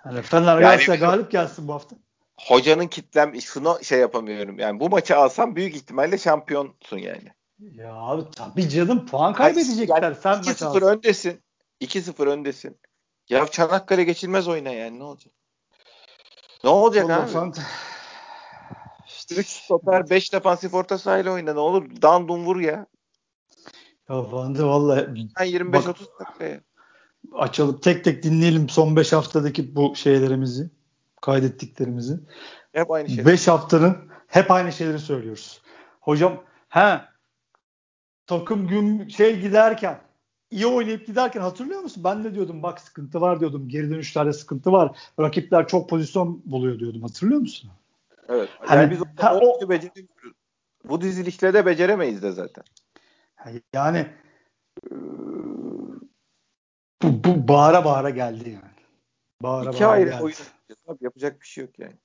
Yani 0.06 0.22
Fener 0.22 0.60
yani 0.60 1.00
galip 1.00 1.32
gelsin 1.32 1.68
bu 1.68 1.74
hafta. 1.74 1.96
Hocanın 2.40 2.88
kitlem 2.88 3.42
şunu 3.42 3.84
şey 3.84 4.00
yapamıyorum. 4.00 4.60
Yani 4.60 4.80
bu 4.80 4.90
maçı 4.90 5.18
alsam 5.18 5.56
büyük 5.56 5.76
ihtimalle 5.76 6.18
şampiyonsun 6.18 6.98
yani. 6.98 7.32
Ya 7.60 7.94
abi 7.94 8.24
tabii 8.36 8.70
canım 8.70 9.06
puan 9.06 9.34
kaybedecekler. 9.34 10.04
Yani 10.04 10.16
Sen 10.16 10.34
2-0 10.34 10.86
öndesin. 10.86 11.44
2-0 11.82 12.28
öndesin. 12.28 12.80
Ya 13.30 13.48
Çanakkale 13.48 14.04
geçilmez 14.04 14.48
oyna 14.48 14.70
yani 14.70 15.00
ne 15.00 15.04
olacak? 15.04 15.34
Ne 16.64 16.70
olacak 16.70 17.06
Ondan 17.06 17.48
abi? 17.48 17.60
İşte 19.08 19.36
3 19.36 19.48
stoper 19.48 20.10
5 20.10 20.34
defansif 20.34 20.74
orta 20.74 20.98
sahayla 20.98 21.32
oyna 21.32 21.54
ne 21.54 21.60
olur. 21.60 22.02
Dan 22.02 22.28
dun 22.28 22.46
vur 22.46 22.60
ya. 22.60 22.86
Ya 24.10 24.24
Fandi 24.24 24.64
vallahi 24.64 25.02
25-30 25.02 26.20
dakika 26.20 26.46
ya 26.46 26.62
açalım 27.34 27.80
tek 27.80 28.04
tek 28.04 28.24
dinleyelim 28.24 28.70
son 28.70 28.96
5 28.96 29.14
haftadaki 29.14 29.76
bu 29.76 29.96
şeylerimizi 29.96 30.70
kaydettiklerimizi. 31.22 32.20
Hep 32.74 32.92
aynı 32.92 33.10
şey. 33.10 33.26
5 33.26 33.48
haftanın 33.48 33.98
hep 34.28 34.52
aynı 34.52 34.72
şeyleri 34.72 35.00
söylüyoruz. 35.00 35.62
Hocam 36.02 36.44
he 36.70 37.02
takım 38.28 38.68
gün 38.68 39.08
şey 39.08 39.40
giderken 39.40 40.00
iyi 40.52 40.68
oynayıp 40.68 41.08
giderken 41.08 41.42
hatırlıyor 41.42 41.82
musun? 41.82 42.04
Ben 42.04 42.24
de 42.24 42.36
diyordum 42.36 42.64
bak 42.64 42.80
sıkıntı 42.80 43.22
var 43.22 43.40
diyordum. 43.40 43.70
Geri 43.70 43.90
dönüşlerde 43.90 44.34
sıkıntı 44.34 44.72
var. 44.72 44.98
Rakipler 45.20 45.68
çok 45.68 45.90
pozisyon 45.90 46.42
buluyor 46.46 46.80
diyordum. 46.80 47.02
Hatırlıyor 47.02 47.40
musun? 47.40 47.72
Evet. 48.30 48.50
Hani, 48.60 48.82
yani 48.82 48.92
biz 48.92 49.00
ha, 49.24 49.40
o, 49.40 49.70
beceremiyoruz. 49.70 50.34
Bu 50.84 51.02
dizilişle 51.02 51.54
de 51.54 51.66
beceremeyiz 51.66 52.24
de 52.24 52.32
zaten. 52.32 52.64
Yani 53.74 54.08
bu, 57.02 57.24
bu 57.24 57.48
bağıra 57.48 57.86
bağıra 57.86 58.10
geldi 58.10 58.50
yani. 58.50 58.78
Bağıra 59.42 59.70
İki 59.70 59.84
bağıra 59.84 59.92
ayrı 59.92 60.10
geldi. 60.10 60.24
oyun 60.24 60.36
Abi 60.88 60.98
yapacak 61.02 61.42
bir 61.42 61.48
şey 61.48 61.64
yok 61.64 61.80
yani. 61.80 61.96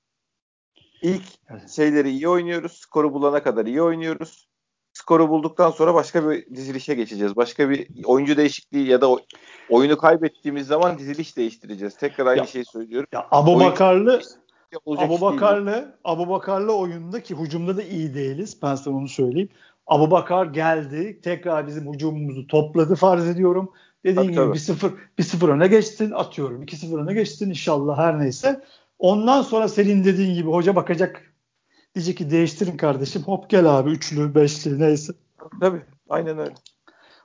İlk 1.01 1.23
evet. 1.49 1.69
şeyleri 1.69 2.09
iyi 2.09 2.29
oynuyoruz. 2.29 2.71
Skoru 2.71 3.13
bulana 3.13 3.43
kadar 3.43 3.65
iyi 3.65 3.81
oynuyoruz. 3.81 4.47
Skoru 4.93 5.29
bulduktan 5.29 5.71
sonra 5.71 5.93
başka 5.93 6.29
bir 6.29 6.55
dizilişe 6.55 6.93
geçeceğiz. 6.93 7.35
Başka 7.35 7.69
bir 7.69 7.87
oyuncu 8.05 8.37
değişikliği 8.37 8.87
ya 8.87 9.01
da 9.01 9.17
oyunu 9.69 9.97
kaybettiğimiz 9.97 10.67
zaman 10.67 10.97
diziliş 10.97 11.37
değiştireceğiz. 11.37 11.97
Tekrar 11.97 12.25
aynı 12.25 12.39
ya, 12.39 12.45
şeyi 12.45 12.65
söylüyorum. 12.65 13.07
Ya 13.11 13.27
Abu 13.31 13.59
Bakarlı 13.59 14.21
Abu 14.87 15.21
Bakarlı 15.21 15.99
Abu 16.03 16.29
Bakarlı 16.29 16.75
oyunda 16.75 17.23
ki 17.23 17.35
hücumda 17.35 17.77
da 17.77 17.83
iyi 17.83 18.13
değiliz. 18.13 18.57
Ben 18.63 18.75
sana 18.75 18.95
onu 18.95 19.07
söyleyeyim. 19.07 19.49
Abu 19.87 20.11
Bakar 20.11 20.45
geldi. 20.45 21.19
Tekrar 21.23 21.67
bizim 21.67 21.93
hücumumuzu 21.93 22.47
topladı 22.47 22.95
farz 22.95 23.27
ediyorum. 23.27 23.73
Dediğin 24.03 24.15
tabii, 24.15 24.27
gibi 24.27 24.35
tabii. 24.35 24.53
bir 24.53 24.59
sıfır 24.59 24.93
bir 25.17 25.23
sıfır 25.23 25.49
öne 25.49 25.67
geçtin 25.67 26.11
atıyorum. 26.11 26.63
iki 26.63 26.75
sıfır 26.77 26.99
öne 26.99 27.13
geçtin 27.13 27.49
inşallah 27.49 27.97
her 27.97 28.19
neyse. 28.19 28.63
Ondan 28.99 29.41
sonra 29.41 29.67
senin 29.67 30.03
dediğin 30.03 30.33
gibi 30.33 30.49
hoca 30.49 30.75
bakacak. 30.75 31.33
Diyecek 31.95 32.17
ki 32.17 32.29
değiştirin 32.29 32.77
kardeşim. 32.77 33.21
Hop 33.21 33.49
gel 33.49 33.79
abi 33.79 33.89
üçlü, 33.89 34.35
beşli 34.35 34.79
neyse. 34.79 35.13
Tabii 35.59 35.81
aynen 36.09 36.37
öyle. 36.37 36.53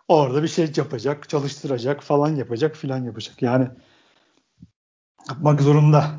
Orada 0.09 0.43
bir 0.43 0.49
şey 0.49 0.73
yapacak, 0.77 1.29
çalıştıracak 1.29 2.03
falan 2.03 2.37
yapacak 2.37 2.77
filan 2.77 3.05
yapacak. 3.05 3.43
Yani 3.43 3.69
yapmak 5.29 5.61
zorunda. 5.63 6.11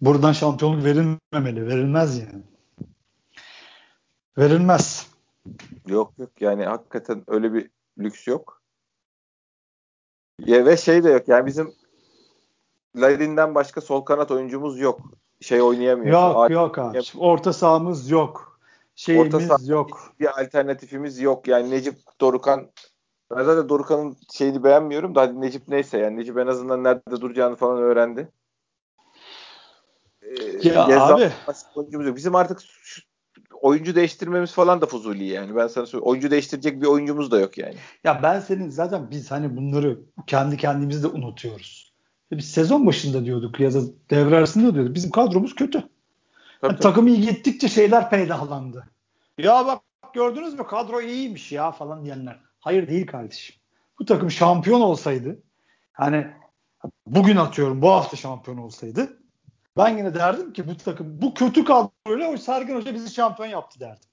Buradan 0.00 0.32
şampiyonluk 0.32 0.84
verilmemeli. 0.84 1.66
Verilmez 1.66 2.18
yani. 2.18 2.42
Verilmez. 4.38 5.06
Yok 5.86 6.12
yok 6.18 6.30
yani 6.40 6.64
hakikaten 6.64 7.24
öyle 7.26 7.52
bir 7.52 7.70
lüks 7.98 8.26
yok. 8.26 8.57
Ya 10.46 10.66
ve 10.66 10.76
şey 10.76 11.04
de 11.04 11.10
yok 11.10 11.28
yani 11.28 11.46
bizim 11.46 11.74
Larin'den 12.96 13.54
başka 13.54 13.80
sol 13.80 14.00
kanat 14.00 14.30
oyuncumuz 14.30 14.80
yok. 14.80 15.00
Şey 15.40 15.62
oynayamıyor. 15.62 16.12
Yok 16.12 16.36
Aa, 16.36 16.52
yok 16.52 16.78
abi. 16.78 17.00
Orta 17.18 17.52
sahamız 17.52 18.10
yok. 18.10 18.58
Şeyimiz 18.94 19.34
Orta 19.34 19.46
saha, 19.46 19.58
yok. 19.66 20.14
Bir 20.20 20.40
alternatifimiz 20.40 21.20
yok. 21.20 21.48
Yani 21.48 21.70
Necip 21.70 21.96
Dorukan 22.20 22.70
ben 23.30 23.44
zaten 23.44 23.68
Dorukan'ın 23.68 24.16
şeyini 24.32 24.64
beğenmiyorum 24.64 25.14
da 25.14 25.20
hadi 25.20 25.40
Necip 25.40 25.68
neyse 25.68 25.98
yani 25.98 26.16
Necip 26.16 26.38
en 26.38 26.46
azından 26.46 26.84
nerede 26.84 27.20
duracağını 27.20 27.56
falan 27.56 27.78
öğrendi. 27.78 28.28
e, 30.22 30.68
ya 30.68 31.06
abi. 31.06 31.32
oyuncumuz 31.74 32.06
yok. 32.06 32.16
Bizim 32.16 32.34
artık 32.34 32.60
şu, 32.60 33.02
oyuncu 33.60 33.94
değiştirmemiz 33.94 34.52
falan 34.52 34.80
da 34.80 34.86
fuzuli 34.86 35.24
yani. 35.24 35.56
Ben 35.56 35.66
sana 35.66 35.86
söyleyeyim. 35.86 36.10
Oyuncu 36.10 36.30
değiştirecek 36.30 36.82
bir 36.82 36.86
oyuncumuz 36.86 37.30
da 37.30 37.40
yok 37.40 37.58
yani. 37.58 37.74
Ya 38.04 38.20
ben 38.22 38.40
senin 38.40 38.70
zaten 38.70 39.10
biz 39.10 39.30
hani 39.30 39.56
bunları 39.56 40.00
kendi 40.26 40.56
kendimizi 40.56 41.02
de 41.02 41.06
unutuyoruz. 41.06 41.92
Biz 42.32 42.50
sezon 42.50 42.86
başında 42.86 43.24
diyorduk 43.24 43.60
ya 43.60 43.74
da 43.74 43.80
devre 44.10 44.36
arasında 44.36 44.74
diyorduk. 44.74 44.94
Bizim 44.94 45.10
kadromuz 45.10 45.54
kötü. 45.54 45.78
Tabii, 46.60 46.72
yani 46.72 46.80
takım 46.80 47.06
iyi 47.06 47.20
gittikçe 47.20 47.68
şeyler 47.68 48.10
peydahlandı. 48.10 48.86
Ya 49.38 49.66
bak 49.66 49.82
gördünüz 50.14 50.54
mü 50.54 50.66
kadro 50.66 51.00
iyiymiş 51.00 51.52
ya 51.52 51.70
falan 51.70 52.04
diyenler. 52.04 52.40
Hayır 52.60 52.88
değil 52.88 53.06
kardeşim. 53.06 53.56
Bu 53.98 54.04
takım 54.04 54.30
şampiyon 54.30 54.80
olsaydı 54.80 55.42
hani 55.92 56.26
bugün 57.06 57.36
atıyorum 57.36 57.82
bu 57.82 57.90
hafta 57.90 58.16
şampiyon 58.16 58.58
olsaydı 58.58 59.18
ben 59.78 59.98
yine 59.98 60.14
derdim 60.14 60.52
ki 60.52 60.68
bu 60.68 60.76
takım 60.76 61.22
bu 61.22 61.34
kötü 61.34 61.64
kadroyla 61.64 62.28
o 62.28 62.36
Sergen 62.36 62.76
Hoca 62.76 62.94
bizi 62.94 63.14
şampiyon 63.14 63.48
yaptı 63.48 63.80
derdim. 63.80 64.10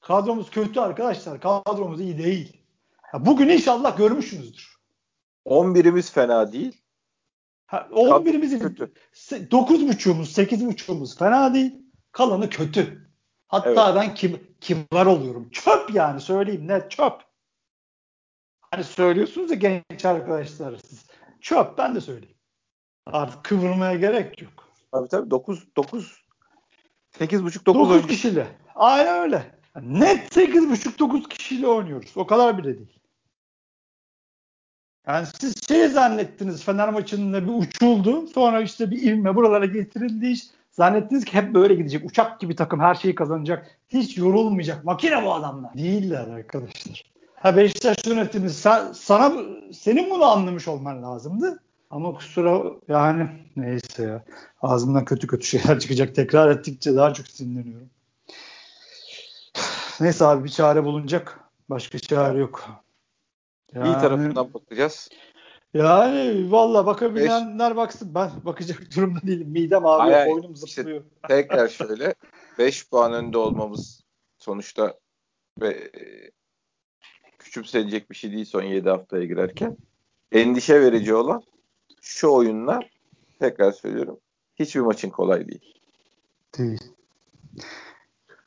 Kadromuz 0.00 0.50
kötü 0.50 0.80
arkadaşlar. 0.80 1.40
Kadromuz 1.40 2.00
iyi 2.00 2.18
değil. 2.18 2.62
Ya 3.14 3.26
bugün 3.26 3.48
inşallah 3.48 3.96
görmüşsünüzdür. 3.96 4.76
11'imiz 5.46 6.12
fena 6.12 6.52
değil. 6.52 6.82
Ha, 7.66 7.88
11'imizin 7.92 8.58
kötü. 8.58 8.92
9.5'umuz, 9.14 10.44
8.5'umuz 10.44 11.18
fena 11.18 11.54
değil. 11.54 11.74
Kalanı 12.12 12.50
kötü. 12.50 13.10
Hatta 13.48 13.92
evet. 13.92 13.96
ben 13.96 14.14
kim 14.14 14.56
kibar 14.60 15.06
oluyorum. 15.06 15.50
Çöp 15.50 15.94
yani 15.94 16.20
söyleyeyim 16.20 16.68
ne 16.68 16.88
çöp. 16.88 17.22
Hani 18.60 18.84
söylüyorsunuz 18.84 19.50
ya 19.50 19.56
genç 19.56 20.04
arkadaşlar 20.04 20.76
siz. 20.76 21.06
Çöp 21.40 21.78
ben 21.78 21.94
de 21.94 22.00
söyleyeyim. 22.00 22.33
Artık 23.06 23.44
kıvırmaya 23.44 23.94
gerek 23.94 24.42
yok. 24.42 24.68
Tabii 24.92 25.08
tabii 25.08 25.30
9 25.30 25.76
9 25.76 26.24
8.5 27.18 27.66
9 27.66 27.90
9 27.90 28.06
kişiyle. 28.06 28.46
Aynen 28.74 29.22
öyle. 29.22 29.54
Net 29.82 30.36
8.5 30.36 30.98
9 30.98 31.28
kişiyle 31.28 31.66
oynuyoruz. 31.66 32.12
O 32.16 32.26
kadar 32.26 32.58
bile 32.58 32.78
değil. 32.78 32.98
Yani 35.06 35.26
siz 35.40 35.68
şey 35.68 35.88
zannettiniz 35.88 36.64
Fener 36.64 36.88
maçında 36.88 37.44
bir 37.44 37.52
uçuldu. 37.52 38.26
Sonra 38.26 38.60
işte 38.60 38.90
bir 38.90 39.02
ivme 39.02 39.36
buralara 39.36 39.66
getirildi 39.66 40.26
iş. 40.26 40.42
Zannettiniz 40.70 41.24
ki 41.24 41.34
hep 41.34 41.54
böyle 41.54 41.74
gidecek. 41.74 42.04
Uçak 42.04 42.40
gibi 42.40 42.56
takım 42.56 42.80
her 42.80 42.94
şeyi 42.94 43.14
kazanacak. 43.14 43.78
Hiç 43.88 44.18
yorulmayacak. 44.18 44.84
Makine 44.84 45.24
bu 45.24 45.34
adamlar. 45.34 45.74
Değiller 45.74 46.28
arkadaşlar. 46.28 47.12
Ha 47.34 47.56
Beşiktaş 47.56 48.06
yönetimi 48.06 48.50
sen, 48.50 48.92
sana 48.92 49.32
senin 49.72 50.10
bunu 50.10 50.24
anlamış 50.24 50.68
olman 50.68 51.02
lazımdı. 51.02 51.62
Ama 51.94 52.14
kusura 52.14 52.62
yani 52.88 53.28
neyse 53.56 54.02
ya. 54.02 54.24
Ağzımdan 54.62 55.04
kötü 55.04 55.26
kötü 55.26 55.46
şeyler 55.46 55.80
çıkacak. 55.80 56.14
Tekrar 56.14 56.50
ettikçe 56.50 56.96
daha 56.96 57.14
çok 57.14 57.28
sinirleniyorum. 57.28 57.90
Neyse 60.00 60.24
abi 60.24 60.44
bir 60.44 60.48
çare 60.48 60.84
bulunacak. 60.84 61.40
Başka 61.70 61.98
çare 61.98 62.38
yok. 62.38 62.64
Yani, 63.74 63.88
İyi 63.88 63.92
tarafından 63.92 64.54
bakacağız. 64.54 65.08
Yani 65.74 66.46
valla 66.50 66.86
bakabilenler 66.86 67.70
Beş... 67.70 67.76
baksın. 67.76 68.14
Ben 68.14 68.30
bakacak 68.44 68.96
durumda 68.96 69.20
değilim. 69.22 69.48
Midem 69.48 69.86
ağrıyor, 69.86 70.18
Hayır, 70.18 70.32
boynum 70.32 70.56
zıplıyor. 70.56 71.00
Işte 71.00 71.28
tekrar 71.28 71.68
şöyle 71.78 72.14
5 72.58 72.88
puan 72.88 73.12
önde 73.12 73.38
olmamız 73.38 74.04
sonuçta 74.38 74.98
ve 75.60 75.90
küçümsenecek 77.38 78.10
bir 78.10 78.16
şey 78.16 78.32
değil 78.32 78.44
son 78.44 78.62
7 78.62 78.88
haftaya 78.88 79.24
girerken. 79.24 79.76
Endişe 80.32 80.80
verici 80.80 81.14
olan 81.14 81.42
şu 82.24 82.28
oyunlar 82.28 82.90
tekrar 83.40 83.72
söylüyorum 83.72 84.18
hiçbir 84.56 84.80
maçın 84.80 85.10
kolay 85.10 85.48
değil. 85.48 85.74
Değil. 86.58 86.80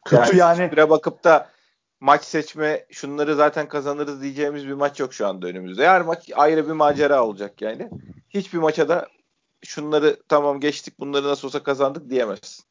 Kötü 0.06 0.38
yani. 0.38 0.62
yani. 0.62 0.90
bakıp 0.90 1.24
da 1.24 1.50
maç 2.00 2.24
seçme 2.24 2.86
şunları 2.92 3.36
zaten 3.36 3.68
kazanırız 3.68 4.22
diyeceğimiz 4.22 4.68
bir 4.68 4.74
maç 4.74 5.00
yok 5.00 5.14
şu 5.14 5.28
anda 5.28 5.48
önümüzde. 5.48 5.88
Her 5.88 6.02
maç 6.02 6.30
ayrı 6.36 6.68
bir 6.68 6.72
macera 6.72 7.26
olacak 7.26 7.62
yani. 7.62 7.90
Hiçbir 8.30 8.58
maça 8.58 8.90
da 8.90 9.08
şunları 9.64 10.18
tamam 10.28 10.60
geçtik 10.60 11.00
bunları 11.00 11.28
nasıl 11.28 11.48
olsa 11.48 11.64
kazandık 11.64 12.10
diyemezsin. 12.10 12.66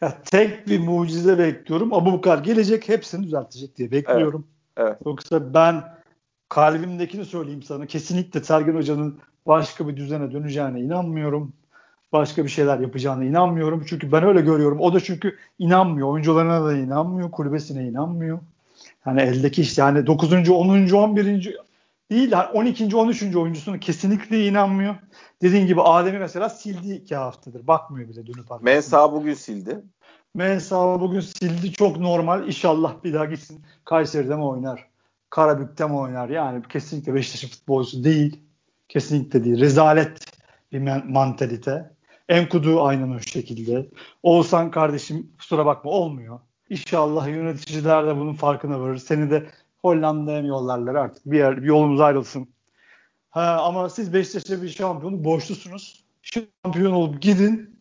Ya 0.00 0.22
tek 0.22 0.66
bir 0.66 0.78
mucize 0.78 1.38
bekliyorum. 1.38 1.94
Abu 1.94 2.12
Bakar 2.12 2.38
gelecek 2.38 2.88
hepsini 2.88 3.22
düzeltecek 3.22 3.76
diye 3.76 3.90
bekliyorum. 3.90 4.46
Evet, 4.76 4.88
evet. 4.90 5.06
Yoksa 5.06 5.54
ben 5.54 5.99
kalbimdekini 6.50 7.24
söyleyeyim 7.24 7.62
sana. 7.62 7.86
Kesinlikle 7.86 8.44
Sergen 8.44 8.74
Hoca'nın 8.74 9.18
başka 9.46 9.88
bir 9.88 9.96
düzene 9.96 10.32
döneceğine 10.32 10.80
inanmıyorum. 10.80 11.52
Başka 12.12 12.44
bir 12.44 12.48
şeyler 12.48 12.78
yapacağına 12.78 13.24
inanmıyorum. 13.24 13.84
Çünkü 13.88 14.12
ben 14.12 14.24
öyle 14.24 14.40
görüyorum. 14.40 14.80
O 14.80 14.94
da 14.94 15.00
çünkü 15.00 15.36
inanmıyor. 15.58 16.08
Oyuncularına 16.08 16.64
da 16.64 16.76
inanmıyor. 16.76 17.30
Kulübesine 17.30 17.88
inanmıyor. 17.88 18.38
Yani 19.06 19.20
eldeki 19.20 19.62
işte 19.62 19.82
yani 19.82 20.06
9. 20.06 20.32
10. 20.50 20.90
11. 20.92 21.56
değil 22.10 22.32
12. 22.54 22.96
13. 22.96 23.36
oyuncusunu 23.36 23.80
kesinlikle 23.80 24.46
inanmıyor. 24.46 24.94
Dediğin 25.42 25.66
gibi 25.66 25.82
Adem'i 25.82 26.18
mesela 26.18 26.48
sildi 26.48 26.92
iki 26.92 27.16
haftadır. 27.16 27.66
Bakmıyor 27.66 28.08
bile 28.08 28.26
dönüp 28.26 28.52
arkasına. 28.52 28.70
Mensa 28.70 29.12
bugün 29.12 29.34
sildi. 29.34 29.80
Mensa 30.34 31.00
bugün 31.00 31.20
sildi. 31.20 31.72
Çok 31.72 31.96
normal. 31.96 32.46
İnşallah 32.46 32.94
bir 33.04 33.14
daha 33.14 33.24
gitsin. 33.24 33.60
Kayseri'de 33.84 34.36
mi 34.36 34.44
oynar? 34.44 34.89
Karabük'te 35.30 35.86
mi 35.86 35.94
oynar? 35.94 36.28
Yani 36.28 36.62
kesinlikle 36.68 37.14
Beşiktaş'ın 37.14 37.48
futbolcusu 37.48 38.04
değil. 38.04 38.40
Kesinlikle 38.88 39.44
değil. 39.44 39.60
Rezalet 39.60 40.20
bir 40.72 41.04
mantalite. 41.04 41.90
Enkudu 42.28 42.82
aynen 42.82 43.10
o 43.10 43.20
şekilde. 43.20 43.88
Oğuzhan 44.22 44.70
kardeşim 44.70 45.32
kusura 45.38 45.66
bakma 45.66 45.90
olmuyor. 45.90 46.40
İnşallah 46.70 47.28
yöneticiler 47.28 48.06
de 48.06 48.16
bunun 48.16 48.34
farkına 48.34 48.80
varır. 48.80 48.96
Seni 48.96 49.30
de 49.30 49.46
Hollanda'ya 49.78 50.42
mı 50.42 50.48
yollarlar 50.48 50.94
artık 50.94 51.26
bir 51.26 51.38
yer 51.38 51.62
bir 51.62 51.66
yolumuz 51.66 52.00
ayrılsın. 52.00 52.48
Ha, 53.30 53.62
ama 53.62 53.88
siz 53.88 54.14
Beşiktaş'a 54.14 54.62
bir 54.62 54.68
şampiyonu 54.68 55.24
borçlusunuz. 55.24 56.04
Şampiyon 56.22 56.92
olup 56.92 57.22
gidin. 57.22 57.80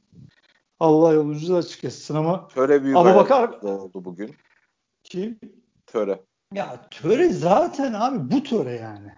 Allah 0.80 1.14
yolunuzu 1.14 1.56
açık 1.56 1.84
etsin 1.84 2.16
ama 2.16 2.48
Töre 2.48 2.84
büyük 2.84 2.98
ama 2.98 3.16
bakar 3.16 3.50
oldu 3.50 4.06
bugün. 4.06 4.36
Kim? 5.04 5.40
Töre. 5.88 6.20
Ya 6.54 6.76
Töre 6.92 7.30
zaten 7.30 7.94
abi 7.94 8.32
bu 8.32 8.44
Töre 8.44 8.72
yani. 8.72 9.14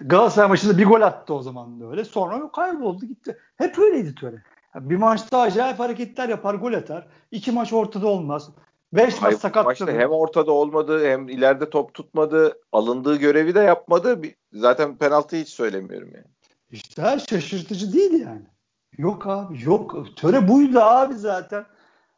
Galatasaray 0.00 0.48
maçında 0.48 0.78
bir 0.78 0.86
gol 0.86 1.00
attı 1.00 1.34
o 1.34 1.42
zaman 1.42 1.80
da 1.80 1.90
öyle. 1.90 2.04
Sonra 2.04 2.52
kayboldu 2.52 3.06
gitti. 3.06 3.38
Hep 3.56 3.78
öyleydi 3.78 4.14
Töre. 4.14 4.42
Bir 4.74 4.96
maçta 4.96 5.40
acayip 5.40 5.78
hareketler 5.78 6.28
yapar, 6.28 6.54
gol 6.54 6.72
atar. 6.72 7.06
İki 7.30 7.52
maç 7.52 7.72
ortada 7.72 8.06
olmaz. 8.06 8.50
Beş 8.92 9.20
maç 9.22 9.34
sakatladı. 9.38 9.92
Hem 9.92 10.10
ortada 10.10 10.52
olmadı 10.52 11.06
hem 11.06 11.28
ileride 11.28 11.70
top 11.70 11.94
tutmadı. 11.94 12.60
Alındığı 12.72 13.16
görevi 13.16 13.54
de 13.54 13.60
yapmadı. 13.60 14.22
Zaten 14.52 14.96
penaltı 14.96 15.36
hiç 15.36 15.48
söylemiyorum 15.48 16.10
yani. 16.14 16.26
İşte 16.70 17.02
her 17.02 17.18
şaşırtıcı 17.18 17.92
değil 17.92 18.12
yani. 18.12 18.46
Yok 18.98 19.26
abi 19.26 19.64
yok. 19.64 20.16
Töre 20.16 20.48
buydu 20.48 20.80
abi 20.80 21.14
zaten. 21.14 21.64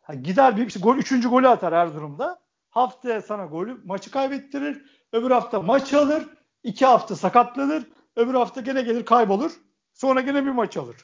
Ha, 0.03 0.15
gider 0.15 0.57
bir 0.57 0.67
işte 0.67 0.81
gol 0.81 0.97
üçüncü 0.97 1.29
golü 1.29 1.49
atar 1.49 1.75
her 1.75 1.95
durumda. 1.95 2.41
Haftaya 2.71 3.23
sana 3.23 3.45
golü 3.45 3.81
maçı 3.85 4.11
kaybettirir. 4.11 4.85
Öbür 5.13 5.31
hafta 5.31 5.63
maç 5.63 5.95
alır. 5.95 6.29
iki 6.63 6.87
hafta 6.87 7.17
sakatlanır. 7.17 7.87
Öbür 8.17 8.35
hafta 8.35 8.61
gene 8.61 8.83
gelir 8.83 9.05
kaybolur. 9.05 9.53
Sonra 9.95 10.21
gene 10.21 10.45
bir 10.45 10.51
maç 10.51 10.77
alır. 10.77 10.97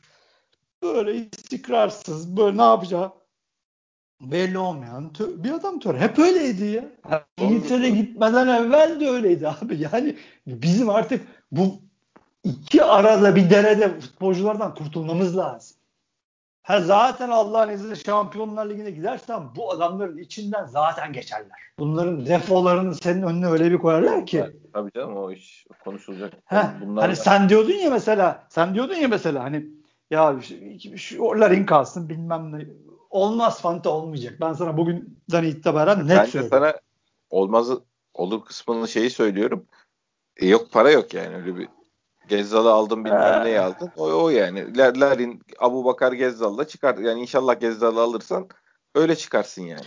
Böyle 0.83 1.15
istikrarsız 1.15 2.37
böyle 2.37 2.57
ne 2.57 2.63
yapacağı 2.63 3.13
belli 4.21 4.59
olmayan 4.59 5.11
bir 5.19 5.51
adam 5.51 5.79
Töre. 5.79 5.99
Hep 5.99 6.19
öyleydi 6.19 6.65
ya. 6.65 6.85
İngiltere 7.41 7.91
gitmeden 7.91 8.49
evvel 8.49 9.01
de 9.01 9.11
öyleydi 9.11 9.49
abi. 9.49 9.81
Yani 9.81 10.17
bizim 10.47 10.91
artık 10.91 11.27
bu 11.53 11.81
iki 12.45 12.85
arada 12.85 13.37
bir 13.37 13.51
derede 13.51 14.01
futbolculardan 14.01 14.75
kurtulmamız 14.75 15.37
lazım. 15.37 15.76
Ha 16.67 16.81
zaten 16.81 17.31
Allah'ın 17.31 17.71
izniyle 17.71 17.97
Şampiyonlar 17.97 18.71
Ligi'ne 18.71 18.91
gidersen 18.91 19.43
bu 19.57 19.73
adamların 19.73 20.19
içinden 20.19 20.65
zaten 20.65 21.13
geçerler. 21.13 21.59
Bunların 21.79 22.27
defolarını 22.27 22.95
senin 22.95 23.23
önüne 23.23 23.47
öyle 23.47 23.71
bir 23.71 23.79
koyarlar 23.79 24.27
ki. 24.27 24.45
Tabii 24.73 24.91
canım 24.93 25.17
o 25.17 25.31
iş 25.33 25.67
konuşulacak. 25.85 26.33
Ha, 26.45 26.75
Bunlar 26.81 27.05
hani 27.05 27.13
da... 27.13 27.17
sen 27.17 27.49
diyordun 27.49 27.73
ya 27.73 27.91
mesela 27.91 28.47
sen 28.49 28.75
diyordun 28.75 28.95
ya 28.95 29.09
mesela 29.09 29.45
hani 29.45 29.67
ya 30.11 30.37
şu, 30.43 30.99
şu 30.99 31.25
Larin 31.25 31.67
kalsın 31.67 32.09
bilmem 32.09 32.53
ne 32.59 32.67
olmaz 33.11 33.61
Fanta 33.61 33.91
olmayacak. 33.91 34.35
Ben 34.41 34.53
sana 34.53 34.77
bugünden 34.77 35.45
itibaren 35.45 36.09
net 36.09 36.17
ben 36.17 36.25
söylüyorum. 36.25 36.59
sana 36.59 36.75
olmaz 37.31 37.69
olur 38.15 38.45
kısmının 38.45 38.87
şeyi 38.87 39.11
söylüyorum. 39.11 39.67
E, 40.37 40.47
yok 40.49 40.73
para 40.73 40.91
yok 40.91 41.15
yani 41.15 41.37
öyle 41.37 41.57
bir 41.57 41.69
Gezzal'ı 42.29 42.73
aldım 42.73 43.05
bilmem 43.05 43.45
neyi 43.45 43.61
aldın. 43.61 43.91
O, 43.97 44.23
o 44.23 44.29
yani. 44.29 44.79
Larin, 44.79 45.43
Abu 45.59 45.85
Bakar 45.85 46.13
Gezzal'la 46.13 46.67
çıkar. 46.69 46.99
Yani 46.99 47.21
inşallah 47.21 47.61
Gezzal'ı 47.61 48.01
alırsan 48.01 48.49
öyle 48.95 49.17
çıkarsın 49.17 49.63
yani. 49.63 49.81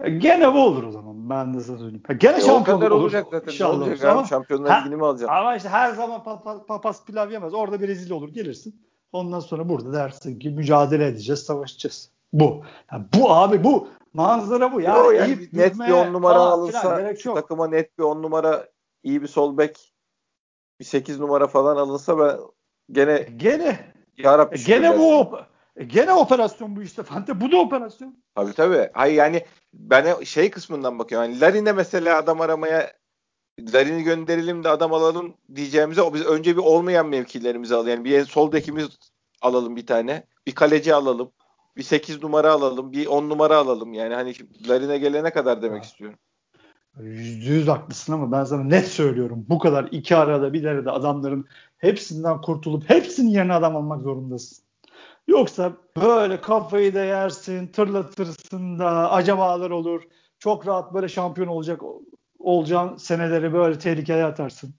E, 0.00 0.10
gene 0.10 0.54
bu 0.54 0.58
olur 0.58 0.82
o 0.82 0.90
zaman. 0.90 1.30
Ben 1.30 1.54
de 1.54 1.60
sana 1.60 1.78
söyleyeyim. 1.78 2.02
Gene 2.18 2.36
e, 2.36 2.40
şampiyon 2.40 2.80
olur. 2.80 2.90
olacak 2.90 3.26
zaten. 3.30 3.52
İnşallah 3.52 3.86
olacak 3.86 4.10
ama, 4.10 4.24
Şampiyonlar 4.24 4.80
Ligi'ni 4.80 4.96
mi 4.96 5.06
alacaksın? 5.06 5.36
Ama 5.36 5.56
işte 5.56 5.68
her 5.68 5.92
zaman 5.92 6.24
papaz, 6.24 6.58
papaz 6.68 7.04
pilav 7.04 7.30
yemez. 7.30 7.54
Orada 7.54 7.80
bir 7.80 7.88
rezil 7.88 8.10
olur. 8.10 8.28
Gelirsin. 8.28 8.84
Ondan 9.12 9.40
sonra 9.40 9.68
burada 9.68 9.92
dersin 9.92 10.38
ki 10.38 10.50
mücadele 10.50 11.06
edeceğiz, 11.06 11.40
savaşacağız. 11.42 12.10
Bu. 12.32 12.62
Yani 12.92 13.04
bu 13.18 13.32
abi 13.32 13.64
bu. 13.64 13.88
Manzara 14.14 14.72
bu. 14.72 14.80
Yani, 14.80 14.98
Yo, 14.98 15.10
yani 15.10 15.48
net 15.52 15.74
bir 15.74 15.92
on 15.92 16.12
numara 16.12 16.38
alınsa 16.38 17.16
şu 17.16 17.34
takıma 17.34 17.68
net 17.68 17.98
bir 17.98 18.02
on 18.02 18.22
numara 18.22 18.68
iyi 19.02 19.22
bir 19.22 19.26
sol 19.26 19.58
bek 19.58 19.93
bir 20.80 20.84
8 20.84 21.20
numara 21.20 21.46
falan 21.46 21.76
alınsa 21.76 22.18
ben 22.18 22.38
gene 22.92 23.28
gene 23.36 23.94
yarabbi 24.16 24.58
e, 24.58 24.62
gene 24.62 24.98
bu 24.98 25.38
e, 25.76 25.84
gene 25.84 26.12
operasyon 26.12 26.76
bu 26.76 26.82
işte 26.82 27.02
Fante. 27.02 27.40
Bu 27.40 27.52
da 27.52 27.56
operasyon. 27.56 28.16
Tabii 28.34 28.52
tabii. 28.52 28.90
Hayır 28.92 29.14
yani 29.14 29.44
ben 29.74 30.22
şey 30.22 30.50
kısmından 30.50 30.98
bakıyorum. 30.98 31.30
Yani 31.30 31.40
Larin'e 31.40 31.72
mesela 31.72 32.18
adam 32.18 32.40
aramaya 32.40 32.92
Larin'i 33.60 34.02
gönderelim 34.02 34.64
de 34.64 34.68
adam 34.68 34.92
alalım 34.92 35.34
diyeceğimize 35.54 36.02
o 36.02 36.14
biz 36.14 36.26
önce 36.26 36.56
bir 36.56 36.62
olmayan 36.62 37.06
mevkilerimizi 37.06 37.74
alalım. 37.74 37.88
Yani 37.88 38.04
bir 38.04 38.24
sol 38.24 38.52
dekimiz 38.52 38.88
alalım 39.42 39.76
bir 39.76 39.86
tane. 39.86 40.26
Bir 40.46 40.54
kaleci 40.54 40.94
alalım. 40.94 41.32
Bir 41.76 41.82
8 41.82 42.22
numara 42.22 42.52
alalım. 42.52 42.92
Bir 42.92 43.06
10 43.06 43.28
numara 43.28 43.56
alalım. 43.56 43.92
Yani 43.92 44.14
hani 44.14 44.34
Larin'e 44.68 44.98
gelene 44.98 45.30
kadar 45.30 45.62
demek 45.62 45.82
ha. 45.82 45.86
istiyorum. 45.86 46.18
Yüzde 47.00 47.50
yüz 47.50 47.68
haklısın 47.68 48.12
ama 48.12 48.32
ben 48.32 48.44
sana 48.44 48.64
net 48.64 48.88
söylüyorum. 48.88 49.46
Bu 49.48 49.58
kadar 49.58 49.88
iki 49.90 50.16
arada 50.16 50.52
bir 50.52 50.64
arada 50.64 50.92
adamların 50.92 51.46
hepsinden 51.78 52.40
kurtulup 52.40 52.90
hepsinin 52.90 53.30
yerine 53.30 53.52
adam 53.52 53.76
almak 53.76 54.02
zorundasın. 54.02 54.64
Yoksa 55.28 55.72
böyle 55.96 56.40
kafayı 56.40 56.94
da 56.94 57.04
yersin, 57.04 57.66
tırlatırsın 57.66 58.78
da 58.78 59.12
acabalar 59.12 59.70
olur. 59.70 60.02
Çok 60.38 60.66
rahat 60.66 60.94
böyle 60.94 61.08
şampiyon 61.08 61.48
olacak 61.48 61.80
olacağın 62.38 62.96
seneleri 62.96 63.52
böyle 63.52 63.78
tehlikeye 63.78 64.24
atarsın. 64.24 64.74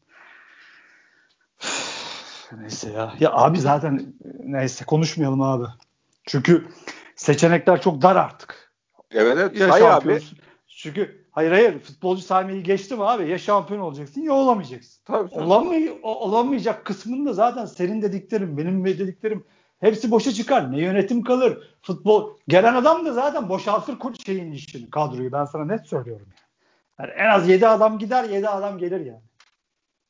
neyse 2.58 2.92
ya. 2.92 3.14
Ya 3.20 3.32
abi 3.34 3.60
zaten 3.60 4.14
neyse 4.44 4.86
konuşmayalım 4.86 5.42
abi. 5.42 5.66
Çünkü 6.26 6.68
seçenekler 7.16 7.82
çok 7.82 8.02
dar 8.02 8.16
artık. 8.16 8.72
Evet 9.12 9.38
evet. 9.40 9.60
Ya 9.60 9.72
Say 9.72 9.92
abi. 9.92 10.20
Çünkü 10.68 11.25
hayır 11.36 11.52
hayır 11.52 11.80
futbolcu 11.80 12.22
saymayı 12.22 12.64
geçtim 12.64 13.02
abi. 13.02 13.30
Ya 13.30 13.38
şampiyon 13.38 13.80
olacaksın 13.80 14.22
ya 14.22 14.34
olamayacaksın. 14.34 15.02
Tabii, 15.06 15.30
tabii. 15.30 15.44
Olamay 15.44 16.00
olamayacak 16.04 16.86
kısmında 16.86 17.34
zaten 17.34 17.66
senin 17.66 18.02
dediklerim, 18.02 18.58
benim 18.58 18.86
dediklerim 18.86 19.44
hepsi 19.80 20.12
boşa 20.12 20.32
çıkar. 20.32 20.72
Ne 20.72 20.82
yönetim 20.82 21.24
kalır. 21.24 21.76
Futbol 21.82 22.38
gelen 22.48 22.74
adam 22.74 23.06
da 23.06 23.14
zaten 23.14 23.50
boşaltır 23.50 23.98
şeyin 24.26 24.52
işini, 24.52 24.90
kadroyu. 24.90 25.32
Ben 25.32 25.46
sana 25.46 25.66
net 25.66 25.88
söylüyorum. 25.88 26.28
Yani. 27.00 27.12
yani 27.12 27.22
en 27.22 27.30
az 27.30 27.50
7 27.50 27.68
adam 27.68 28.00
gider, 28.00 28.24
7 28.24 28.50
adam 28.50 28.78
gelir 28.78 29.06
yani. 29.06 29.24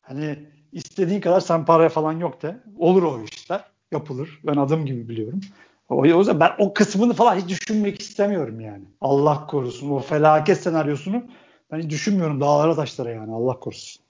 Hani 0.02 0.40
istediğin 0.72 1.22
kadar 1.22 1.40
sen 1.40 1.66
paraya 1.66 1.90
falan 1.90 2.14
yok 2.14 2.42
de. 2.42 2.58
Olur 2.78 3.04
o 3.04 3.24
işler. 3.24 3.66
Yapılır. 3.92 4.40
Ben 4.44 4.56
adım 4.56 4.86
gibi 4.86 5.10
biliyorum. 5.10 5.42
O 5.90 6.06
yüzden 6.06 6.40
ben 6.40 6.52
o 6.60 6.74
kısmını 6.74 7.14
falan 7.14 7.36
hiç 7.36 7.48
düşünmek 7.50 8.02
istemiyorum 8.02 8.60
yani. 8.60 8.84
Allah 9.02 9.48
korusun. 9.48 9.90
O 9.90 10.00
felaket 10.00 10.62
senaryosunu 10.62 11.24
ben 11.72 11.80
hiç 11.80 11.90
düşünmüyorum 11.90 12.42
dağlara 12.42 12.76
taşlara 12.76 13.10
yani. 13.10 13.34
Allah 13.34 13.60
korusun. 13.60 14.06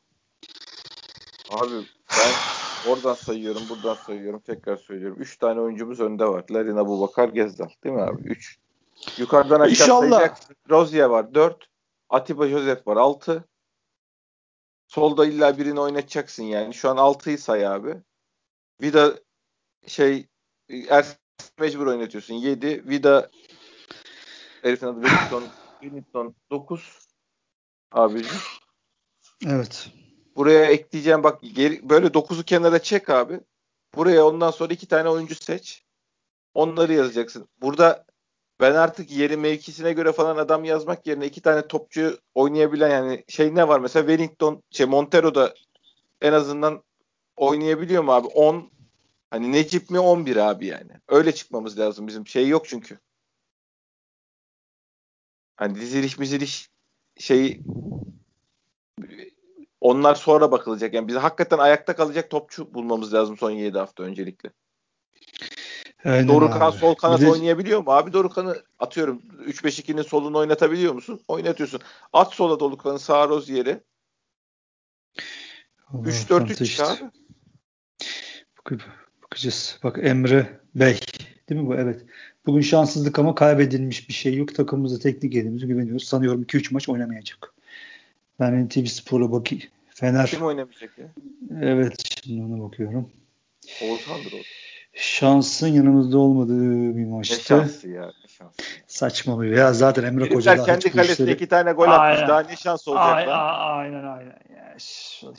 Abi 1.50 1.74
ben 2.12 2.32
oradan 2.92 3.14
sayıyorum, 3.14 3.62
buradan 3.70 3.94
sayıyorum. 3.94 4.40
Tekrar 4.40 4.78
söylüyorum. 4.78 5.18
Üç 5.20 5.38
tane 5.38 5.62
oyuncumuz 5.62 6.00
önde 6.00 6.26
var. 6.26 6.46
Larin 6.52 6.78
Abubakar 6.78 7.30
Gezdal. 7.30 7.70
Değil 7.84 7.96
mi 7.96 8.02
abi? 8.02 8.22
Üç. 8.22 8.60
Yukarıdan 9.18 9.60
aşağı 9.60 9.70
İnşallah. 9.70 10.10
sayacaksın. 10.10 10.56
Rozier 10.70 11.06
var. 11.06 11.34
Dört. 11.34 11.68
Atiba 12.10 12.48
Joseph 12.48 12.88
var. 12.88 12.98
Altı. 12.98 13.44
Solda 14.88 15.26
illa 15.26 15.58
birini 15.58 15.80
oynatacaksın 15.80 16.44
yani. 16.44 16.74
Şu 16.74 16.90
an 16.90 16.98
altıyı 16.98 17.40
say 17.40 17.68
abi. 17.68 17.96
Vida 18.82 19.14
şey 19.88 20.28
Ersin 20.90 21.25
mecbur 21.60 21.88
oynatıyorsun. 21.88 22.34
7. 22.34 22.90
Vida 22.90 23.30
herifin 24.62 24.88
adı 24.88 25.02
Wellington. 25.02 25.44
Wellington 25.82 26.36
9. 26.50 27.00
Abicim. 27.92 28.38
Evet. 29.48 29.90
Buraya 30.36 30.66
ekleyeceğim 30.66 31.24
bak 31.24 31.40
geri, 31.54 31.90
böyle 31.90 32.08
9'u 32.08 32.44
kenara 32.44 32.80
çek 32.80 33.10
abi. 33.10 33.40
Buraya 33.96 34.26
ondan 34.26 34.52
sonra 34.52 34.74
iki 34.74 34.88
tane 34.88 35.10
oyuncu 35.10 35.36
seç. 35.36 35.84
Onları 36.54 36.94
yazacaksın. 36.94 37.48
Burada 37.62 38.06
ben 38.60 38.76
artık 38.76 39.12
yeri 39.12 39.38
mevkisine 39.38 39.94
göre 39.94 40.12
falan 40.12 40.38
adam 40.38 40.64
yazmak 40.64 41.08
yerine 41.08 41.26
iki 41.26 41.42
tane 41.42 41.68
topçu 41.68 42.20
oynayabilen 42.34 42.90
yani 42.90 43.24
şey 43.28 43.56
ne 43.56 43.68
var 43.68 43.80
mesela 43.80 44.08
Wellington 44.08 44.64
şey 44.72 44.86
Montero 44.86 45.36
da 45.36 45.54
en 46.22 46.34
azından 46.34 46.84
oynayabiliyor 47.38 48.04
mu 48.04 48.12
abi? 48.12 48.28
10 48.28 48.72
Hani 49.36 49.52
Necip 49.52 49.90
mi 49.90 50.00
11 50.00 50.36
abi 50.36 50.66
yani. 50.66 50.92
Öyle 51.08 51.36
çıkmamız 51.36 51.80
lazım 51.80 52.08
bizim. 52.08 52.28
Şey 52.28 52.48
yok 52.48 52.68
çünkü. 52.68 53.00
Hani 55.56 55.76
diziliş 55.76 56.18
miziliş 56.18 56.70
şey 57.18 57.62
onlar 59.82 60.16
sonra 60.16 60.52
bakılacak. 60.52 60.94
Yani 60.94 61.08
bize 61.08 61.20
hakikaten 61.20 61.58
ayakta 61.58 61.96
kalacak 61.96 62.30
topçu 62.30 62.74
bulmamız 62.74 63.14
lazım 63.14 63.38
son 63.38 63.52
7 63.52 63.78
hafta 63.78 64.04
öncelikle. 64.04 64.50
Aynen 66.06 66.28
Dorukan 66.28 66.72
abi. 66.72 66.78
sol 66.78 66.96
kanat 66.96 67.22
de... 67.22 67.32
oynayabiliyor 67.32 67.84
mu? 67.84 67.92
Abi 67.92 68.14
Dorukan'ı 68.14 68.64
atıyorum 68.80 69.22
3-5-2'nin 69.46 70.02
solunu 70.02 70.38
oynatabiliyor 70.38 70.94
musun? 70.94 71.22
Oynatıyorsun. 71.28 71.82
At 72.14 72.34
sola 72.34 72.60
Dorukan'ı 72.60 73.00
sağ 73.00 73.28
roz 73.28 73.50
yeri. 73.50 73.84
3-4-3 75.94 76.84
abi. 76.84 77.12
Bakacağız. 79.36 79.80
Bak 79.84 80.00
Emre 80.04 80.48
Bey. 80.76 81.00
Değil 81.50 81.62
mi 81.62 81.68
bu? 81.68 81.76
Evet. 81.76 82.02
Bugün 82.46 82.62
şanssızlık 82.62 83.20
ama 83.20 83.36
kaybedilmiş 83.36 84.10
bir 84.10 84.14
şey 84.14 84.36
yok. 84.36 84.56
Takımımıza 84.56 85.00
teknik 85.00 85.36
elimize 85.36 85.68
güveniyoruz. 85.68 86.04
Sanıyorum 86.04 86.44
2-3 86.44 86.74
maç 86.74 86.90
oynamayacak. 86.90 87.54
Ben 88.40 88.68
TV 88.68 88.86
Spor'a 88.86 89.32
bakayım. 89.32 89.64
Fener. 89.90 90.28
Kim 90.28 90.42
oynamayacak 90.42 90.98
ya? 90.98 91.06
Evet. 91.62 92.04
Şimdi 92.24 92.42
ona 92.44 92.64
bakıyorum. 92.64 93.10
Oğuzhan'dır 93.82 94.34
o. 94.34 94.38
Şansın 94.96 95.68
yanımızda 95.68 96.18
olmadığı 96.18 96.98
bir 96.98 97.06
maçtı. 97.06 97.36
Ne 97.36 97.42
şansı 97.42 97.90
ya. 97.90 98.06
Ne 98.06 98.28
şansı. 98.28 98.56
Saçma 98.88 99.42
bir 99.42 99.48
ya 99.48 99.74
zaten 99.74 100.04
Emre 100.04 100.30
Koca 100.30 100.58
da 100.58 100.64
kendi 100.64 100.92
kalesine 100.92 101.14
işleri... 101.14 101.32
iki 101.32 101.48
tane 101.48 101.72
gol 101.72 101.88
atmış. 101.88 102.00
Aynen. 102.00 102.28
Daha 102.28 102.40
ne 102.40 102.56
şans 102.56 102.88
olacak 102.88 103.06
aynen, 103.06 103.30
lan? 103.30 103.78
Aynen 103.78 104.04
aynen. 104.04 104.36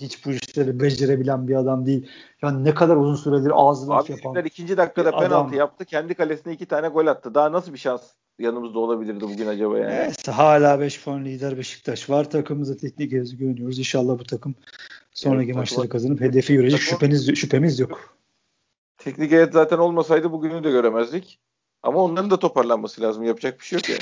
Hiç 0.01 0.27
bu 0.27 0.31
işleri 0.31 0.81
becerebilen 0.81 1.49
bir 1.49 1.55
adam 1.55 1.87
değil. 1.87 2.11
Yani 2.43 2.65
ne 2.65 2.75
kadar 2.75 2.97
uzun 2.97 3.15
süredir 3.15 3.53
ağzı 3.55 3.89
laf 3.89 4.11
yapan. 4.11 4.35
Abi 4.35 4.49
ikinci 4.49 4.77
dakikada 4.77 5.11
penaltı 5.11 5.35
adam. 5.35 5.53
yaptı. 5.53 5.85
Kendi 5.85 6.15
kalesine 6.15 6.53
iki 6.53 6.67
tane 6.67 6.89
gol 6.89 7.07
attı. 7.07 7.35
Daha 7.35 7.53
nasıl 7.53 7.73
bir 7.73 7.79
şans 7.79 8.03
yanımızda 8.39 8.79
olabilirdi 8.79 9.21
bugün 9.21 9.47
acaba 9.47 9.79
yani? 9.79 9.95
Neyse 9.95 10.33
hala 10.33 10.81
5 10.81 11.05
puan 11.05 11.25
lider 11.25 11.59
Beşiktaş 11.59 12.11
var. 12.11 12.31
Takımımıza 12.31 12.77
teknik 12.77 13.11
gezi 13.11 13.37
güveniyoruz. 13.37 13.79
İnşallah 13.79 14.19
bu 14.19 14.25
takım 14.25 14.55
sonraki 15.13 15.47
evet, 15.47 15.57
maçları 15.57 15.89
kazanıp 15.89 16.21
hedefi 16.21 16.55
görecek. 16.55 16.81
Şüpheniz, 16.81 17.35
şüphemiz 17.35 17.81
yok. 17.81 18.16
Teknik 19.07 19.33
heyet 19.33 19.53
zaten 19.53 19.79
olmasaydı 19.79 20.33
bugünü 20.33 20.65
de 20.65 20.71
göremezdik. 20.71 21.41
Ama 21.83 22.03
onların 22.03 22.31
da 22.31 22.39
toparlanması 22.39 23.03
lazım. 23.03 23.25
Yapacak 23.25 23.61
bir 23.61 23.65
şey 23.65 23.77
yok 23.77 23.89
yani. 23.89 24.01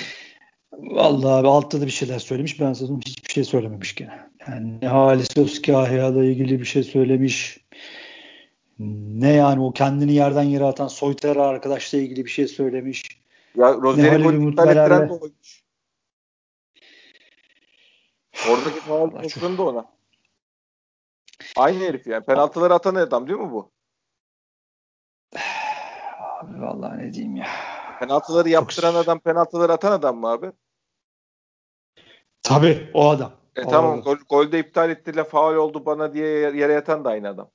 Vallahi 0.72 1.32
abi 1.32 1.48
altta 1.48 1.80
da 1.80 1.86
bir 1.86 1.90
şeyler 1.90 2.18
söylemiş. 2.18 2.60
Ben 2.60 2.72
sanırım 2.72 3.00
hiçbir 3.06 3.32
şey 3.32 3.44
söylememiş 3.44 3.94
gene. 3.94 4.30
Yani 4.48 4.80
ne 4.82 4.88
Halis 4.88 5.36
Özkahya'la 5.36 6.24
ilgili 6.24 6.60
bir 6.60 6.64
şey 6.64 6.82
söylemiş. 6.82 7.64
Ne 8.78 9.32
yani 9.32 9.62
o 9.62 9.72
kendini 9.72 10.12
yerden 10.12 10.42
yere 10.42 10.64
atan 10.64 10.88
Soytera 10.88 11.46
arkadaşla 11.46 11.98
ilgili 11.98 12.24
bir 12.24 12.30
şey 12.30 12.48
söylemiş. 12.48 13.02
Ya 13.56 13.74
Rozier'i 13.74 14.22
gol 14.22 14.48
iptal 14.48 14.68
ettiren 14.68 15.08
de 15.08 15.12
oymuş. 15.12 15.64
Oradaki 18.50 18.80
faal 19.40 19.58
da 19.58 19.62
ona. 19.62 19.86
Aynı 21.56 21.84
herif 21.84 22.06
yani. 22.06 22.24
Penaltıları 22.24 22.74
atan 22.74 22.94
adam 22.94 23.28
değil 23.28 23.40
mi 23.40 23.52
bu? 23.52 23.73
Abi 26.44 26.60
vallahi 26.60 26.98
ne 26.98 27.12
diyeyim 27.12 27.36
ya. 27.36 27.46
Penaltıları 28.00 28.48
yaptıran 28.48 28.92
Çok... 28.92 29.02
adam, 29.02 29.18
penaltıları 29.18 29.72
atan 29.72 29.92
adam 29.92 30.16
mı 30.16 30.28
abi? 30.28 30.52
Tabii 32.42 32.90
o 32.94 33.08
adam. 33.08 33.32
E 33.56 33.62
o 33.64 33.70
tamam 33.70 33.92
adam. 33.92 34.02
Gol, 34.02 34.16
golde 34.28 34.58
iptal 34.58 34.90
ettiler 34.90 35.24
faul 35.24 35.54
oldu 35.56 35.86
bana 35.86 36.14
diye 36.14 36.26
yere 36.26 36.72
yatan 36.72 37.04
da 37.04 37.08
aynı 37.08 37.28
adam. 37.28 37.50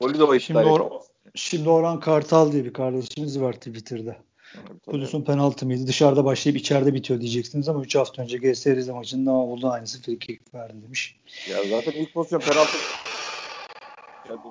Golü 0.00 0.18
de 0.18 0.24
o 0.24 0.38
şimdi, 0.38 0.58
or- 0.58 1.02
şimdi 1.34 1.68
Orhan 1.68 2.00
Kartal 2.00 2.52
diye 2.52 2.64
bir 2.64 2.72
kardeşimiz 2.72 3.40
var 3.40 3.52
Twitter'da. 3.52 4.16
Pozisyon 4.84 5.22
penaltı 5.22 5.66
mıydı? 5.66 5.86
Dışarıda 5.86 6.24
başlayıp 6.24 6.58
içeride 6.60 6.94
bitiyor 6.94 7.20
diyeceksiniz 7.20 7.68
ama 7.68 7.82
3 7.82 7.96
hafta 7.96 8.22
önce 8.22 8.38
GS 8.38 8.66
Rize 8.66 8.92
maçında 8.92 9.30
oldu 9.30 9.70
aynısı 9.70 10.02
free 10.02 10.18
kick 10.18 10.54
verdi 10.54 10.82
demiş. 10.82 11.20
Ya 11.50 11.56
zaten 11.70 11.92
ilk 11.92 12.14
pozisyon 12.14 12.40
penaltı 12.40 12.78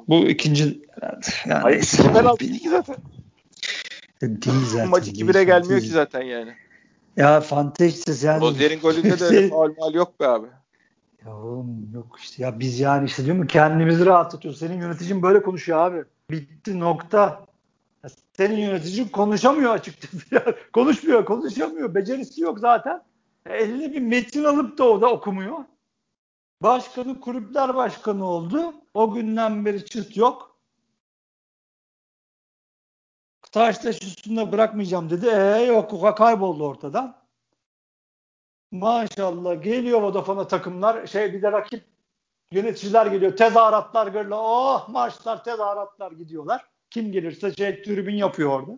bu 0.08 0.28
ikinci 0.28 0.82
yani 1.46 1.62
Hayır, 1.62 1.92
penaltı 2.14 2.40
değil 2.40 2.70
zaten. 2.70 2.96
Değil 4.22 4.66
zaten. 4.66 4.90
Maç 4.90 5.08
2-1'e 5.08 5.44
gelmiyor 5.44 5.82
ki 5.82 5.88
zaten 5.88 6.22
yani. 6.22 6.54
Ya 7.18 7.42
fantezisiz 7.42 8.24
yani. 8.24 8.42
Rozier'in 8.42 8.80
golünde 8.80 9.20
de 9.20 9.26
öyle 9.26 9.50
faul 9.50 9.76
mal 9.78 9.94
yok 9.94 10.20
be 10.20 10.28
abi. 10.28 10.48
Ya 11.26 11.36
oğlum 11.36 11.90
yok 11.94 12.20
işte 12.20 12.44
ya 12.44 12.60
biz 12.60 12.80
yani 12.80 13.06
işte 13.06 13.26
diyorum 13.26 13.48
kendimizi 13.48 14.06
rahat 14.06 14.32
tutuyoruz. 14.32 14.60
Senin 14.60 14.82
yöneticin 14.82 15.22
böyle 15.22 15.42
konuşuyor 15.42 15.80
abi. 15.80 16.04
Bitti 16.32 16.80
nokta. 16.80 17.46
Senin 18.38 18.58
yöneticin 18.58 19.08
konuşamıyor 19.08 19.74
açıkçası. 19.74 20.18
konuşmuyor, 20.74 21.26
konuşamıyor. 21.26 21.96
Becerisi 21.96 22.42
yok 22.42 22.60
zaten. 22.60 23.02
Eline 23.50 23.94
bir 23.94 24.02
metin 24.02 24.44
alıp 24.44 24.78
da 24.78 24.84
o 24.84 25.02
da 25.02 25.12
okumuyor. 25.12 25.58
Başkanı 26.62 27.20
kulüpler 27.22 27.76
başkanı 27.76 28.26
oldu. 28.26 28.74
O 28.94 29.14
günden 29.14 29.66
beri 29.66 29.86
çıt 29.86 30.18
yok. 30.18 30.58
Taştaş 33.52 34.02
üstünde 34.02 34.52
bırakmayacağım 34.52 35.10
dedi. 35.10 35.28
E 35.28 35.64
yok 35.64 36.18
kayboldu 36.18 36.68
ortadan. 36.68 37.22
Maşallah 38.72 39.64
geliyor 39.64 40.02
Vodafone'a 40.02 40.48
takımlar. 40.48 41.08
Şey 41.08 41.34
bir 41.34 41.42
de 41.42 41.52
rakip 41.52 41.86
yöneticiler 42.52 43.06
geliyor. 43.06 43.38
Tezahüratlar 43.38 44.14
böyle. 44.14 44.34
Oh 44.34 44.90
marşlar 44.90 45.44
tezahüratlar 45.44 46.12
gidiyorlar. 46.12 46.66
Kim 46.90 47.12
gelirse 47.12 47.54
şey 47.54 47.84
tribün 47.84 48.16
yapıyor 48.16 48.50
orada. 48.50 48.72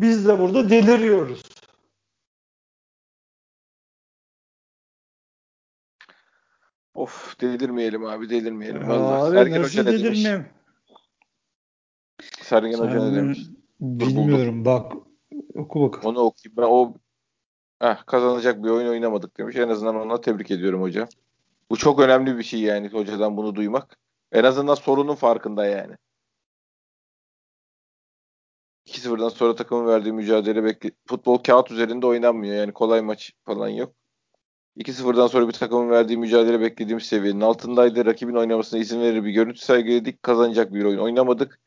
Biz 0.00 0.28
de 0.28 0.38
burada 0.38 0.70
deliriyoruz. 0.70 1.42
Of 6.98 7.40
delirmeyelim 7.40 8.04
abi 8.04 8.30
delirmeyelim. 8.30 8.88
Vallahi. 8.88 9.22
abi 9.22 9.36
Sergen 9.36 9.62
Hoca 9.62 9.82
ne 9.82 10.04
demiş? 10.04 10.26
Sergen 12.42 12.78
Hoca 12.78 13.04
ne 13.04 13.16
demiş? 13.16 13.38
Bilmiyorum 13.80 14.64
bak 14.64 14.92
oku 15.54 15.82
bakalım. 15.82 16.06
Onu 16.06 16.18
okuyayım. 16.18 16.56
Ben 16.56 16.62
o 16.62 16.94
Heh, 17.80 18.06
kazanacak 18.06 18.64
bir 18.64 18.68
oyun 18.68 18.88
oynamadık 18.88 19.38
demiş. 19.38 19.56
En 19.56 19.68
azından 19.68 19.96
ona 19.96 20.20
tebrik 20.20 20.50
ediyorum 20.50 20.82
hoca. 20.82 21.08
Bu 21.70 21.76
çok 21.76 22.00
önemli 22.00 22.38
bir 22.38 22.42
şey 22.42 22.60
yani 22.60 22.88
hocadan 22.88 23.36
bunu 23.36 23.54
duymak. 23.54 23.98
En 24.32 24.44
azından 24.44 24.74
sorunun 24.74 25.14
farkında 25.14 25.66
yani. 25.66 25.96
2-0'dan 28.86 29.28
sonra 29.28 29.54
takımın 29.54 29.86
verdiği 29.86 30.12
mücadele 30.12 30.64
bekli. 30.64 30.92
Futbol 31.06 31.38
kağıt 31.38 31.70
üzerinde 31.70 32.06
oynanmıyor. 32.06 32.56
Yani 32.56 32.72
kolay 32.72 33.00
maç 33.00 33.32
falan 33.44 33.68
yok. 33.68 33.94
2-0'dan 34.76 35.26
sonra 35.26 35.48
bir 35.48 35.52
takımın 35.52 35.90
verdiği 35.90 36.16
mücadele 36.18 36.60
beklediğimiz 36.60 37.04
seviyenin 37.04 37.40
altındaydı. 37.40 38.06
Rakibin 38.06 38.34
oynamasına 38.34 38.80
izin 38.80 39.00
verir 39.00 39.24
bir 39.24 39.30
görüntü 39.30 39.58
sergiledik. 39.58 40.22
Kazanacak 40.22 40.74
bir 40.74 40.84
oyun 40.84 40.98
oynamadık. 40.98 41.60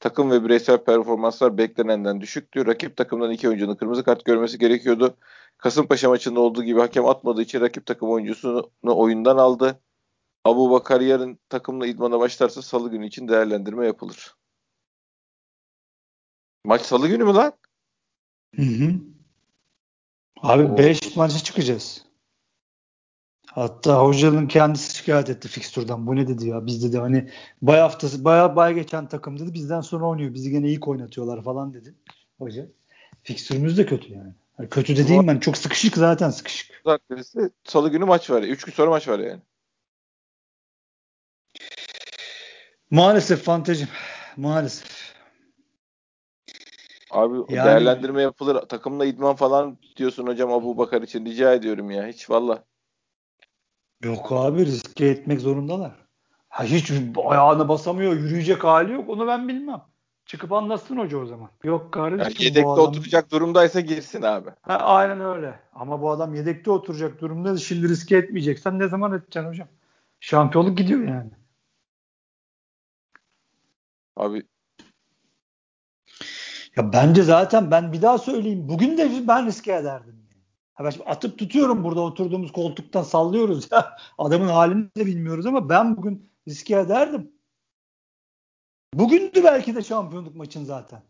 Takım 0.00 0.30
ve 0.30 0.44
bireysel 0.44 0.84
performanslar 0.84 1.58
beklenenden 1.58 2.20
düşüktü. 2.20 2.66
Rakip 2.66 2.96
takımdan 2.96 3.30
iki 3.30 3.48
oyuncunun 3.48 3.74
kırmızı 3.74 4.04
kart 4.04 4.24
görmesi 4.24 4.58
gerekiyordu. 4.58 5.16
Kasımpaşa 5.58 6.08
maçında 6.08 6.40
olduğu 6.40 6.64
gibi 6.64 6.80
hakem 6.80 7.06
atmadığı 7.06 7.42
için 7.42 7.60
rakip 7.60 7.86
takım 7.86 8.10
oyuncusunu 8.10 8.70
oyundan 8.84 9.36
aldı. 9.36 9.80
Abu 10.44 10.70
Bakar 10.70 11.00
yarın 11.00 11.38
takımla 11.48 11.86
idmana 11.86 12.18
başlarsa 12.20 12.62
salı 12.62 12.90
günü 12.90 13.06
için 13.06 13.28
değerlendirme 13.28 13.86
yapılır. 13.86 14.34
Maç 16.64 16.82
salı 16.82 17.08
günü 17.08 17.24
mü 17.24 17.32
lan? 17.32 17.52
Hı 18.56 18.62
hı. 18.62 18.94
Abi 20.42 20.78
5 20.78 21.16
maça 21.16 21.38
çıkacağız. 21.38 22.06
Hatta 23.56 24.02
hocanın 24.02 24.46
kendisi 24.46 24.96
şikayet 24.96 25.30
etti 25.30 25.48
fikstürden. 25.48 26.06
Bu 26.06 26.16
ne 26.16 26.28
dedi 26.28 26.48
ya? 26.48 26.66
Biz 26.66 26.84
dedi 26.84 26.98
hani 26.98 27.30
bay 27.62 27.80
haftası 27.80 28.24
baya 28.24 28.56
bay 28.56 28.74
geçen 28.74 29.08
takım 29.08 29.38
dedi. 29.38 29.54
Bizden 29.54 29.80
sonra 29.80 30.04
oynuyor. 30.04 30.34
Bizi 30.34 30.50
gene 30.50 30.66
iyi 30.66 30.80
oynatıyorlar 30.80 31.42
falan 31.42 31.74
dedi 31.74 31.94
hoca. 32.38 32.66
Fikstürümüz 33.22 33.78
de 33.78 33.86
kötü 33.86 34.12
yani. 34.12 34.34
yani 34.58 34.68
kötü 34.68 34.96
dediğim 34.96 35.28
ben 35.28 35.38
çok 35.38 35.56
sıkışık 35.56 35.96
zaten 35.96 36.30
sıkışık. 36.30 36.84
Pazartesi 36.84 37.50
salı 37.64 37.90
günü 37.90 38.04
maç 38.04 38.30
var. 38.30 38.42
3 38.42 38.64
gün 38.64 38.72
sonra 38.72 38.90
maç 38.90 39.08
var 39.08 39.18
yani. 39.18 39.40
Maalesef 42.90 43.42
fantezim. 43.42 43.88
Maalesef. 44.36 45.14
Abi 47.10 47.36
yani, 47.36 47.66
değerlendirme 47.66 48.22
yapılır. 48.22 48.60
Takımla 48.68 49.04
idman 49.06 49.36
falan 49.36 49.78
diyorsun 49.96 50.26
hocam 50.26 50.52
Abu 50.52 50.78
Bakar 50.78 51.02
için. 51.02 51.26
Rica 51.26 51.54
ediyorum 51.54 51.90
ya. 51.90 52.06
Hiç 52.06 52.30
valla. 52.30 52.64
Yok 54.02 54.32
abi 54.32 54.66
riske 54.66 55.06
etmek 55.06 55.40
zorundalar. 55.40 55.92
Ha 56.48 56.64
hiç 56.64 56.92
ayağına 57.24 57.68
basamıyor, 57.68 58.12
yürüyecek 58.12 58.64
hali 58.64 58.92
yok. 58.92 59.10
Onu 59.10 59.26
ben 59.26 59.48
bilmem. 59.48 59.82
Çıkıp 60.26 60.52
anlatsın 60.52 60.96
hoca 60.96 61.18
o 61.18 61.26
zaman. 61.26 61.50
Yok 61.64 61.92
kardeşim. 61.92 62.32
Yani 62.32 62.44
yedekte 62.44 62.70
adam... 62.70 62.84
oturacak 62.84 63.30
durumdaysa 63.30 63.80
girsin 63.80 64.22
abi. 64.22 64.50
Ha, 64.62 64.76
aynen 64.76 65.20
öyle. 65.20 65.60
Ama 65.74 66.02
bu 66.02 66.10
adam 66.10 66.34
yedekte 66.34 66.70
oturacak 66.70 67.20
durumda 67.20 67.56
şimdi 67.56 67.88
riske 67.88 68.16
etmeyeceksen 68.16 68.78
ne 68.78 68.88
zaman 68.88 69.12
edeceksin 69.12 69.48
hocam? 69.48 69.68
Şampiyonluk 70.20 70.78
gidiyor 70.78 71.00
yani. 71.00 71.30
Abi 74.16 74.42
ya 76.76 76.92
bence 76.92 77.22
zaten 77.22 77.70
ben 77.70 77.92
bir 77.92 78.02
daha 78.02 78.18
söyleyeyim. 78.18 78.68
Bugün 78.68 78.98
de 78.98 79.28
ben 79.28 79.46
riske 79.46 79.72
ederdim. 79.72 80.25
Ha 80.76 80.84
ben 80.84 80.90
şimdi 80.90 81.04
atıp 81.04 81.38
tutuyorum 81.38 81.84
burada 81.84 82.00
oturduğumuz 82.00 82.52
koltuktan 82.52 83.02
sallıyoruz 83.02 83.68
ya. 83.72 83.96
Adamın 84.18 84.48
halini 84.48 84.88
de 84.96 85.06
bilmiyoruz 85.06 85.46
ama 85.46 85.68
ben 85.68 85.96
bugün 85.96 86.30
riske 86.48 86.78
ederdim. 86.78 87.32
Bugündü 88.94 89.44
belki 89.44 89.74
de 89.74 89.82
şampiyonluk 89.82 90.36
maçın 90.36 90.64
zaten. 90.64 91.02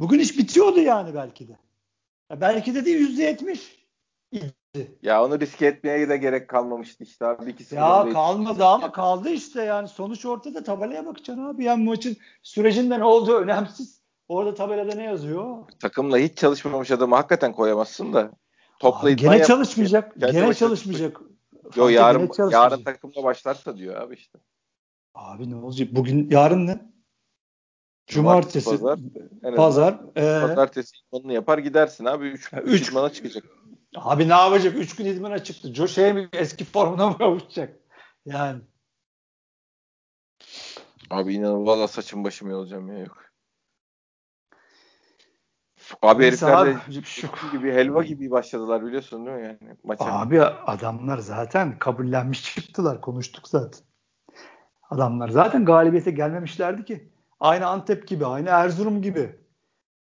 Bugün 0.00 0.18
iş 0.18 0.38
bitiyordu 0.38 0.80
yani 0.80 1.14
belki 1.14 1.48
de. 1.48 1.58
Ya 2.30 2.40
belki 2.40 2.74
de 2.74 2.84
değil 2.84 2.98
yüzde 2.98 3.22
yetmiş. 3.22 3.84
Ya 5.02 5.24
onu 5.24 5.40
riske 5.40 5.66
etmeye 5.66 6.08
de 6.08 6.16
gerek 6.16 6.48
kalmamıştı 6.48 7.04
işte 7.04 7.26
abi. 7.26 7.50
İkisi 7.50 7.74
ya 7.74 8.08
kalmadı 8.12 8.64
ama 8.64 8.92
kaldı 8.92 9.30
işte 9.30 9.62
yani 9.62 9.88
sonuç 9.88 10.26
ortada 10.26 10.64
tabelaya 10.64 11.06
bakacaksın 11.06 11.44
abi. 11.44 11.64
Yani 11.64 11.84
maçın 11.84 12.16
sürecinde 12.42 12.98
ne 12.98 13.04
olduğu 13.04 13.36
önemsiz. 13.36 14.00
Orada 14.28 14.54
tabelada 14.54 14.94
ne 14.94 15.04
yazıyor? 15.04 15.56
Takımla 15.80 16.18
hiç 16.18 16.38
çalışmamış 16.38 16.90
adamı 16.90 17.14
hakikaten 17.14 17.52
koyamazsın 17.52 18.12
da. 18.12 18.30
Topla 18.84 19.08
abi 19.08 19.16
gene 19.16 19.44
çalışmayacak. 19.44 20.20
Gene, 20.20 20.32
gene 20.32 20.54
çalışmayacak. 20.54 21.20
Yo 21.76 21.88
yarın 21.88 22.30
yarın 22.50 22.84
takımla 22.84 23.24
başlarsa 23.24 23.76
diyor 23.76 23.96
abi 24.00 24.14
işte. 24.14 24.38
Abi 25.14 25.50
ne 25.50 25.56
olacak? 25.56 25.88
Bugün 25.92 26.30
yarın 26.30 26.66
ne? 26.66 26.92
Cumartesi, 28.06 28.70
pazar, 28.70 28.98
pazar 29.56 30.00
e, 30.16 30.40
pazartesi 30.40 30.96
idmanını 30.96 31.32
yapar 31.32 31.58
gidersin 31.58 32.04
abi. 32.04 32.26
3 32.26 32.52
üç, 32.64 32.88
idmana 32.88 33.12
çıkacak. 33.12 33.44
Abi 33.96 34.28
ne 34.28 34.32
yapacak? 34.32 34.74
3 34.76 34.96
gün 34.96 35.04
idmana 35.04 35.38
çıktı. 35.38 35.74
Jo 35.74 35.88
şey 35.88 36.12
mi 36.12 36.28
eski 36.32 36.64
formuna 36.64 37.08
mı 37.08 37.18
kavuşacak? 37.18 37.80
Yani. 38.26 38.60
Abi 41.10 41.34
inan 41.34 41.66
valla 41.66 41.88
saçım 41.88 42.24
başım 42.24 42.50
yolacağım 42.50 42.92
ya 42.92 42.98
yok. 42.98 43.24
Abi 46.02 46.26
herifler 46.26 46.66
de 46.66 47.02
şu 47.04 47.28
gibi 47.52 47.72
helva 47.72 48.02
gibi 48.02 48.30
başladılar 48.30 48.86
biliyorsun 48.86 49.26
değil 49.26 49.36
mi 49.36 49.42
yani 49.42 49.76
maça? 49.84 50.04
Abi 50.04 50.42
adamlar 50.42 51.18
zaten 51.18 51.78
kabullenmiş 51.78 52.54
çıktılar 52.54 53.00
konuştuk 53.00 53.48
zaten. 53.48 53.80
Adamlar 54.90 55.28
zaten 55.28 55.64
galibiyete 55.64 56.10
gelmemişlerdi 56.10 56.84
ki. 56.84 57.08
Aynı 57.40 57.66
Antep 57.66 58.08
gibi, 58.08 58.26
aynı 58.26 58.48
Erzurum 58.48 59.02
gibi. 59.02 59.38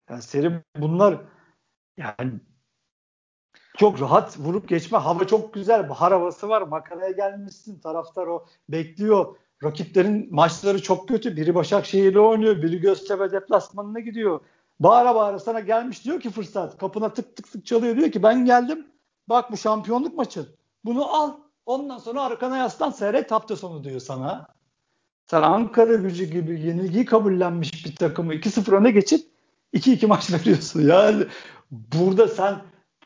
Yani 0.10 0.22
seri 0.22 0.62
bunlar 0.78 1.22
yani 1.98 2.32
çok 3.78 4.02
rahat 4.02 4.40
vurup 4.40 4.70
geçme. 4.70 4.98
Hava 4.98 5.28
çok 5.28 5.54
güzel. 5.54 5.90
Bahar 5.90 6.14
havası 6.14 6.50
var. 6.50 6.62
Makaraya 6.62 7.12
gelmişsin. 7.12 7.80
Taraftar 7.80 8.28
o 8.28 8.46
bekliyor. 8.70 9.36
Rakiplerin 9.64 10.28
maçları 10.32 10.82
çok 10.82 11.08
kötü. 11.08 11.38
Biri 11.38 11.56
Başakşehir'le 11.56 12.16
oynuyor. 12.16 12.62
Biri 12.62 12.82
Göztepe 12.82 13.32
deplasmanına 13.32 14.00
gidiyor. 14.00 14.40
Bağıra 14.80 15.16
bağıra 15.16 15.40
sana 15.40 15.60
gelmiş 15.60 16.06
diyor 16.06 16.20
ki 16.20 16.30
fırsat. 16.30 16.78
Kapına 16.78 17.14
tık 17.14 17.36
tık 17.36 17.52
tık 17.52 17.66
çalıyor. 17.66 17.98
Diyor 17.98 18.12
ki 18.12 18.24
ben 18.24 18.46
geldim. 18.46 18.88
Bak 19.30 19.52
bu 19.52 19.58
şampiyonluk 19.58 20.18
maçı. 20.18 20.56
Bunu 20.86 21.16
al. 21.16 21.32
Ondan 21.66 21.98
sonra 21.98 22.22
arkana 22.22 22.58
yaslan 22.58 22.92
seyret 22.92 23.32
hafta 23.32 23.56
sonu 23.56 23.84
diyor 23.84 24.00
sana. 24.00 24.48
Sen 25.28 25.42
Ankara 25.42 25.96
gücü 25.96 26.26
gibi 26.26 26.62
yenilgiyi 26.62 27.06
kabullenmiş 27.06 27.86
bir 27.86 27.96
takımı 27.96 28.34
2-0 28.34 28.76
öne 28.76 28.92
geçip 28.92 29.28
2-2 29.74 30.08
maç 30.08 30.32
veriyorsun. 30.34 30.82
Yani 30.82 31.26
burada 31.72 32.28
sen 32.28 32.62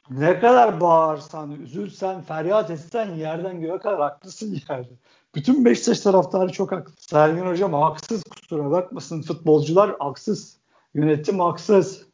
ne 0.10 0.40
kadar 0.40 0.82
bağırsan, 0.82 1.52
üzülsen, 1.52 2.22
feryat 2.22 2.70
etsen 2.70 3.16
yerden 3.16 3.62
göğe 3.62 3.78
kadar 3.78 4.00
haklısın 4.00 4.62
yani. 4.70 4.88
Bütün 5.36 5.66
Beşiktaş 5.66 6.00
taraftarı 6.00 6.52
çok 6.52 6.72
haklı. 6.72 6.94
Sergen 6.98 7.46
Hocam 7.46 7.74
haksız 7.74 8.24
kusura 8.24 8.72
bakmasın. 8.72 9.22
Futbolcular 9.22 9.96
haksız. 10.00 10.59
Yönetim 10.94 11.40
haksız. 11.40 12.10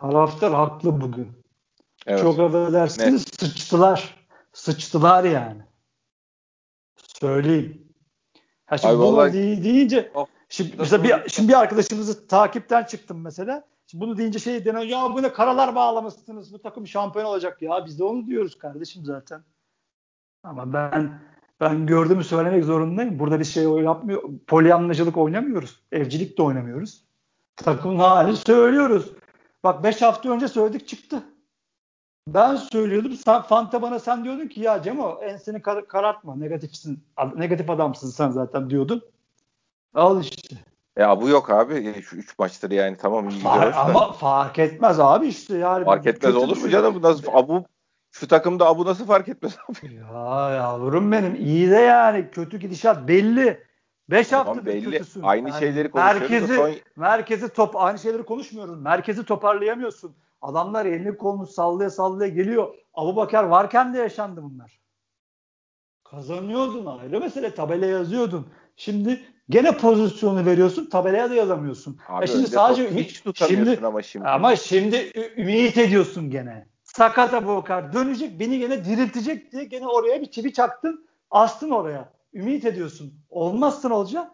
Taraftar 0.00 0.54
haklı 0.54 1.00
bugün. 1.00 1.28
Evet. 2.06 2.22
Çok 2.22 2.38
affedersiniz 2.38 3.12
ne? 3.12 3.18
sıçtılar. 3.48 4.26
Sıçtılar 4.52 5.24
yani. 5.24 5.62
Söyleyeyim. 6.96 7.92
Ha 8.66 8.78
şimdi 8.78 8.92
Ay, 8.92 8.98
bunu 8.98 9.16
vallahi... 9.16 9.64
deyince 9.64 10.10
oh, 10.14 10.26
şimdi, 10.48 10.74
mesela 10.78 11.04
bir, 11.04 11.28
şimdi 11.28 11.48
bir 11.48 11.60
arkadaşımızı 11.60 12.26
takipten 12.26 12.84
çıktım 12.84 13.20
mesela. 13.20 13.64
Şimdi 13.86 14.04
bunu 14.04 14.16
deyince 14.16 14.38
şey 14.38 14.64
deniyor 14.64 14.82
ya 14.82 15.14
bu 15.14 15.22
ne 15.22 15.32
karalar 15.32 15.74
bağlamışsınız 15.74 16.52
bu 16.52 16.62
takım 16.62 16.86
şampiyon 16.86 17.24
olacak 17.24 17.62
ya 17.62 17.86
biz 17.86 17.98
de 17.98 18.04
onu 18.04 18.26
diyoruz 18.26 18.58
kardeşim 18.58 19.04
zaten. 19.04 19.44
Ama 20.42 20.72
ben 20.72 21.20
ben 21.60 21.86
gördüğümü 21.86 22.24
söylemek 22.24 22.64
zorundayım. 22.64 23.18
Burada 23.18 23.40
bir 23.40 23.44
şey 23.44 23.64
yapmıyor. 23.64 24.22
Polyanlacılık 24.46 25.16
oynamıyoruz. 25.16 25.82
Evcilik 25.92 26.38
de 26.38 26.42
oynamıyoruz. 26.42 27.05
Takımın 27.56 27.98
halini 27.98 28.36
söylüyoruz. 28.36 29.12
Bak 29.64 29.84
5 29.84 30.02
hafta 30.02 30.30
önce 30.30 30.48
söyledik 30.48 30.88
çıktı. 30.88 31.22
Ben 32.28 32.56
söylüyordum. 32.56 33.12
Sen, 33.12 33.42
Fanta 33.42 33.82
bana 33.82 33.98
sen 33.98 34.24
diyordun 34.24 34.48
ki 34.48 34.60
ya 34.60 34.82
Cemo 34.82 35.18
enseni 35.22 35.62
kar- 35.62 35.88
karartma. 35.88 36.36
Negatifsin. 36.36 37.04
Negatif 37.36 37.70
adamsın 37.70 38.10
sen 38.10 38.30
zaten 38.30 38.70
diyordun. 38.70 39.02
Al 39.94 40.20
işte. 40.20 40.56
Ya 40.98 41.20
bu 41.20 41.28
yok 41.28 41.50
abi. 41.50 42.02
Şu 42.02 42.16
3 42.16 42.38
maçtır 42.38 42.70
yani 42.70 42.96
tamam 42.96 43.28
iyi 43.28 43.40
Far, 43.40 43.72
ama 43.72 44.12
fark 44.12 44.58
etmez 44.58 45.00
abi 45.00 45.26
işte 45.26 45.58
yani. 45.58 45.84
Fark 45.84 46.06
etmez 46.06 46.36
olur 46.36 46.56
mu 46.56 46.68
canım? 46.68 46.94
Bu 46.94 47.02
nasıl 47.02 47.22
abu 47.32 47.64
şu 48.10 48.28
takımda 48.28 48.66
abu 48.66 48.84
nasıl 48.84 49.06
fark 49.06 49.28
etmez 49.28 49.56
abi? 49.68 49.94
Ya 49.94 50.50
yavrum 50.50 51.12
benim 51.12 51.34
iyi 51.34 51.70
de 51.70 51.76
yani 51.76 52.30
kötü 52.30 52.58
gidişat 52.58 53.08
belli. 53.08 53.65
5 54.10 54.28
Tamam, 54.28 54.46
haftadır 54.46 54.66
belli. 54.66 54.84
kötüsün. 54.90 55.22
Aynı 55.22 55.52
şeyleri 55.52 55.90
konuşuyoruz 55.90 56.30
Merkezi, 56.30 56.54
son- 56.56 56.74
merkezi 57.02 57.48
top 57.48 57.76
aynı 57.76 57.98
şeyleri 57.98 58.22
konuşmuyoruz. 58.22 58.80
Merkezi 58.80 59.24
toparlayamıyorsun. 59.24 60.16
Adamlar 60.42 60.86
elini 60.86 61.16
kolunu 61.16 61.46
sallaya 61.46 61.90
sallaya 61.90 62.30
geliyor. 62.30 62.74
Abu 62.94 63.16
Bakar 63.16 63.44
varken 63.44 63.94
de 63.94 63.98
yaşandı 63.98 64.42
bunlar. 64.42 64.80
Kazanıyordun 66.04 66.86
ayrı 66.86 67.20
mesele 67.20 67.54
tabelaya 67.54 67.92
yazıyordun. 67.92 68.46
Şimdi 68.76 69.20
gene 69.50 69.76
pozisyonu 69.76 70.46
veriyorsun 70.46 70.86
tabelaya 70.90 71.30
da 71.30 71.34
yazamıyorsun. 71.34 71.98
Abi 72.08 72.22
Ya 72.22 72.26
şimdi 72.26 72.38
önde 72.40 72.46
sadece 72.50 72.88
ümit- 72.88 73.04
hiç 73.04 73.20
tutamıyorsun 73.22 73.72
şimdi, 73.74 73.86
ama 73.86 74.02
şimdi. 74.02 74.26
ama 74.28 74.56
şimdi 74.56 75.12
ümit 75.36 75.78
ediyorsun 75.78 76.30
gene. 76.30 76.66
Sakat 76.84 77.34
Abu 77.34 77.56
Bakar 77.56 77.92
dönecek 77.92 78.40
beni 78.40 78.58
gene 78.58 78.84
diriltecek 78.84 79.52
diye 79.52 79.64
gene 79.64 79.86
oraya 79.86 80.20
bir 80.20 80.26
çivi 80.30 80.52
çaktın 80.52 81.06
astın 81.30 81.70
oraya. 81.70 82.12
Ümit 82.36 82.64
ediyorsun. 82.64 83.14
Olmazsa 83.30 83.88
ne 83.88 83.94
olacak? 83.94 84.30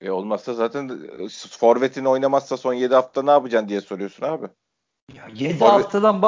E 0.00 0.10
olmazsa 0.10 0.54
zaten 0.54 0.88
e, 0.88 1.28
forvetin 1.50 2.04
oynamazsa 2.04 2.56
son 2.56 2.72
7 2.74 2.94
hafta 2.94 3.22
ne 3.22 3.30
yapacaksın 3.30 3.68
diye 3.68 3.80
soruyorsun 3.80 4.26
abi. 4.26 4.46
Ya 5.14 5.28
7 5.34 5.58
Forvet- 5.58 5.68
haftadan 5.68 6.22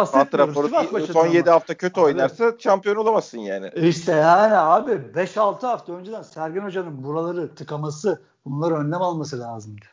Sivas 0.68 0.92
maçından 0.92 1.12
son 1.12 1.26
7 1.26 1.50
ama. 1.50 1.54
hafta 1.54 1.74
kötü 1.74 2.00
Abi. 2.00 2.06
oynarsa 2.06 2.52
şampiyon 2.58 2.96
olamazsın 2.96 3.38
yani. 3.38 3.70
İşte 3.74 4.12
yani 4.12 4.56
abi 4.56 4.90
5-6 4.92 5.66
hafta 5.66 5.92
önceden 5.92 6.22
Sergen 6.22 6.60
Hoca'nın 6.64 7.04
buraları 7.04 7.54
tıkaması, 7.54 8.22
bunları 8.44 8.74
önlem 8.74 9.02
alması 9.02 9.40
lazımdı. 9.40 9.84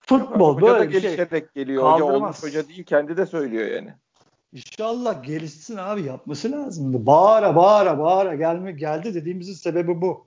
Futbol 0.00 0.54
Hoca 0.56 0.66
böyle 0.66 0.90
bir 0.90 1.00
şey. 1.00 1.16
geliyor. 1.54 1.82
Hoca 1.82 1.98
Kaldırmaz. 2.04 2.22
olmuş 2.22 2.42
hoca 2.42 2.68
değil 2.68 2.84
kendi 2.84 3.16
de 3.16 3.26
söylüyor 3.26 3.66
yani. 3.68 3.94
İnşallah 4.52 5.24
gelişsin 5.24 5.76
abi 5.76 6.02
yapması 6.02 6.52
lazımdı. 6.52 7.06
Bağıra 7.06 7.56
bağıra 7.56 7.98
bağıra 7.98 8.34
gelme 8.34 8.72
geldi 8.72 9.14
dediğimizin 9.14 9.54
sebebi 9.54 10.00
bu. 10.00 10.26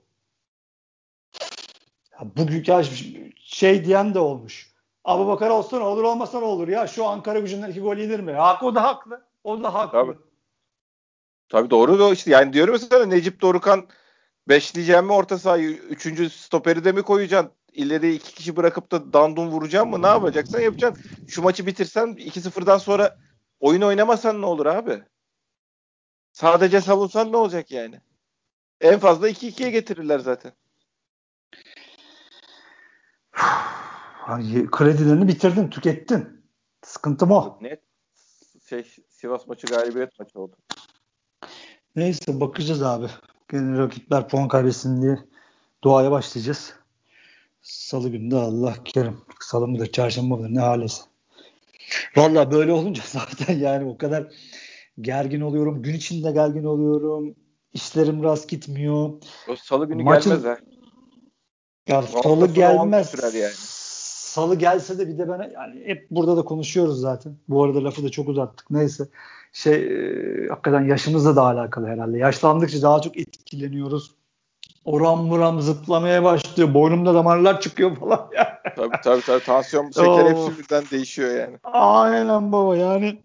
Ya 2.12 2.18
bugün 2.36 2.64
ya 2.66 2.82
şey 3.36 3.84
diyen 3.84 4.14
de 4.14 4.18
olmuş. 4.18 4.74
Abu 5.04 5.26
Bakar 5.26 5.50
olsa 5.50 5.80
olur 5.80 6.02
olmasa 6.02 6.38
ne 6.38 6.44
olur 6.44 6.68
ya 6.68 6.86
şu 6.86 7.06
Ankara 7.06 7.38
gücünden 7.38 7.70
iki 7.70 7.80
gol 7.80 7.96
yenir 7.96 8.20
mi? 8.20 8.32
Hak 8.32 8.62
o 8.62 8.74
da 8.74 8.82
haklı. 8.82 9.24
O 9.44 9.62
da 9.62 9.74
haklı. 9.74 9.98
Tabii. 9.98 10.18
Tabii 11.48 11.70
doğru 11.70 11.98
da 11.98 12.12
işte 12.12 12.30
yani 12.30 12.52
diyorum 12.52 12.78
sana 12.78 13.06
Necip 13.06 13.40
Dorukan 13.40 13.86
beşleyeceğim 14.48 15.04
mi 15.04 15.12
orta 15.12 15.38
sahayı 15.38 15.70
üçüncü 15.70 16.30
stoperi 16.30 16.84
de 16.84 16.92
mi 16.92 17.02
koyacaksın? 17.02 17.52
İleri 17.72 18.14
iki 18.14 18.34
kişi 18.34 18.56
bırakıp 18.56 18.92
da 18.92 19.12
dandun 19.12 19.48
vuracaksın 19.48 19.90
mı? 19.90 20.02
Ne 20.02 20.06
yapacaksan 20.06 20.60
yapacaksın. 20.60 21.04
Şu 21.28 21.42
maçı 21.42 21.66
bitirsen 21.66 22.06
2-0'dan 22.06 22.78
sonra 22.78 23.16
oyun 23.64 23.82
oynamasan 23.82 24.40
ne 24.40 24.46
olur 24.46 24.66
abi? 24.66 25.02
Sadece 26.32 26.80
savunsan 26.80 27.32
ne 27.32 27.36
olacak 27.36 27.70
yani? 27.70 28.00
En 28.80 28.98
fazla 28.98 29.28
2-2'ye 29.28 29.70
getirirler 29.70 30.18
zaten. 30.18 30.52
Kredilerini 34.70 35.28
bitirdin, 35.28 35.70
tükettin. 35.70 36.44
Sıkıntım 36.82 37.30
o. 37.30 37.58
Net 37.60 37.82
şey 38.68 38.84
Sivas 39.08 39.46
maçı 39.46 39.66
galibiyet 39.66 40.18
maçı 40.18 40.40
oldu. 40.40 40.56
Neyse 41.96 42.40
bakacağız 42.40 42.82
abi. 42.82 43.06
Gene 43.50 43.78
rakipler 43.78 44.28
puan 44.28 44.48
kaybetsin 44.48 45.02
diye 45.02 45.18
duaya 45.84 46.10
başlayacağız. 46.10 46.74
Salı 47.62 48.08
günü 48.08 48.30
de 48.30 48.36
Allah 48.36 48.74
kerim. 48.84 49.20
Salı 49.40 49.68
mıdır, 49.68 49.92
çarşamba 49.92 50.36
mıdır 50.36 50.54
ne 50.54 50.60
halesi. 50.60 51.13
Valla 52.16 52.50
böyle 52.50 52.72
olunca 52.72 53.02
zaten 53.06 53.58
yani 53.58 53.84
o 53.84 53.98
kadar 53.98 54.26
gergin 55.00 55.40
oluyorum. 55.40 55.82
Gün 55.82 55.94
içinde 55.94 56.32
gergin 56.32 56.64
oluyorum. 56.64 57.34
İşlerim 57.72 58.22
rast 58.22 58.48
gitmiyor. 58.48 59.12
O 59.48 59.56
salı 59.56 59.86
günü 59.86 60.02
Maçın- 60.02 60.30
gelmez 60.30 60.44
ha. 60.44 60.58
Ya 61.88 62.02
salı 62.02 62.54
gelmez. 62.54 63.10
sürer 63.10 63.32
yani. 63.32 63.52
Salı 64.34 64.54
gelse 64.58 64.98
de 64.98 65.08
bir 65.08 65.18
de 65.18 65.28
ben 65.28 65.50
yani 65.54 65.82
hep 65.84 66.10
burada 66.10 66.36
da 66.36 66.42
konuşuyoruz 66.42 67.00
zaten. 67.00 67.36
Bu 67.48 67.64
arada 67.64 67.84
lafı 67.84 68.04
da 68.04 68.08
çok 68.08 68.28
uzattık. 68.28 68.70
Neyse. 68.70 69.08
Şey 69.52 69.74
e, 69.74 70.48
hakikaten 70.48 70.84
yaşımızla 70.84 71.36
da 71.36 71.42
alakalı 71.42 71.86
herhalde. 71.86 72.18
Yaşlandıkça 72.18 72.82
daha 72.82 73.00
çok 73.00 73.16
etkileniyoruz. 73.18 74.14
Oram 74.84 75.30
buram 75.30 75.60
zıplamaya 75.60 76.24
başlıyor. 76.24 76.74
Boynumda 76.74 77.14
damarlar 77.14 77.60
çıkıyor 77.60 77.96
falan. 77.96 78.30
ya. 78.36 78.62
Tabii 78.76 78.96
tabii 79.04 79.22
tabii 79.22 79.44
tansiyon 79.44 79.90
şeker 79.90 80.26
hepsi 80.26 80.58
birden 80.58 80.84
değişiyor 80.90 81.34
yani. 81.34 81.58
Aynen 81.64 82.52
baba 82.52 82.76
yani 82.76 83.22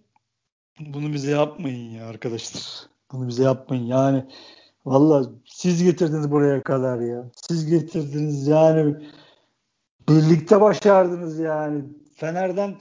bunu 0.80 1.14
bize 1.14 1.32
yapmayın 1.32 1.91
ya 1.91 2.07
arkadaşlar. 2.07 2.64
Bunu 3.12 3.28
bize 3.28 3.43
yapmayın 3.43 3.84
yani. 3.84 4.26
Valla 4.86 5.30
siz 5.45 5.84
getirdiniz 5.84 6.32
buraya 6.32 6.64
kadar 6.64 6.99
ya. 6.99 7.26
Siz 7.47 7.66
getirdiniz 7.66 8.47
yani. 8.47 8.95
Birlikte 10.10 10.62
başardınız 10.62 11.39
yani. 11.39 11.84
Fener'den 12.16 12.76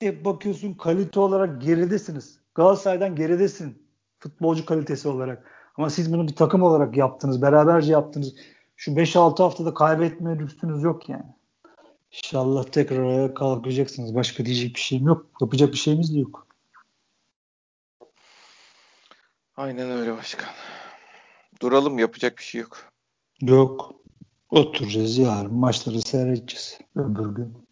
tek 0.00 0.24
bakıyorsun 0.24 0.74
kalite 0.74 1.20
olarak 1.20 1.62
geridesiniz. 1.62 2.38
Galatasaray'dan 2.54 3.14
geridesin. 3.16 3.86
Futbolcu 4.18 4.66
kalitesi 4.66 5.08
olarak. 5.08 5.55
Ama 5.78 5.90
siz 5.90 6.12
bunu 6.12 6.28
bir 6.28 6.36
takım 6.36 6.62
olarak 6.62 6.96
yaptınız. 6.96 7.42
Beraberce 7.42 7.92
yaptınız. 7.92 8.34
Şu 8.76 8.90
5-6 8.90 9.42
haftada 9.42 9.74
kaybetmeye 9.74 10.38
lüksünüz 10.38 10.82
yok 10.82 11.08
yani. 11.08 11.36
İnşallah 12.12 12.64
tekrar 12.64 13.02
ayağa 13.04 13.34
kalkacaksınız. 13.34 14.14
Başka 14.14 14.46
diyecek 14.46 14.74
bir 14.74 14.80
şeyim 14.80 15.06
yok. 15.06 15.26
Yapacak 15.40 15.72
bir 15.72 15.78
şeyimiz 15.78 16.14
de 16.14 16.18
yok. 16.18 16.46
Aynen 19.56 19.90
öyle 19.90 20.16
başkan. 20.16 20.50
Duralım 21.62 21.98
yapacak 21.98 22.38
bir 22.38 22.42
şey 22.42 22.60
yok. 22.60 22.92
Yok. 23.40 23.94
Oturacağız 24.50 25.18
yarın 25.18 25.54
maçları 25.54 26.02
seyredeceğiz. 26.02 26.78
Öbür 26.96 27.34
gün. 27.34 27.66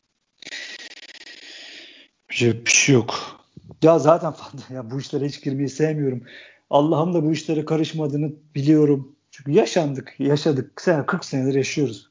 Yapacak 2.23 2.67
bir 2.67 2.71
şey 2.71 2.95
yok. 2.95 3.41
Ya 3.83 3.99
zaten 3.99 4.35
ya 4.75 4.91
bu 4.91 5.01
işlere 5.01 5.27
hiç 5.27 5.43
girmeyi 5.45 5.69
sevmiyorum. 5.69 6.23
Allah'ım 6.71 7.15
da 7.15 7.25
bu 7.25 7.33
işlere 7.33 7.65
karışmadığını 7.65 8.33
biliyorum. 8.55 9.17
Çünkü 9.31 9.53
yaşandık, 9.53 10.15
yaşadık. 10.19 10.81
Sen 10.81 11.07
40 11.07 11.25
senedir 11.25 11.55
yaşıyoruz. 11.55 12.11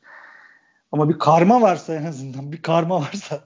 Ama 0.92 1.10
bir 1.10 1.20
karma 1.20 1.62
varsa 1.62 1.96
en 1.96 2.06
azından 2.06 2.52
bir 2.52 2.62
karma 2.62 3.02
varsa 3.02 3.44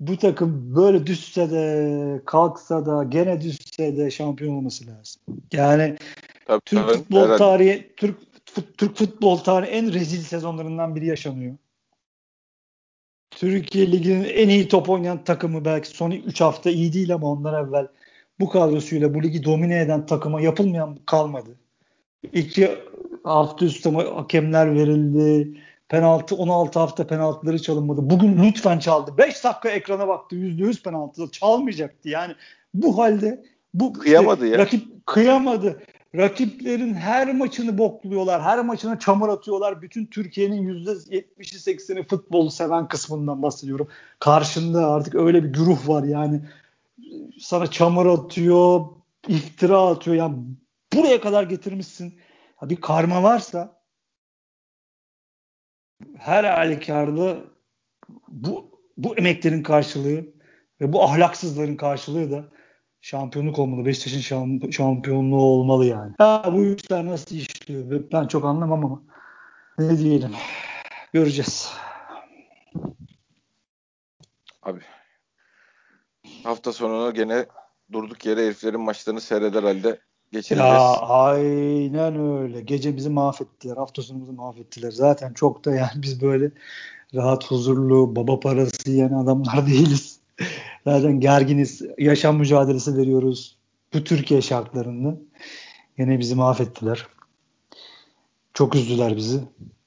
bu 0.00 0.16
takım 0.16 0.76
böyle 0.76 1.06
düşse 1.06 1.50
de 1.50 2.22
kalksa 2.26 2.86
da 2.86 3.04
gene 3.04 3.40
düşse 3.40 3.96
de 3.96 4.10
şampiyon 4.10 4.54
olması 4.54 4.86
lazım. 4.86 5.22
Yani 5.52 5.96
Tabii, 6.46 6.60
Türk 6.64 6.86
tabii, 6.88 6.96
futbol 6.96 7.18
herhalde. 7.20 7.38
tarihi 7.38 7.92
Türk 7.96 8.16
fut- 8.54 8.76
Türk 8.76 8.96
futbol 8.96 9.36
tarihi 9.36 9.70
en 9.70 9.92
rezil 9.92 10.20
sezonlarından 10.22 10.96
biri 10.96 11.06
yaşanıyor. 11.06 11.56
Türkiye 13.30 13.92
Ligi'nin 13.92 14.24
en 14.24 14.48
iyi 14.48 14.68
top 14.68 14.88
oynayan 14.90 15.24
takımı 15.24 15.64
belki 15.64 15.88
son 15.88 16.10
3 16.10 16.40
hafta 16.40 16.70
iyi 16.70 16.92
değil 16.92 17.14
ama 17.14 17.26
ondan 17.26 17.66
evvel 17.66 17.88
bu 18.40 18.48
kadrosuyla 18.48 19.14
bu 19.14 19.22
ligi 19.22 19.44
domine 19.44 19.80
eden 19.80 20.06
takıma 20.06 20.40
yapılmayan 20.40 20.98
kalmadı. 21.06 21.50
İki 22.32 22.78
hafta 23.24 23.64
üstü 23.64 23.90
hakemler 23.90 24.74
verildi. 24.74 25.58
Penaltı 25.88 26.36
16 26.36 26.78
hafta 26.78 27.06
penaltıları 27.06 27.62
çalınmadı. 27.62 28.10
Bugün 28.10 28.44
lütfen 28.44 28.78
çaldı. 28.78 29.18
5 29.18 29.44
dakika 29.44 29.68
ekrana 29.68 30.08
baktı. 30.08 30.36
%100 30.36 30.82
penaltı 30.82 31.30
çalmayacaktı. 31.30 32.08
Yani 32.08 32.34
bu 32.74 32.98
halde 32.98 33.44
bu 33.74 33.92
Kıyamadı 33.92 34.46
ya. 34.46 34.58
Rakip 34.58 35.06
kıyamadı. 35.06 35.82
Rakiplerin 36.16 36.94
her 36.94 37.34
maçını 37.34 37.78
bokluyorlar. 37.78 38.42
Her 38.42 38.64
maçına 38.64 38.98
çamur 38.98 39.28
atıyorlar. 39.28 39.82
Bütün 39.82 40.06
Türkiye'nin 40.06 40.84
%70'i 40.84 41.76
80'i 41.76 42.06
futbolu 42.06 42.50
seven 42.50 42.88
kısmından 42.88 43.42
bahsediyorum. 43.42 43.88
Karşında 44.18 44.90
artık 44.90 45.14
öyle 45.14 45.44
bir 45.44 45.48
güruh 45.48 45.88
var 45.88 46.02
yani. 46.02 46.40
Sana 47.40 47.70
çamur 47.70 48.06
atıyor, 48.06 48.86
iftira 49.28 49.82
atıyor. 49.82 50.16
Yani 50.16 50.36
buraya 50.94 51.20
kadar 51.20 51.42
getirmişsin. 51.42 52.20
Ya 52.62 52.70
bir 52.70 52.76
karma 52.76 53.22
varsa 53.22 53.82
her 56.16 56.44
halükarda 56.44 57.36
bu 58.28 58.80
bu 58.96 59.16
emeklerin 59.16 59.62
karşılığı 59.62 60.24
ve 60.80 60.92
bu 60.92 61.02
ahlaksızların 61.04 61.76
karşılığı 61.76 62.30
da 62.30 62.44
şampiyonluk 63.00 63.58
olmalı. 63.58 63.86
Beşiktaş'ın 63.86 64.20
şamp- 64.20 64.72
şampiyonluğu 64.72 65.42
olmalı 65.42 65.86
yani. 65.86 66.14
Ha, 66.18 66.50
bu 66.52 66.64
işler 66.64 67.06
nasıl 67.06 67.36
işliyor? 67.36 68.04
Ben 68.12 68.26
çok 68.26 68.44
anlamam 68.44 68.84
ama 68.84 69.02
ne 69.78 69.98
diyelim. 69.98 70.32
Göreceğiz. 71.12 71.72
Abi 74.62 74.80
hafta 76.46 76.72
sonunu 76.72 77.14
gene 77.14 77.46
durduk 77.92 78.26
yere 78.26 78.44
heriflerin 78.46 78.80
maçlarını 78.80 79.20
seyreder 79.20 79.62
halde 79.62 80.00
geçireceğiz. 80.32 80.72
Ya 80.72 80.96
aynen 81.00 82.28
öyle. 82.38 82.60
Gece 82.60 82.96
bizi 82.96 83.10
mahvettiler. 83.10 83.76
Hafta 83.76 84.02
sonumuzu 84.02 84.32
mahvettiler. 84.32 84.90
Zaten 84.90 85.32
çok 85.32 85.64
da 85.64 85.74
yani 85.74 86.02
biz 86.02 86.22
böyle 86.22 86.50
rahat, 87.14 87.50
huzurlu, 87.50 88.16
baba 88.16 88.40
parası 88.40 88.90
yiyen 88.90 89.12
adamlar 89.12 89.66
değiliz. 89.66 90.20
Zaten 90.84 91.20
gerginiz. 91.20 91.82
Yaşam 91.98 92.36
mücadelesi 92.36 92.96
veriyoruz. 92.96 93.56
Bu 93.94 94.04
Türkiye 94.04 94.42
şartlarında. 94.42 95.16
Yine 95.98 96.18
bizi 96.18 96.34
mahvettiler. 96.34 97.06
Çok 98.54 98.74
üzdüler 98.74 99.16
bizi. 99.16 99.40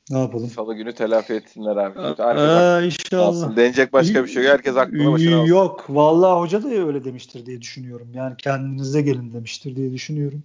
Ne 0.10 0.20
yapalım? 0.20 0.50
Salı 0.50 0.74
günü 0.76 0.94
telafi 0.94 1.34
etsinler 1.34 1.76
abi. 1.76 2.00
Aa, 2.00 2.82
inşallah. 2.82 3.56
Denecek 3.56 3.94
başka 3.94 4.24
bir 4.24 4.30
şey 4.30 4.44
yok. 4.44 4.54
Herkes 4.54 4.78
aklına 4.78 5.12
başına 5.12 5.38
alsın. 5.38 5.48
Yok. 5.50 5.86
Vallahi 5.90 6.40
hoca 6.40 6.64
da 6.64 6.70
öyle 6.70 7.04
demiştir 7.04 7.46
diye 7.46 7.62
düşünüyorum. 7.62 8.08
Yani 8.14 8.38
kendinize 8.38 9.02
gelin 9.02 9.34
demiştir 9.34 9.76
diye 9.76 9.92
düşünüyorum. 9.92 10.44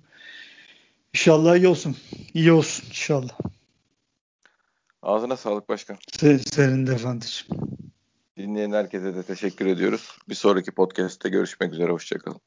İnşallah 1.14 1.56
iyi 1.56 1.68
olsun. 1.68 1.96
İyi 2.34 2.52
olsun 2.52 2.86
inşallah. 2.88 3.38
Ağzına 5.02 5.36
sağlık 5.36 5.68
başkan. 5.68 5.96
Sen, 6.12 6.36
senin 6.36 6.86
de 6.86 6.92
efendim. 6.92 7.28
Dinleyen 8.36 8.72
herkese 8.72 9.16
de 9.16 9.22
teşekkür 9.22 9.66
ediyoruz. 9.66 10.18
Bir 10.28 10.34
sonraki 10.34 10.70
podcast'te 10.70 11.28
görüşmek 11.28 11.72
üzere. 11.72 11.92
Hoşçakalın. 11.92 12.40